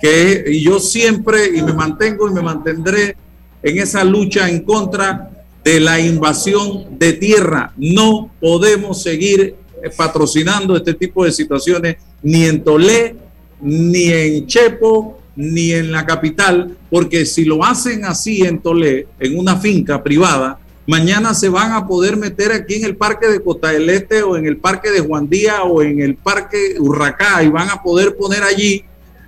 Que 0.02 0.46
y 0.48 0.64
yo 0.64 0.80
siempre, 0.80 1.56
y 1.56 1.62
me 1.62 1.74
mantengo 1.74 2.28
y 2.28 2.34
me 2.34 2.42
mantendré 2.42 3.16
en 3.62 3.78
esa 3.78 4.04
lucha 4.04 4.50
en 4.50 4.64
contra 4.64 5.30
de 5.64 5.80
la 5.80 6.00
invasión 6.00 6.98
de 6.98 7.14
tierra. 7.14 7.72
No 7.78 8.32
podemos 8.40 9.04
seguir 9.04 9.56
patrocinando 9.96 10.76
este 10.76 10.94
tipo 10.94 11.26
de 11.26 11.32
situaciones 11.32 11.98
ni 12.22 12.46
en 12.46 12.64
Tolé, 12.64 13.16
ni 13.62 14.12
en 14.12 14.46
Chepo, 14.48 15.20
ni 15.36 15.72
en 15.72 15.92
la 15.92 16.06
capital, 16.06 16.76
porque 16.90 17.26
si 17.26 17.46
lo 17.46 17.64
hacen 17.64 18.06
así 18.06 18.42
en 18.42 18.60
Tolé, 18.60 19.08
en 19.20 19.38
una 19.38 19.58
finca 19.58 20.04
privada, 20.04 20.60
mañana 20.86 21.34
se 21.34 21.50
van 21.50 21.72
a 21.72 21.88
poder 21.88 22.18
meter 22.18 22.52
aquí 22.52 22.76
en 22.76 22.86
el 22.86 22.96
parque 22.96 23.28
de 23.28 23.42
Costa 23.42 23.70
del 23.70 23.90
Este 23.90 24.24
o 24.24 24.36
en 24.36 24.46
el 24.46 24.58
parque 24.58 24.92
de 24.92 25.00
Juan 25.00 25.30
Díaz 25.30 25.62
o 25.66 25.82
en 25.82 26.02
el 26.02 26.16
parque 26.16 26.76
Urracá 26.80 27.44
y 27.44 27.50
van 27.50 27.70
a 27.70 27.82
poder 27.82 28.16
poner 28.16 28.44
allí 28.44 28.84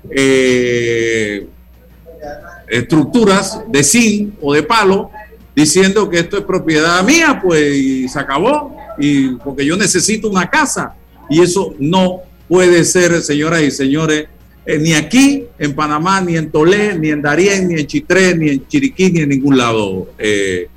eh, 0.10 1.48
estructuras 2.68 3.62
de 3.68 3.84
zinc 3.84 4.34
o 4.42 4.54
de 4.54 4.64
palo 4.64 5.10
diciendo 5.56 6.10
que 6.10 6.20
esto 6.20 6.38
es 6.38 6.44
propiedad 6.44 7.04
mía, 7.04 7.40
pues 7.44 8.12
se 8.12 8.20
acabó, 8.20 8.76
y 8.98 9.36
porque 9.36 9.66
yo 9.66 9.78
necesito 9.78 10.30
una 10.30 10.50
casa. 10.50 10.96
Y 11.30 11.42
eso 11.42 11.74
no 11.80 12.22
puede 12.48 12.84
ser, 12.84 13.22
señoras 13.22 13.62
y 13.62 13.72
señores, 13.72 14.28
eh, 14.66 14.78
ni 14.78 14.94
aquí 14.94 15.46
en 15.60 15.76
Panamá, 15.76 16.22
ni 16.22 16.38
en 16.38 16.50
Tolé, 16.50 16.98
ni 16.98 17.10
en 17.10 17.22
Darién, 17.22 17.68
ni 17.68 17.80
en 17.80 17.88
Chitré, 17.88 18.36
ni 18.36 18.50
en 18.50 18.68
Chiriquí, 18.68 19.12
ni 19.12 19.22
en 19.22 19.30
ningún 19.30 19.58
lado. 19.58 20.08
Eh, 20.18 20.68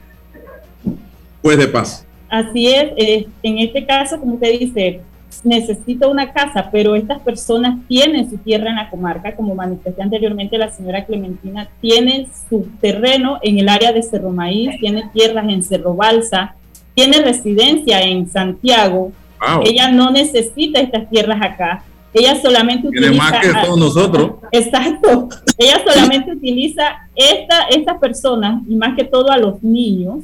pues 1.41 1.59
de 1.59 1.69
paz. 1.69 2.05
Así 2.29 2.67
es, 2.67 2.91
eh, 2.97 3.27
en 3.43 3.59
este 3.59 3.87
caso, 3.87 4.19
como 4.19 4.35
usted 4.35 4.59
dice, 4.59 5.01
necesito 5.45 6.11
una 6.11 6.33
casa, 6.33 6.69
pero 6.71 6.95
estas 6.95 7.21
personas 7.21 7.79
tienen 7.89 8.29
su 8.29 8.39
tierra 8.39 8.71
en 8.71 8.77
la 8.77 8.91
comarca, 8.91 9.35
como 9.35 9.55
manifesté 9.55 10.03
anteriormente 10.03 10.59
la 10.59 10.71
señora 10.71 11.05
Clementina, 11.05 11.69
tiene 11.81 12.29
su 12.49 12.69
terreno 12.81 13.39
en 13.43 13.59
el 13.59 13.69
área 13.69 13.93
de 13.93 14.03
Cerro 14.03 14.31
Maíz, 14.31 14.79
tiene 14.81 15.09
tierras 15.13 15.49
en 15.49 15.63
Cerro 15.63 15.95
Balsa, 15.95 16.55
tiene 16.95 17.21
residencia 17.21 18.01
en 18.01 18.29
Santiago. 18.29 19.13
Ella 19.65 19.91
no 19.91 20.11
necesita 20.11 20.81
estas 20.81 21.09
tierras 21.11 21.41
acá. 21.43 21.85
Ella 22.15 22.41
solamente 22.41 22.89
utiliza. 22.89 23.23
más 23.23 23.41
que 23.41 23.53
todos 23.53 23.79
nosotros. 23.79 24.31
Exacto. 24.51 25.29
Ella 25.59 25.83
solamente 25.87 26.33
utiliza 26.33 27.09
esta, 27.15 27.65
estas 27.69 27.99
personas 27.99 28.63
y 28.67 28.75
más 28.77 28.97
que 28.97 29.05
todo 29.05 29.31
a 29.31 29.37
los 29.37 29.63
niños 29.63 30.21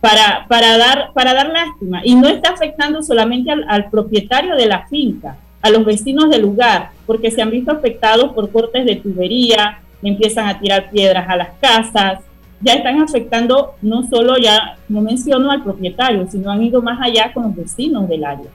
para, 0.00 0.46
para, 0.48 0.78
dar, 0.78 1.12
para 1.14 1.34
dar 1.34 1.50
lástima. 1.50 2.00
Y 2.04 2.14
no 2.14 2.28
está 2.28 2.50
afectando 2.50 3.02
solamente 3.02 3.50
al, 3.50 3.90
propietario 3.90 4.54
de 4.56 4.66
la 4.66 4.86
finca, 4.88 5.36
a 5.62 5.70
los 5.70 5.84
vecinos 5.84 6.30
del 6.30 6.42
lugar, 6.42 6.90
porque 7.06 7.30
se 7.30 7.42
han 7.42 7.50
visto 7.50 7.72
afectados 7.72 8.32
por 8.32 8.50
cortes 8.50 8.84
de 8.84 8.96
tubería, 8.96 9.80
empiezan 10.02 10.46
a 10.48 10.58
tirar 10.58 10.90
piedras 10.90 11.28
a 11.28 11.36
las 11.36 11.48
casas, 11.60 12.20
ya 12.60 12.74
están 12.74 13.00
afectando 13.02 13.74
no 13.82 14.08
solo 14.08 14.38
ya, 14.38 14.78
no 14.88 15.00
menciono 15.00 15.50
al 15.50 15.62
propietario, 15.62 16.26
sino 16.30 16.50
han 16.50 16.62
ido 16.62 16.80
más 16.80 16.98
allá 17.00 17.32
con 17.32 17.44
los 17.44 17.56
vecinos 17.56 18.08
del 18.08 18.24
área. 18.24 18.46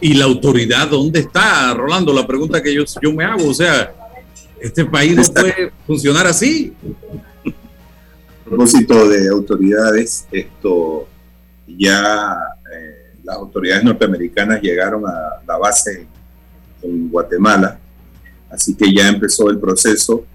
¿Y 0.00 0.14
la 0.14 0.24
autoridad 0.24 0.88
dónde 0.88 1.20
está, 1.20 1.72
Rolando? 1.74 2.12
La 2.12 2.26
pregunta 2.26 2.62
que 2.62 2.74
yo, 2.74 2.82
yo 3.00 3.12
me 3.12 3.24
hago, 3.24 3.48
o 3.48 3.54
sea, 3.54 3.92
este 4.60 4.84
país 4.84 5.30
puede 5.30 5.72
funcionar 5.86 6.26
así 6.26 6.72
propósito 8.52 9.08
de 9.08 9.28
autoridades, 9.30 10.26
esto 10.30 11.08
ya 11.66 12.36
eh, 12.70 13.14
las 13.24 13.36
autoridades 13.36 13.82
norteamericanas 13.82 14.60
llegaron 14.60 15.06
a 15.06 15.40
la 15.46 15.56
base 15.56 16.06
en 16.82 17.08
Guatemala, 17.08 17.78
así 18.50 18.74
que 18.74 18.92
ya 18.94 19.08
empezó 19.08 19.48
el 19.48 19.58
proceso, 19.58 20.26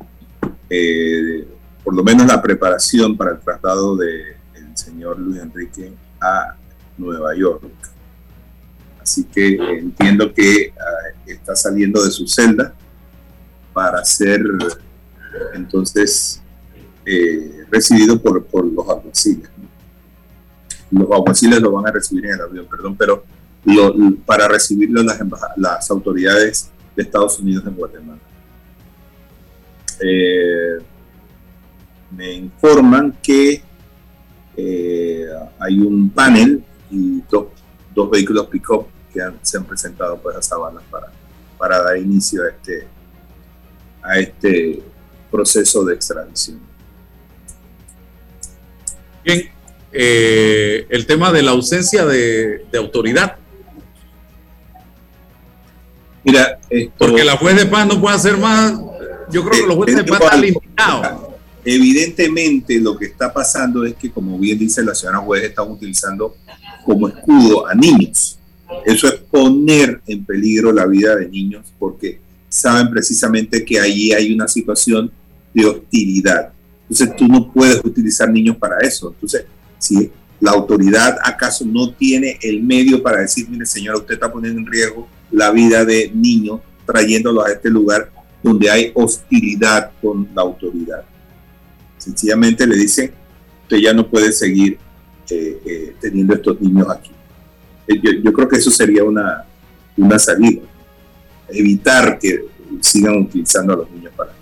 eh, 0.68 1.47
por 1.84 1.95
lo 1.95 2.03
menos 2.03 2.26
la 2.26 2.41
preparación 2.41 3.15
para 3.15 3.32
el 3.32 3.39
traslado 3.39 3.95
del 3.95 4.36
señor 4.74 5.20
Luis 5.20 5.39
Enrique 5.39 5.93
a 6.20 6.55
Nueva 6.97 7.36
York. 7.36 7.65
Así 8.99 9.26
que 9.26 9.59
entiendo 9.78 10.34
que 10.34 10.74
ah, 10.76 11.22
está 11.28 11.55
saliendo 11.55 12.03
de 12.03 12.09
su 12.09 12.28
celda 12.28 12.74
para 13.74 14.03
ser 14.03 14.41
entonces 15.53 16.41
eh, 17.09 17.65
recibido 17.71 18.21
por, 18.21 18.43
los 18.65 18.89
alguaciles. 18.89 19.49
Los 20.91 21.09
alguaciles 21.09 21.61
lo 21.61 21.71
van 21.71 21.87
a 21.87 21.91
recibir 21.91 22.25
en 22.25 22.33
el 22.33 22.41
avión, 22.41 22.65
perdón, 22.65 22.97
pero 22.97 23.23
para 24.25 24.49
recibirlo 24.49 25.01
las, 25.03 25.17
las 25.55 25.89
autoridades 25.89 26.69
de 26.97 27.03
Estados 27.03 27.39
Unidos 27.39 27.65
en 27.65 27.75
Guatemala. 27.75 28.19
Eh, 30.01 30.79
me 32.11 32.33
informan 32.33 33.17
que 33.23 33.61
eh, 34.57 35.27
hay 35.59 35.79
un 35.79 36.09
panel 36.09 36.61
y 36.91 37.21
dos, 37.29 37.47
vehículos 38.11 38.47
pick-up 38.47 38.87
que 39.13 39.21
se 39.43 39.57
han 39.57 39.63
presentado 39.63 40.17
pues, 40.17 40.35
a 40.35 40.41
Sabana 40.41 40.81
para, 40.91 41.07
para 41.57 41.81
dar 41.83 41.97
inicio 41.97 42.43
a 42.43 42.49
este, 42.49 42.87
a 44.01 44.19
este 44.19 44.83
proceso 45.31 45.85
de 45.85 45.95
extradición. 45.95 46.66
Bien, 49.28 49.43
eh, 49.91 50.86
el 50.88 51.05
tema 51.05 51.34
de 51.34 51.41
la 51.41 51.51
ausencia 51.51 52.05
de, 52.05 52.65
autoridad. 52.78 53.36
Mira, 56.23 56.57
porque 56.97 57.25
la 57.25 57.36
juez 57.36 57.57
de 57.57 57.65
paz 57.65 57.86
no 57.88 57.99
puede 57.99 58.15
hacer 58.15 58.38
más. 58.38 58.80
Yo 59.30 59.43
creo 59.43 59.63
que 59.63 59.67
los 59.67 59.75
jueces 59.75 59.97
de 59.97 60.03
paz 60.05 60.21
están 60.21 60.41
limitados. 60.41 61.07
Evidentemente, 61.65 62.80
lo 62.80 62.97
que 62.97 63.07
está 63.07 63.34
pasando 63.34 63.84
es 63.84 63.95
que, 63.95 64.09
como 64.09 64.39
bien 64.39 64.57
dice 64.57 64.82
la 64.82 64.95
señora 64.95 65.17
juez, 65.17 65.43
están 65.43 65.69
utilizando 65.69 66.38
como 66.86 67.09
escudo 67.09 67.67
a 67.67 67.75
niños. 67.75 68.39
Eso 68.86 69.09
es 69.09 69.15
poner 69.15 69.99
en 70.07 70.23
peligro 70.23 70.71
la 70.71 70.86
vida 70.86 71.17
de 71.17 71.28
niños 71.28 71.65
porque 71.78 72.21
saben 72.47 72.89
precisamente 72.89 73.65
que 73.65 73.78
allí 73.78 74.13
hay 74.13 74.34
una 74.34 74.47
situación 74.47 75.11
de 75.53 75.65
hostilidad. 75.65 76.53
Entonces 76.89 77.15
tú 77.15 77.27
no 77.27 77.51
puedes 77.51 77.83
utilizar 77.83 78.29
niños 78.29 78.57
para 78.57 78.79
eso. 78.79 79.09
Entonces, 79.13 79.45
si 79.77 80.11
la 80.39 80.51
autoridad 80.51 81.17
acaso 81.23 81.65
no 81.65 81.91
tiene 81.91 82.38
el 82.41 82.61
medio 82.61 83.01
para 83.01 83.21
decir, 83.21 83.49
mire 83.49 83.65
señora, 83.65 83.97
usted 83.97 84.13
está 84.13 84.31
poniendo 84.31 84.59
en 84.59 84.67
riesgo 84.67 85.07
la 85.31 85.51
vida 85.51 85.83
de 85.83 86.11
niños 86.13 86.61
trayéndolo 86.85 87.43
a 87.43 87.51
este 87.51 87.69
lugar 87.69 88.09
donde 88.41 88.69
hay 88.69 88.91
hostilidad 88.93 89.91
con 90.01 90.27
la 90.33 90.41
autoridad. 90.43 91.03
Sencillamente 91.97 92.65
le 92.65 92.77
dicen, 92.77 93.11
usted 93.63 93.77
ya 93.77 93.93
no 93.93 94.07
puede 94.07 94.31
seguir 94.31 94.77
eh, 95.29 95.61
eh, 95.65 95.95
teniendo 95.99 96.33
estos 96.33 96.61
niños 96.61 96.88
aquí. 96.89 97.11
Eh, 97.88 97.99
yo, 98.01 98.11
yo, 98.23 98.31
creo 98.33 98.47
que 98.47 98.57
eso 98.57 98.71
sería 98.71 99.03
una, 99.03 99.45
una 99.97 100.17
salida, 100.17 100.61
evitar 101.49 102.17
que 102.19 102.45
sigan 102.79 103.17
utilizando 103.21 103.73
a 103.73 103.77
los 103.77 103.91
niños 103.91 104.13
para. 104.15 104.36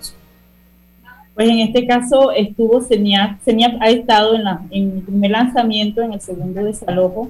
Pues 1.35 1.49
en 1.49 1.59
este 1.59 1.85
caso 1.85 2.31
estuvo 2.31 2.81
CENIAF, 2.81 3.41
CENIAF 3.43 3.73
ha 3.81 3.89
estado 3.89 4.35
en, 4.35 4.45
la, 4.45 4.61
en 4.71 4.91
el 4.97 5.01
primer 5.03 5.31
lanzamiento, 5.31 6.01
en 6.01 6.13
el 6.13 6.21
segundo 6.21 6.63
desalojo, 6.63 7.29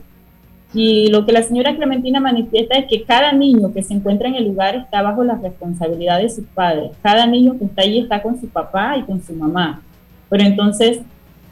y 0.75 1.07
lo 1.07 1.25
que 1.25 1.31
la 1.31 1.41
señora 1.41 1.75
Clementina 1.75 2.19
manifiesta 2.19 2.77
es 2.77 2.85
que 2.87 3.03
cada 3.03 3.31
niño 3.31 3.73
que 3.73 3.81
se 3.81 3.93
encuentra 3.93 4.27
en 4.27 4.35
el 4.35 4.43
lugar 4.43 4.75
está 4.75 5.01
bajo 5.01 5.23
la 5.23 5.35
responsabilidad 5.35 6.19
de 6.19 6.29
sus 6.29 6.45
padres. 6.53 6.91
Cada 7.01 7.25
niño 7.25 7.57
que 7.57 7.65
está 7.65 7.83
allí 7.83 7.99
está 7.99 8.21
con 8.21 8.39
su 8.39 8.47
papá 8.49 8.97
y 8.97 9.03
con 9.03 9.23
su 9.23 9.33
mamá. 9.33 9.81
Pero 10.29 10.43
entonces 10.43 10.99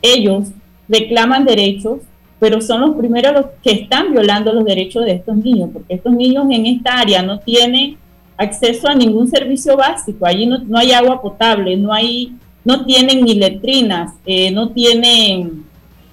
ellos 0.02 0.50
reclaman 0.90 1.46
derechos, 1.46 2.00
pero 2.38 2.60
son 2.60 2.82
los 2.82 2.96
primeros 2.98 3.34
los 3.34 3.46
que 3.64 3.72
están 3.72 4.12
violando 4.12 4.52
los 4.52 4.66
derechos 4.66 5.06
de 5.06 5.14
estos 5.14 5.38
niños, 5.38 5.70
porque 5.72 5.94
estos 5.94 6.14
niños 6.14 6.46
en 6.52 6.66
esta 6.66 7.00
área 7.00 7.24
no 7.24 7.40
tienen 7.40 7.98
acceso 8.36 8.90
a 8.90 8.96
ningún 8.96 9.30
servicio 9.30 9.78
básico. 9.78 10.26
Allí 10.26 10.46
no, 10.46 10.58
no 10.58 10.78
hay 10.78 10.92
agua 10.92 11.22
potable, 11.22 11.78
no 11.78 11.94
hay 11.94 12.34
no 12.66 12.86
tienen 12.86 13.24
ni 13.24 13.36
letrinas, 13.36 14.14
eh, 14.26 14.52
no 14.52 14.72
tienen 14.72 15.66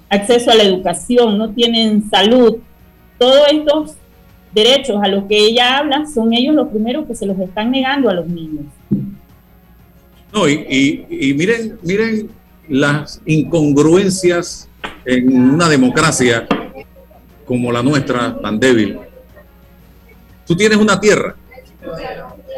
acceso 0.09 0.51
a 0.51 0.55
la 0.55 0.63
educación, 0.63 1.37
no 1.37 1.51
tienen 1.51 2.09
salud. 2.09 2.57
Todos 3.17 3.47
estos 3.51 3.91
derechos 4.53 4.99
a 5.01 5.07
los 5.07 5.25
que 5.25 5.37
ella 5.37 5.77
habla 5.77 6.05
son 6.13 6.33
ellos 6.33 6.53
los 6.53 6.67
primeros 6.67 7.07
que 7.07 7.15
se 7.15 7.25
los 7.25 7.39
están 7.39 7.71
negando 7.71 8.09
a 8.09 8.13
los 8.13 8.27
niños. 8.27 8.65
No, 10.33 10.47
y, 10.47 11.05
y 11.09 11.33
miren, 11.33 11.77
miren 11.83 12.29
las 12.67 13.21
incongruencias 13.25 14.67
en 15.05 15.53
una 15.53 15.67
democracia 15.67 16.47
como 17.45 17.71
la 17.71 17.83
nuestra, 17.83 18.39
tan 18.41 18.59
débil. 18.59 18.97
Tú 20.45 20.55
tienes 20.55 20.77
una 20.77 20.99
tierra, 20.99 21.35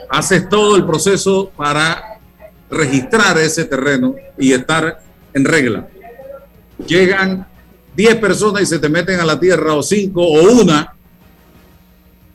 haces 0.09 0.47
todo 0.49 0.75
el 0.75 0.85
proceso 0.85 1.51
para 1.55 2.12
registrar 2.73 3.37
ese 3.37 3.65
terreno 3.65 4.15
y 4.37 4.53
estar 4.53 5.01
en 5.33 5.45
regla. 5.45 5.87
Llegan 6.85 7.47
10 7.95 8.15
personas 8.15 8.63
y 8.63 8.65
se 8.65 8.79
te 8.79 8.89
meten 8.89 9.19
a 9.19 9.25
la 9.25 9.39
tierra, 9.39 9.75
o 9.75 9.83
5 9.83 10.21
o 10.21 10.61
una, 10.61 10.93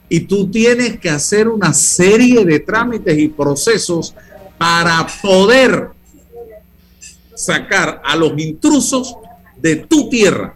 y 0.07 0.21
tú 0.21 0.49
tienes 0.49 0.99
que 0.99 1.09
hacer 1.09 1.47
una 1.47 1.71
serie 1.73 2.43
de 2.43 2.59
trámites 2.59 3.17
y 3.17 3.27
procesos 3.27 4.15
para 4.57 5.05
poder 5.21 5.89
sacar 7.35 8.01
a 8.03 8.15
los 8.15 8.37
intrusos 8.37 9.15
de 9.55 9.75
tu 9.77 10.09
tierra 10.09 10.55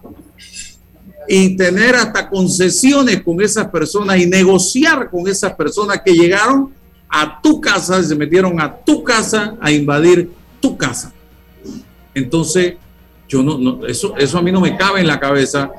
y 1.28 1.56
tener 1.56 1.96
hasta 1.96 2.30
concesiones 2.30 3.22
con 3.22 3.42
esas 3.42 3.68
personas 3.70 4.18
y 4.18 4.26
negociar 4.26 5.10
con 5.10 5.28
esas 5.28 5.54
personas 5.54 6.02
que 6.04 6.14
llegaron 6.14 6.74
a 7.16 7.40
tu 7.40 7.62
casa, 7.62 8.02
se 8.02 8.16
metieron 8.16 8.60
a 8.60 8.76
tu 8.76 9.04
casa 9.04 9.56
a 9.62 9.72
invadir 9.72 10.32
tu 10.60 10.76
casa. 10.76 11.14
Entonces, 12.16 12.74
yo 13.30 13.44
no, 13.44 13.86
eso, 13.86 14.16
eso 14.18 14.38
a 14.40 14.42
mí 14.42 14.52
no 14.52 14.60
me 14.60 14.76
cabe 14.76 15.02
en 15.02 15.06
la 15.06 15.20
cabeza 15.20 15.72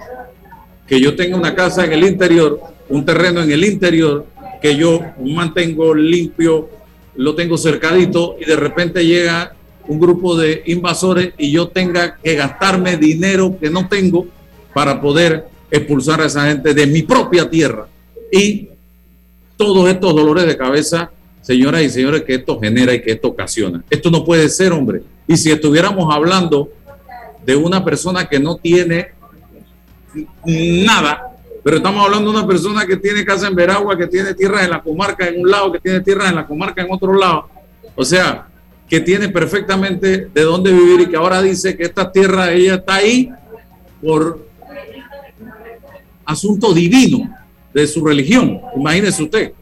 que 0.86 1.00
yo 1.00 1.16
tenga 1.16 1.36
una 1.36 1.56
casa 1.56 1.84
en 1.84 1.92
el 1.92 2.04
interior, 2.04 2.60
un 2.88 3.04
terreno 3.04 3.42
en 3.42 3.50
el 3.50 3.64
interior, 3.64 4.26
que 4.62 4.76
yo 4.76 5.00
mantengo 5.24 5.92
limpio, 5.92 6.70
lo 7.16 7.34
tengo 7.34 7.58
cercadito 7.58 8.36
y 8.40 8.44
de 8.44 8.54
repente 8.54 9.04
llega 9.04 9.56
un 9.88 9.98
grupo 9.98 10.36
de 10.36 10.62
invasores 10.66 11.34
y 11.36 11.50
yo 11.50 11.66
tenga 11.66 12.16
que 12.16 12.36
gastarme 12.36 12.96
dinero 12.96 13.56
que 13.60 13.70
no 13.70 13.88
tengo 13.88 14.26
para 14.72 15.00
poder 15.00 15.46
expulsar 15.68 16.20
a 16.20 16.26
esa 16.26 16.46
gente 16.46 16.74
de 16.74 16.86
mi 16.86 17.02
propia 17.02 17.50
tierra. 17.50 17.88
Y 18.30 18.68
todos 19.56 19.88
estos 19.88 20.14
dolores 20.14 20.46
de 20.46 20.56
cabeza, 20.56 21.10
señoras 21.44 21.82
y 21.82 21.90
señores, 21.90 22.22
que 22.22 22.36
esto 22.36 22.58
genera 22.58 22.94
y 22.94 23.02
que 23.02 23.12
esto 23.12 23.28
ocasiona. 23.28 23.84
Esto 23.90 24.10
no 24.10 24.24
puede 24.24 24.48
ser, 24.48 24.72
hombre. 24.72 25.02
Y 25.28 25.36
si 25.36 25.50
estuviéramos 25.50 26.12
hablando 26.12 26.70
de 27.44 27.54
una 27.54 27.84
persona 27.84 28.26
que 28.26 28.40
no 28.40 28.56
tiene 28.56 29.08
nada, 30.46 31.36
pero 31.62 31.76
estamos 31.76 32.02
hablando 32.02 32.32
de 32.32 32.38
una 32.38 32.46
persona 32.46 32.86
que 32.86 32.96
tiene 32.96 33.26
casa 33.26 33.48
en 33.48 33.54
Veragua, 33.54 33.96
que 33.96 34.06
tiene 34.06 34.32
tierras 34.32 34.64
en 34.64 34.70
la 34.70 34.82
comarca 34.82 35.28
en 35.28 35.42
un 35.42 35.50
lado, 35.50 35.70
que 35.70 35.80
tiene 35.80 36.00
tierras 36.00 36.30
en 36.30 36.36
la 36.36 36.46
comarca 36.46 36.80
en 36.80 36.88
otro 36.90 37.12
lado. 37.12 37.50
O 37.94 38.04
sea, 38.04 38.48
que 38.88 39.00
tiene 39.00 39.28
perfectamente 39.28 40.30
de 40.32 40.42
dónde 40.42 40.72
vivir 40.72 41.02
y 41.02 41.06
que 41.08 41.16
ahora 41.16 41.42
dice 41.42 41.76
que 41.76 41.84
esta 41.84 42.10
tierra 42.10 42.52
ella 42.52 42.76
está 42.76 42.96
ahí 42.96 43.30
por 44.02 44.46
asunto 46.24 46.72
divino 46.72 47.30
de 47.74 47.86
su 47.86 48.02
religión. 48.02 48.60
Imagínese 48.74 49.22
usted. 49.22 49.52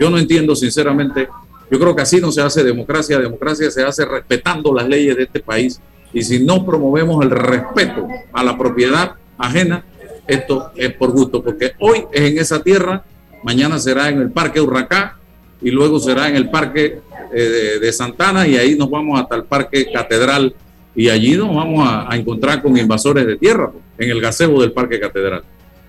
Yo 0.00 0.10
no 0.10 0.18
entiendo 0.18 0.54
sinceramente. 0.54 1.28
Yo 1.70 1.78
creo 1.78 1.96
que 1.96 2.02
así 2.02 2.20
no 2.20 2.30
se 2.30 2.42
hace 2.42 2.62
democracia. 2.62 3.18
Democracia 3.18 3.70
se 3.70 3.82
hace 3.82 4.04
respetando 4.04 4.72
las 4.74 4.88
leyes 4.88 5.16
de 5.16 5.24
este 5.24 5.40
país. 5.40 5.80
Y 6.12 6.22
si 6.22 6.42
no 6.42 6.64
promovemos 6.64 7.24
el 7.24 7.30
respeto 7.30 8.06
a 8.32 8.42
la 8.42 8.56
propiedad 8.56 9.16
ajena, 9.38 9.84
esto 10.26 10.72
es 10.76 10.92
por 10.94 11.12
gusto, 11.12 11.42
porque 11.42 11.72
hoy 11.78 12.04
es 12.12 12.22
en 12.22 12.38
esa 12.38 12.62
tierra, 12.62 13.04
mañana 13.42 13.78
será 13.78 14.08
en 14.08 14.20
el 14.20 14.30
Parque 14.30 14.60
Urracá 14.60 15.16
y 15.60 15.70
luego 15.70 16.00
será 16.00 16.28
en 16.28 16.36
el 16.36 16.50
Parque 16.50 17.00
eh, 17.32 17.78
de, 17.80 17.92
Santana 17.92 18.46
y 18.46 18.56
ahí 18.56 18.76
nos 18.76 18.90
vamos 18.90 19.20
hasta 19.20 19.36
el 19.36 19.44
Parque 19.44 19.90
Catedral 19.92 20.54
y 20.94 21.08
allí 21.08 21.36
nos 21.36 21.54
vamos 21.54 21.86
a, 21.88 22.16
encontrar 22.16 22.62
con 22.62 22.76
invasores 22.76 23.26
de 23.26 23.36
tierra 23.36 23.70
en 23.98 24.10
el 24.10 24.20
gazebo 24.20 24.60
del 24.60 24.72
Parque 24.72 24.98
Catedral. 24.98 25.42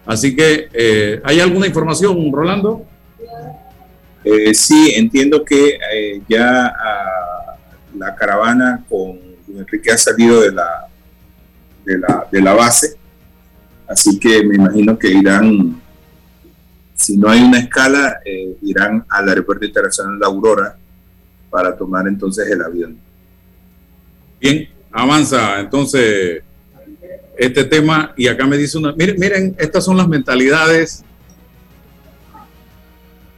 Así 0.06 0.36
que, 0.36 0.70
eh, 0.74 1.22
¿hay 1.24 1.40
alguna 1.40 1.68
información, 1.68 2.32
Rolando? 2.32 2.84
Eh, 4.30 4.54
sí, 4.54 4.92
entiendo 4.94 5.46
que 5.46 5.80
eh, 5.90 6.22
ya 6.28 6.66
ah, 6.68 7.56
la 7.98 8.14
caravana 8.14 8.84
con 8.90 9.18
Enrique 9.48 9.90
ha 9.90 9.98
salido 9.98 10.42
de 10.42 10.52
la, 10.52 10.86
de 11.86 11.98
la, 11.98 12.28
la 12.30 12.54
base, 12.54 12.98
así 13.88 14.20
que 14.20 14.44
me 14.44 14.56
imagino 14.56 15.00
que 15.00 15.08
irán, 15.08 15.82
si 16.94 17.16
no 17.16 17.30
hay 17.30 17.42
una 17.42 17.60
escala, 17.60 18.20
irán 18.64 19.06
al 19.08 19.30
aeropuerto 19.30 19.64
internacional 19.64 20.20
de 20.20 20.26
Aurora 20.26 20.76
para 21.50 21.78
tomar 21.78 22.06
entonces 22.06 22.52
el 22.52 22.62
avión. 22.62 22.98
Bien, 24.42 24.68
avanza 24.92 25.62
entonces 25.62 26.44
este 27.38 27.64
tema 27.64 28.14
y 28.18 28.28
acá 28.28 28.46
me 28.46 28.58
dice 28.58 28.78
una, 28.78 28.92
miren, 28.92 29.56
estas 29.58 29.86
son 29.86 29.96
las 29.96 30.10
mentalidades 30.10 31.06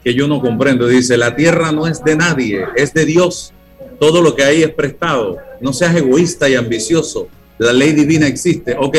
que 0.03 0.13
yo 0.13 0.27
no 0.27 0.41
comprendo. 0.41 0.87
Dice, 0.87 1.17
la 1.17 1.35
tierra 1.35 1.71
no 1.71 1.87
es 1.87 2.03
de 2.03 2.15
nadie, 2.15 2.65
es 2.75 2.93
de 2.93 3.05
Dios. 3.05 3.53
Todo 3.99 4.21
lo 4.21 4.35
que 4.35 4.43
hay 4.43 4.63
es 4.63 4.73
prestado. 4.73 5.37
No 5.61 5.73
seas 5.73 5.95
egoísta 5.95 6.49
y 6.49 6.55
ambicioso. 6.55 7.27
La 7.57 7.73
ley 7.73 7.91
divina 7.91 8.27
existe, 8.27 8.75
¿ok? 8.79 8.97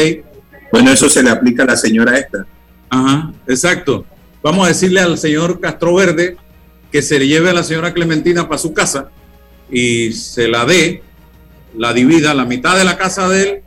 Bueno, 0.72 0.92
eso 0.92 1.08
se 1.08 1.22
le 1.22 1.30
aplica 1.30 1.62
a 1.62 1.66
la 1.66 1.76
señora 1.76 2.18
esta. 2.18 2.46
Ajá, 2.90 3.32
exacto. 3.46 4.04
Vamos 4.42 4.64
a 4.64 4.68
decirle 4.68 5.00
al 5.00 5.18
señor 5.18 5.60
Castro 5.60 5.94
Verde 5.94 6.36
que 6.92 7.02
se 7.02 7.18
le 7.18 7.26
lleve 7.26 7.50
a 7.50 7.52
la 7.54 7.62
señora 7.62 7.94
Clementina 7.94 8.48
para 8.48 8.58
su 8.58 8.72
casa 8.72 9.10
y 9.70 10.12
se 10.12 10.48
la 10.48 10.64
dé, 10.64 11.02
la 11.76 11.92
divida, 11.92 12.34
la 12.34 12.44
mitad 12.44 12.76
de 12.76 12.84
la 12.84 12.98
casa 12.98 13.28
de 13.28 13.42
él 13.42 13.62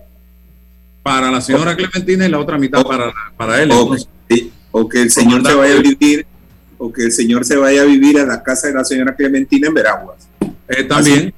para 1.04 1.32
la 1.32 1.42
señora 1.42 1.76
Clementina 1.76 2.26
y 2.26 2.30
la 2.30 2.40
otra 2.40 2.58
mitad 2.58 2.84
para, 2.84 3.14
para 3.38 3.62
él. 3.62 3.72
o 4.72 4.90
que 4.90 5.02
el 5.04 5.12
señor 5.12 5.46
se 5.46 5.54
vaya 5.54 5.76
a 5.76 5.82
vivir, 5.82 6.26
o 6.78 6.92
que 6.92 7.04
el 7.04 7.12
señor 7.12 7.46
se 7.46 7.56
vaya 7.56 7.82
a 7.82 7.86
vivir 7.86 8.20
a 8.20 8.26
la 8.26 8.44
casa 8.44 8.68
de 8.68 8.74
la 8.74 8.84
señora 8.84 9.16
Clementina 9.16 9.68
en 9.68 9.74
Veraguas. 9.74 10.28
Eh, 10.68 10.84
también, 10.84 11.34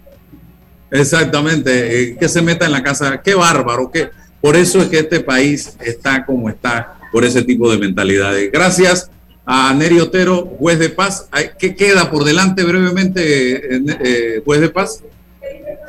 exactamente, 0.92 2.02
eh, 2.02 2.18
que 2.18 2.28
se 2.28 2.42
meta 2.42 2.66
en 2.66 2.72
la 2.72 2.84
casa, 2.84 3.22
qué 3.24 3.36
bárbaro, 3.36 3.92
que 3.92 4.10
por 4.42 4.56
eso 4.56 4.82
es 4.82 4.88
que 4.88 5.00
este 5.00 5.20
país 5.20 5.76
está 5.84 6.26
como 6.26 6.50
está, 6.50 6.98
por 7.12 7.26
ese 7.26 7.44
tipo 7.44 7.72
de 7.72 7.78
mentalidades. 7.78 8.52
Gracias 8.52 9.10
a 9.46 9.74
Neri 9.74 10.00
Otero, 10.00 10.46
juez 10.60 10.80
de 10.80 10.90
paz. 10.90 11.28
¿Qué 11.58 11.76
queda 11.76 12.10
por 12.12 12.24
delante 12.24 12.64
brevemente, 12.64 13.76
eh, 13.76 14.42
juez 14.44 14.62
de 14.62 14.70
paz? 14.70 15.04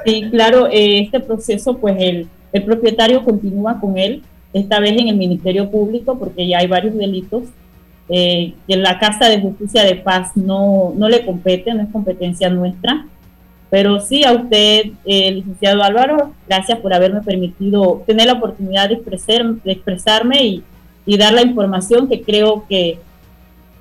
Sí, 0.05 0.29
claro, 0.31 0.69
este 0.71 1.21
proceso, 1.21 1.77
pues 1.79 1.97
el 1.99 2.29
el 2.57 2.65
propietario 2.65 3.23
continúa 3.23 3.79
con 3.79 3.99
él, 3.99 4.23
esta 4.55 4.81
vez 4.81 4.93
en 4.93 5.09
el 5.09 5.17
Ministerio 5.17 5.71
Público, 5.71 6.19
porque 6.19 6.49
ya 6.49 6.59
hay 6.59 6.67
varios 6.67 6.97
delitos 6.97 7.43
eh, 8.09 8.55
que 8.69 8.77
la 8.77 8.99
Casa 8.99 9.29
de 9.29 9.41
Justicia 9.41 9.83
de 9.83 9.97
Paz 9.97 10.37
no, 10.37 10.93
no 10.97 11.09
le 11.09 11.25
compete, 11.25 11.75
no 11.75 11.83
es 11.83 11.89
competencia 11.91 12.49
nuestra. 12.49 13.07
Pero 13.69 14.01
sí, 14.01 14.25
a 14.25 14.33
usted, 14.33 14.91
eh, 15.05 15.33
licenciado 15.33 15.83
Álvaro, 15.83 16.33
gracias 16.49 16.79
por 16.79 16.95
haberme 16.95 17.21
permitido 17.23 18.05
tener 18.07 18.27
la 18.27 18.35
oportunidad 18.35 18.89
de, 18.89 18.95
expresar, 18.95 19.45
de 19.45 19.73
expresarme 19.73 20.45
y, 20.45 20.65
y 21.05 21.17
dar 21.17 21.33
la 21.33 21.43
información 21.43 22.09
que 22.09 22.23
creo 22.23 22.65
que, 22.69 22.99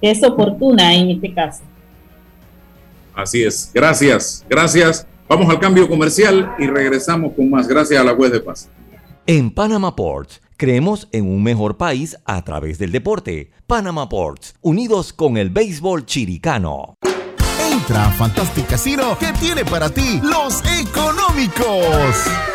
que 0.02 0.12
es 0.12 0.24
oportuna 0.24 0.96
en 0.96 1.12
este 1.12 1.34
caso. 1.34 1.64
Así 3.14 3.44
es. 3.44 3.72
Gracias, 3.74 4.44
gracias. 4.50 5.08
Vamos 5.28 5.50
al 5.50 5.60
cambio 5.60 5.88
comercial 5.88 6.54
y 6.60 6.68
regresamos 6.68 7.34
con 7.34 7.50
más. 7.50 7.68
Gracias 7.68 8.00
a 8.00 8.04
la 8.04 8.14
web 8.14 8.32
de 8.32 8.40
paz. 8.40 8.70
En 9.28 9.50
Panama 9.52 9.96
Ports 9.96 10.42
creemos 10.58 11.08
en 11.12 11.28
un 11.28 11.44
mejor 11.44 11.78
país 11.78 12.18
a 12.26 12.44
través 12.44 12.78
del 12.78 12.92
deporte. 12.92 13.52
Panama 13.68 14.10
Ports, 14.10 14.56
unidos 14.62 15.14
con 15.14 15.38
el 15.38 15.50
béisbol 15.50 16.06
chiricano. 16.06 16.96
Entra 17.72 18.06
a 18.06 18.12
Fantastic 18.12 18.68
Casino 18.68 19.18
que 19.18 19.32
tiene 19.34 19.66
para 19.66 19.90
ti 19.90 20.20
los 20.24 20.62
económicos. 20.80 22.55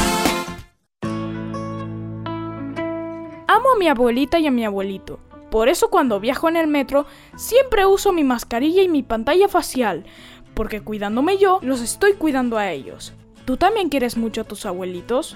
Amo 3.53 3.73
a 3.75 3.77
mi 3.77 3.89
abuelita 3.89 4.39
y 4.39 4.47
a 4.47 4.51
mi 4.51 4.63
abuelito. 4.63 5.19
Por 5.49 5.67
eso 5.67 5.89
cuando 5.89 6.21
viajo 6.21 6.47
en 6.47 6.55
el 6.55 6.67
metro 6.67 7.05
siempre 7.35 7.85
uso 7.85 8.13
mi 8.13 8.23
mascarilla 8.23 8.81
y 8.81 8.87
mi 8.87 9.03
pantalla 9.03 9.49
facial, 9.49 10.05
porque 10.53 10.79
cuidándome 10.79 11.37
yo, 11.37 11.59
los 11.61 11.81
estoy 11.81 12.13
cuidando 12.13 12.57
a 12.57 12.71
ellos. 12.71 13.13
¿Tú 13.43 13.57
también 13.57 13.89
quieres 13.89 14.15
mucho 14.15 14.39
a 14.39 14.43
tus 14.45 14.65
abuelitos? 14.65 15.35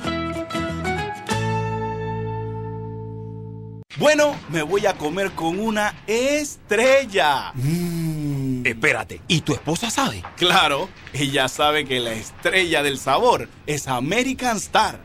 Bueno, 3.97 4.33
me 4.47 4.61
voy 4.61 4.85
a 4.85 4.93
comer 4.93 5.31
con 5.31 5.59
una 5.59 5.93
estrella. 6.07 7.51
Mm. 7.55 8.65
Espérate, 8.65 9.21
¿y 9.27 9.41
tu 9.41 9.51
esposa 9.53 9.89
sabe? 9.89 10.23
Claro, 10.37 10.87
ella 11.11 11.49
sabe 11.49 11.83
que 11.83 11.99
la 11.99 12.13
estrella 12.13 12.81
del 12.81 12.97
sabor 12.97 13.49
es 13.67 13.89
American 13.89 14.55
Star 14.55 15.04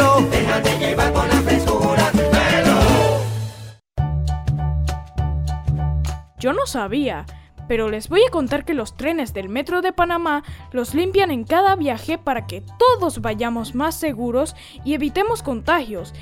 Yo 6.41 6.53
no 6.53 6.65
sabía, 6.65 7.27
pero 7.67 7.87
les 7.87 8.09
voy 8.09 8.23
a 8.27 8.31
contar 8.31 8.65
que 8.65 8.73
los 8.73 8.97
trenes 8.97 9.31
del 9.31 9.47
Metro 9.47 9.83
de 9.83 9.93
Panamá 9.93 10.43
los 10.71 10.95
limpian 10.95 11.29
en 11.29 11.43
cada 11.43 11.75
viaje 11.75 12.17
para 12.17 12.47
que 12.47 12.63
todos 12.79 13.21
vayamos 13.21 13.75
más 13.75 13.93
seguros 13.93 14.55
y 14.83 14.95
evitemos 14.95 15.43
contagios. 15.43 16.15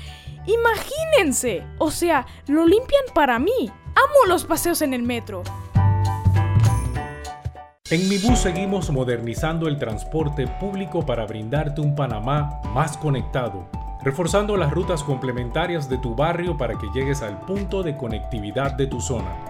Imagínense, 0.46 1.64
o 1.78 1.90
sea, 1.90 2.26
lo 2.46 2.66
limpian 2.66 3.04
para 3.14 3.38
mí. 3.38 3.70
Amo 3.94 4.26
los 4.28 4.44
paseos 4.44 4.82
en 4.82 4.92
el 4.92 5.02
metro. 5.02 5.42
En 7.88 8.06
Mi 8.10 8.18
Bus 8.18 8.40
seguimos 8.40 8.90
modernizando 8.90 9.68
el 9.68 9.78
transporte 9.78 10.46
público 10.46 11.06
para 11.06 11.24
brindarte 11.24 11.80
un 11.80 11.94
Panamá 11.94 12.60
más 12.74 12.98
conectado, 12.98 13.70
reforzando 14.04 14.58
las 14.58 14.70
rutas 14.70 15.02
complementarias 15.02 15.88
de 15.88 15.96
tu 15.96 16.14
barrio 16.14 16.58
para 16.58 16.76
que 16.76 16.90
llegues 16.92 17.22
al 17.22 17.40
punto 17.40 17.82
de 17.82 17.96
conectividad 17.96 18.74
de 18.74 18.86
tu 18.86 19.00
zona. 19.00 19.49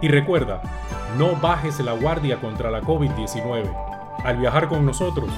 Y 0.00 0.08
recuerda, 0.08 0.60
no 1.16 1.36
bajes 1.36 1.80
la 1.80 1.92
guardia 1.92 2.40
contra 2.40 2.70
la 2.70 2.82
COVID-19. 2.82 3.64
Al 4.24 4.36
viajar 4.36 4.68
con 4.68 4.84
nosotros, 4.84 5.30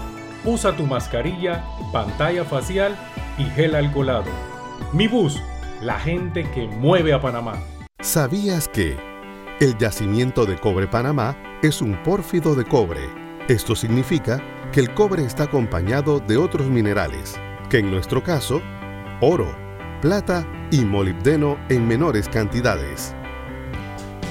usa 0.45 0.75
tu 0.77 0.87
mascarilla, 0.87 1.65
pantalla 1.93 2.45
facial 2.45 2.97
y 3.39 3.45
gel 3.45 3.75
alcoholado. 3.75 4.31
Mi 4.93 5.07
bus, 5.07 5.41
la 5.81 5.99
gente 5.99 6.49
que 6.51 6.67
mueve 6.67 7.13
a 7.13 7.21
Panamá. 7.21 7.55
¿Sabías 8.01 8.69
que 8.69 8.97
el 9.61 9.77
yacimiento 9.79 10.47
de 10.47 10.57
cobre 10.57 10.87
Panamá 10.87 11.37
es 11.63 11.83
un 11.83 12.03
pórfido 12.03 12.55
de 12.55 12.65
cobre? 12.65 13.09
Esto 13.49 13.77
significa 13.77 14.43
que 14.73 14.81
el 14.81 14.93
cobre 14.95 15.25
está 15.25 15.45
acompañado 15.45 16.21
de 16.21 16.37
otros 16.37 16.69
minerales, 16.69 17.41
que 17.71 17.79
en 17.79 17.91
nuestro 17.91 18.23
caso, 18.23 18.61
oro, 19.21 19.55
plata 20.01 20.47
y 20.71 20.85
molibdeno 20.85 21.59
en 21.69 21.87
menores 21.87 22.29
cantidades. 22.29 23.15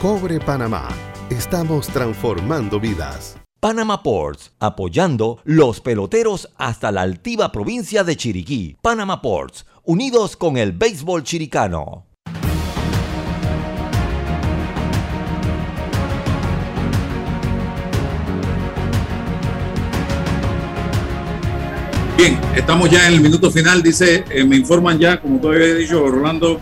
Cobre 0.02 0.40
Panamá 0.40 0.88
Estamos 1.32 1.88
transformando 1.88 2.80
vidas. 2.80 3.36
Panama 3.60 4.04
Ports, 4.04 4.52
apoyando 4.60 5.40
los 5.44 5.82
peloteros 5.82 6.50
hasta 6.56 6.92
la 6.92 7.02
altiva 7.02 7.52
provincia 7.52 8.04
de 8.04 8.16
Chiriquí. 8.16 8.78
Panama 8.84 9.24
Ports, 9.24 9.66
unidos 9.84 10.38
con 10.38 10.56
el 10.58 10.72
béisbol 10.72 11.24
chiricano. 11.24 12.06
Bien, 22.16 22.40
estamos 22.56 22.92
ya 22.92 23.08
en 23.08 23.16
el 23.16 23.22
minuto 23.22 23.50
final. 23.50 23.82
Dice, 23.82 24.26
eh, 24.30 24.44
me 24.44 24.58
informan 24.58 25.00
ya, 25.00 25.20
como 25.20 25.40
todavía 25.40 25.66
he 25.66 25.76
dicho, 25.76 26.04
Orlando, 26.04 26.62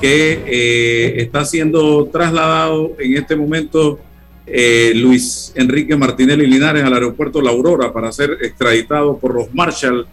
que 0.00 0.42
eh, 0.46 1.22
está 1.22 1.44
siendo 1.44 2.06
trasladado 2.06 2.92
en 2.98 3.16
este 3.16 3.36
momento 3.36 3.98
eh, 4.46 4.92
Luis 4.94 5.52
Enrique 5.54 5.96
Martinelli 5.96 6.46
Linares 6.46 6.84
al 6.84 6.92
aeropuerto 6.92 7.40
La 7.40 7.50
Aurora 7.50 7.92
para 7.92 8.12
ser 8.12 8.38
extraditado 8.42 9.18
por 9.18 9.34
los 9.34 9.54
Marshall 9.54 10.06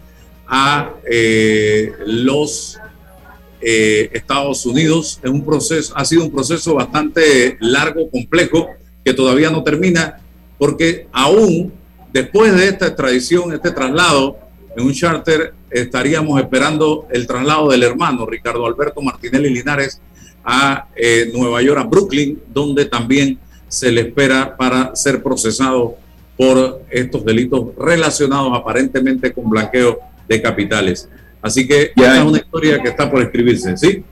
a 0.48 0.92
eh, 1.10 1.92
los 2.06 2.78
Estados 3.64 4.66
Unidos. 4.66 5.20
Es 5.22 5.30
un 5.30 5.46
proceso, 5.46 5.94
ha 5.96 6.04
sido 6.04 6.24
un 6.24 6.32
proceso 6.32 6.74
bastante 6.74 7.58
largo, 7.60 8.10
complejo, 8.10 8.70
que 9.06 9.14
todavía 9.14 9.52
no 9.52 9.64
termina, 9.64 10.20
porque 10.58 11.08
aún 11.12 11.72
después 12.12 12.56
de 12.56 12.70
esta 12.70 12.88
extradición, 12.88 13.54
este 13.54 13.72
traslado, 13.72 14.38
en 14.76 14.86
un 14.86 14.94
charter 14.94 15.54
estaríamos 15.70 16.40
esperando 16.40 17.08
el 17.12 17.28
traslado 17.28 17.70
del 17.70 17.84
hermano 17.84 18.26
Ricardo 18.26 18.66
Alberto 18.66 19.02
Martinelli 19.02 19.50
Linares 19.50 20.02
a 20.44 20.88
eh, 20.96 21.30
Nueva 21.34 21.62
York, 21.62 21.80
a 21.80 21.84
Brooklyn, 21.84 22.42
donde 22.48 22.86
también 22.86 23.38
se 23.68 23.92
le 23.92 24.02
espera 24.02 24.56
para 24.58 24.96
ser 24.96 25.22
procesado 25.22 25.96
por 26.38 26.82
estos 26.90 27.24
delitos 27.24 27.76
relacionados 27.78 28.52
aparentemente 28.58 29.32
con 29.34 29.50
blanqueo 29.50 30.00
de 30.28 30.42
capitales. 30.42 31.08
Así 31.42 31.68
que 31.68 31.92
ya 31.96 32.18
es 32.18 32.24
una 32.24 32.40
historia 32.40 32.82
que 32.82 32.90
está 32.90 33.10
por 33.10 33.22
escribirse, 33.22 33.78
¿sí? 33.78 34.04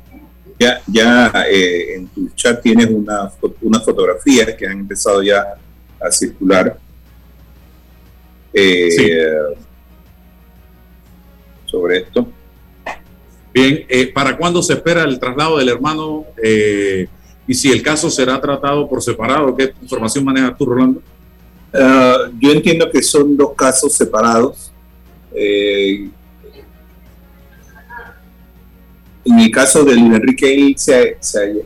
Ya, 0.60 0.82
ya 0.88 1.32
eh, 1.49 1.95
en 1.95 2.07
tu 2.07 2.30
chat 2.36 2.62
tienes 2.62 2.88
una, 2.88 3.32
una 3.62 3.80
fotografía 3.80 4.55
que 4.55 4.68
han 4.68 4.80
empezado 4.80 5.24
ya 5.24 5.55
a 6.01 6.12
circular. 6.12 6.78
Eh, 8.53 8.91
sí 8.91 9.10
sobre 11.80 11.97
esto. 11.99 12.27
Bien, 13.53 13.86
eh, 13.88 14.11
¿para 14.13 14.38
cuándo 14.38 14.61
se 14.61 14.73
espera 14.73 15.03
el 15.03 15.19
traslado 15.19 15.57
del 15.57 15.69
hermano? 15.69 16.25
Eh, 16.41 17.07
y 17.47 17.53
si 17.53 17.71
el 17.71 17.82
caso 17.82 18.09
será 18.09 18.39
tratado 18.39 18.88
por 18.88 19.01
separado, 19.01 19.55
¿qué 19.55 19.73
información 19.82 20.23
manejas 20.23 20.57
tú, 20.57 20.65
Rolando? 20.65 21.01
Ah, 21.73 22.30
yo 22.39 22.51
entiendo 22.51 22.89
que 22.91 23.01
son 23.01 23.36
dos 23.36 23.53
casos 23.55 23.93
separados. 23.93 24.71
Eh, 25.34 26.09
en 29.25 29.39
el 29.39 29.51
caso 29.51 29.84
de 29.84 29.95
Luis 29.95 30.13
Enrique 30.13 30.75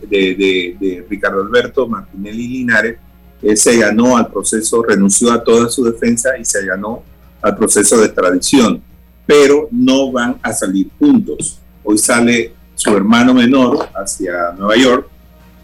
de, 0.09 0.75
de, 0.79 1.05
Ricardo 1.09 1.41
Alberto 1.41 1.87
Martinelli 1.87 2.47
Linares, 2.47 2.97
él 3.41 3.57
se 3.57 3.77
ganó 3.77 4.17
al 4.17 4.27
proceso, 4.27 4.83
renunció 4.83 5.31
a 5.31 5.43
toda 5.43 5.69
su 5.69 5.83
defensa 5.83 6.37
y 6.37 6.45
se 6.45 6.65
ganó 6.65 7.03
al 7.41 7.55
proceso 7.57 7.97
de 7.97 8.05
extradición 8.05 8.81
pero 9.25 9.67
no 9.71 10.11
van 10.11 10.37
a 10.41 10.53
salir 10.53 10.89
juntos. 10.99 11.59
Hoy 11.83 11.97
sale 11.97 12.53
su 12.75 12.95
hermano 12.95 13.33
menor 13.33 13.89
hacia 13.93 14.51
Nueva 14.57 14.75
York 14.75 15.07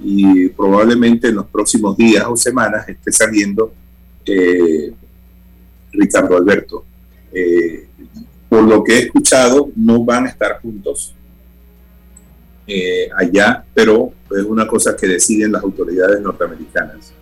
y 0.01 0.47
probablemente 0.49 1.27
en 1.27 1.35
los 1.35 1.47
próximos 1.47 1.97
días 1.97 2.25
o 2.27 2.35
semanas 2.37 2.87
esté 2.87 3.11
saliendo 3.11 3.73
eh, 4.25 4.93
Ricardo 5.91 6.37
Alberto. 6.37 6.85
Eh, 7.33 7.87
por 8.47 8.63
lo 8.63 8.83
que 8.83 8.93
he 8.93 8.99
escuchado, 9.03 9.69
no 9.75 10.03
van 10.03 10.25
a 10.25 10.29
estar 10.29 10.59
juntos 10.61 11.13
eh, 12.65 13.09
allá, 13.15 13.63
pero 13.73 14.13
es 14.31 14.43
una 14.43 14.67
cosa 14.67 14.95
que 14.95 15.07
deciden 15.07 15.51
las 15.51 15.63
autoridades 15.63 16.21
norteamericanas. 16.21 17.13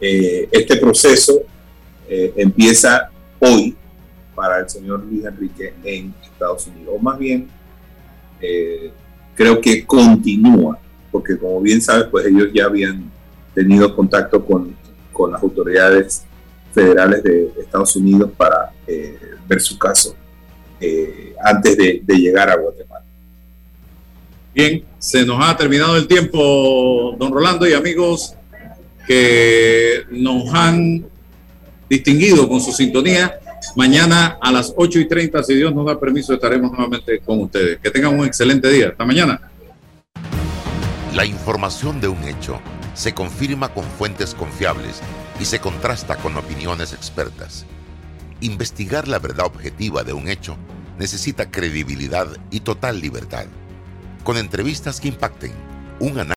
Este 0.00 0.78
proceso 0.78 1.42
empieza 2.08 3.08
hoy 3.38 3.76
para 4.34 4.60
el 4.60 4.68
señor 4.68 5.04
Luis 5.04 5.24
Enrique 5.24 5.74
en 5.84 6.14
Estados 6.22 6.66
Unidos, 6.66 6.94
o 6.96 6.98
más 6.98 7.18
bien 7.18 7.48
eh, 8.40 8.90
creo 9.34 9.60
que 9.60 9.84
continúa, 9.84 10.78
porque 11.10 11.38
como 11.38 11.60
bien 11.60 11.80
sabes, 11.80 12.06
pues 12.10 12.26
ellos 12.26 12.48
ya 12.52 12.64
habían 12.64 13.10
tenido 13.54 13.94
contacto 13.94 14.44
con, 14.44 14.74
con 15.12 15.32
las 15.32 15.42
autoridades 15.42 16.24
federales 16.72 17.22
de 17.22 17.52
Estados 17.60 17.94
Unidos 17.96 18.30
para 18.36 18.72
ver 19.46 19.60
su 19.60 19.78
caso 19.78 20.16
antes 21.44 21.76
de, 21.76 22.00
de 22.02 22.14
llegar 22.16 22.50
a 22.50 22.56
Guatemala. 22.56 23.04
Bien, 24.54 24.84
se 24.98 25.24
nos 25.24 25.38
ha 25.42 25.56
terminado 25.56 25.96
el 25.96 26.06
tiempo, 26.06 27.14
don 27.18 27.32
Rolando 27.32 27.66
y 27.66 27.72
amigos 27.72 28.34
que 29.06 30.04
nos 30.10 30.52
han 30.52 31.04
distinguido 31.88 32.48
con 32.48 32.60
su 32.60 32.72
sintonía. 32.72 33.38
Mañana 33.76 34.38
a 34.40 34.52
las 34.52 34.72
8 34.76 34.98
y 35.00 35.08
30, 35.08 35.42
si 35.42 35.54
Dios 35.54 35.74
nos 35.74 35.86
da 35.86 35.98
permiso, 35.98 36.34
estaremos 36.34 36.70
nuevamente 36.72 37.20
con 37.20 37.40
ustedes. 37.40 37.78
Que 37.78 37.90
tengan 37.90 38.18
un 38.18 38.26
excelente 38.26 38.68
día. 38.68 38.88
Hasta 38.88 39.04
mañana. 39.04 39.40
La 41.14 41.24
información 41.24 42.00
de 42.00 42.08
un 42.08 42.22
hecho 42.24 42.60
se 42.94 43.14
confirma 43.14 43.72
con 43.72 43.84
fuentes 43.84 44.34
confiables 44.34 45.00
y 45.40 45.44
se 45.44 45.60
contrasta 45.60 46.16
con 46.16 46.36
opiniones 46.36 46.92
expertas. 46.92 47.66
Investigar 48.40 49.08
la 49.08 49.18
verdad 49.18 49.46
objetiva 49.46 50.04
de 50.04 50.12
un 50.12 50.28
hecho 50.28 50.56
necesita 50.98 51.50
credibilidad 51.50 52.28
y 52.50 52.60
total 52.60 53.00
libertad. 53.00 53.46
Con 54.24 54.36
entrevistas 54.36 55.00
que 55.00 55.08
impacten, 55.08 55.52
un 56.00 56.18
análisis 56.18 56.30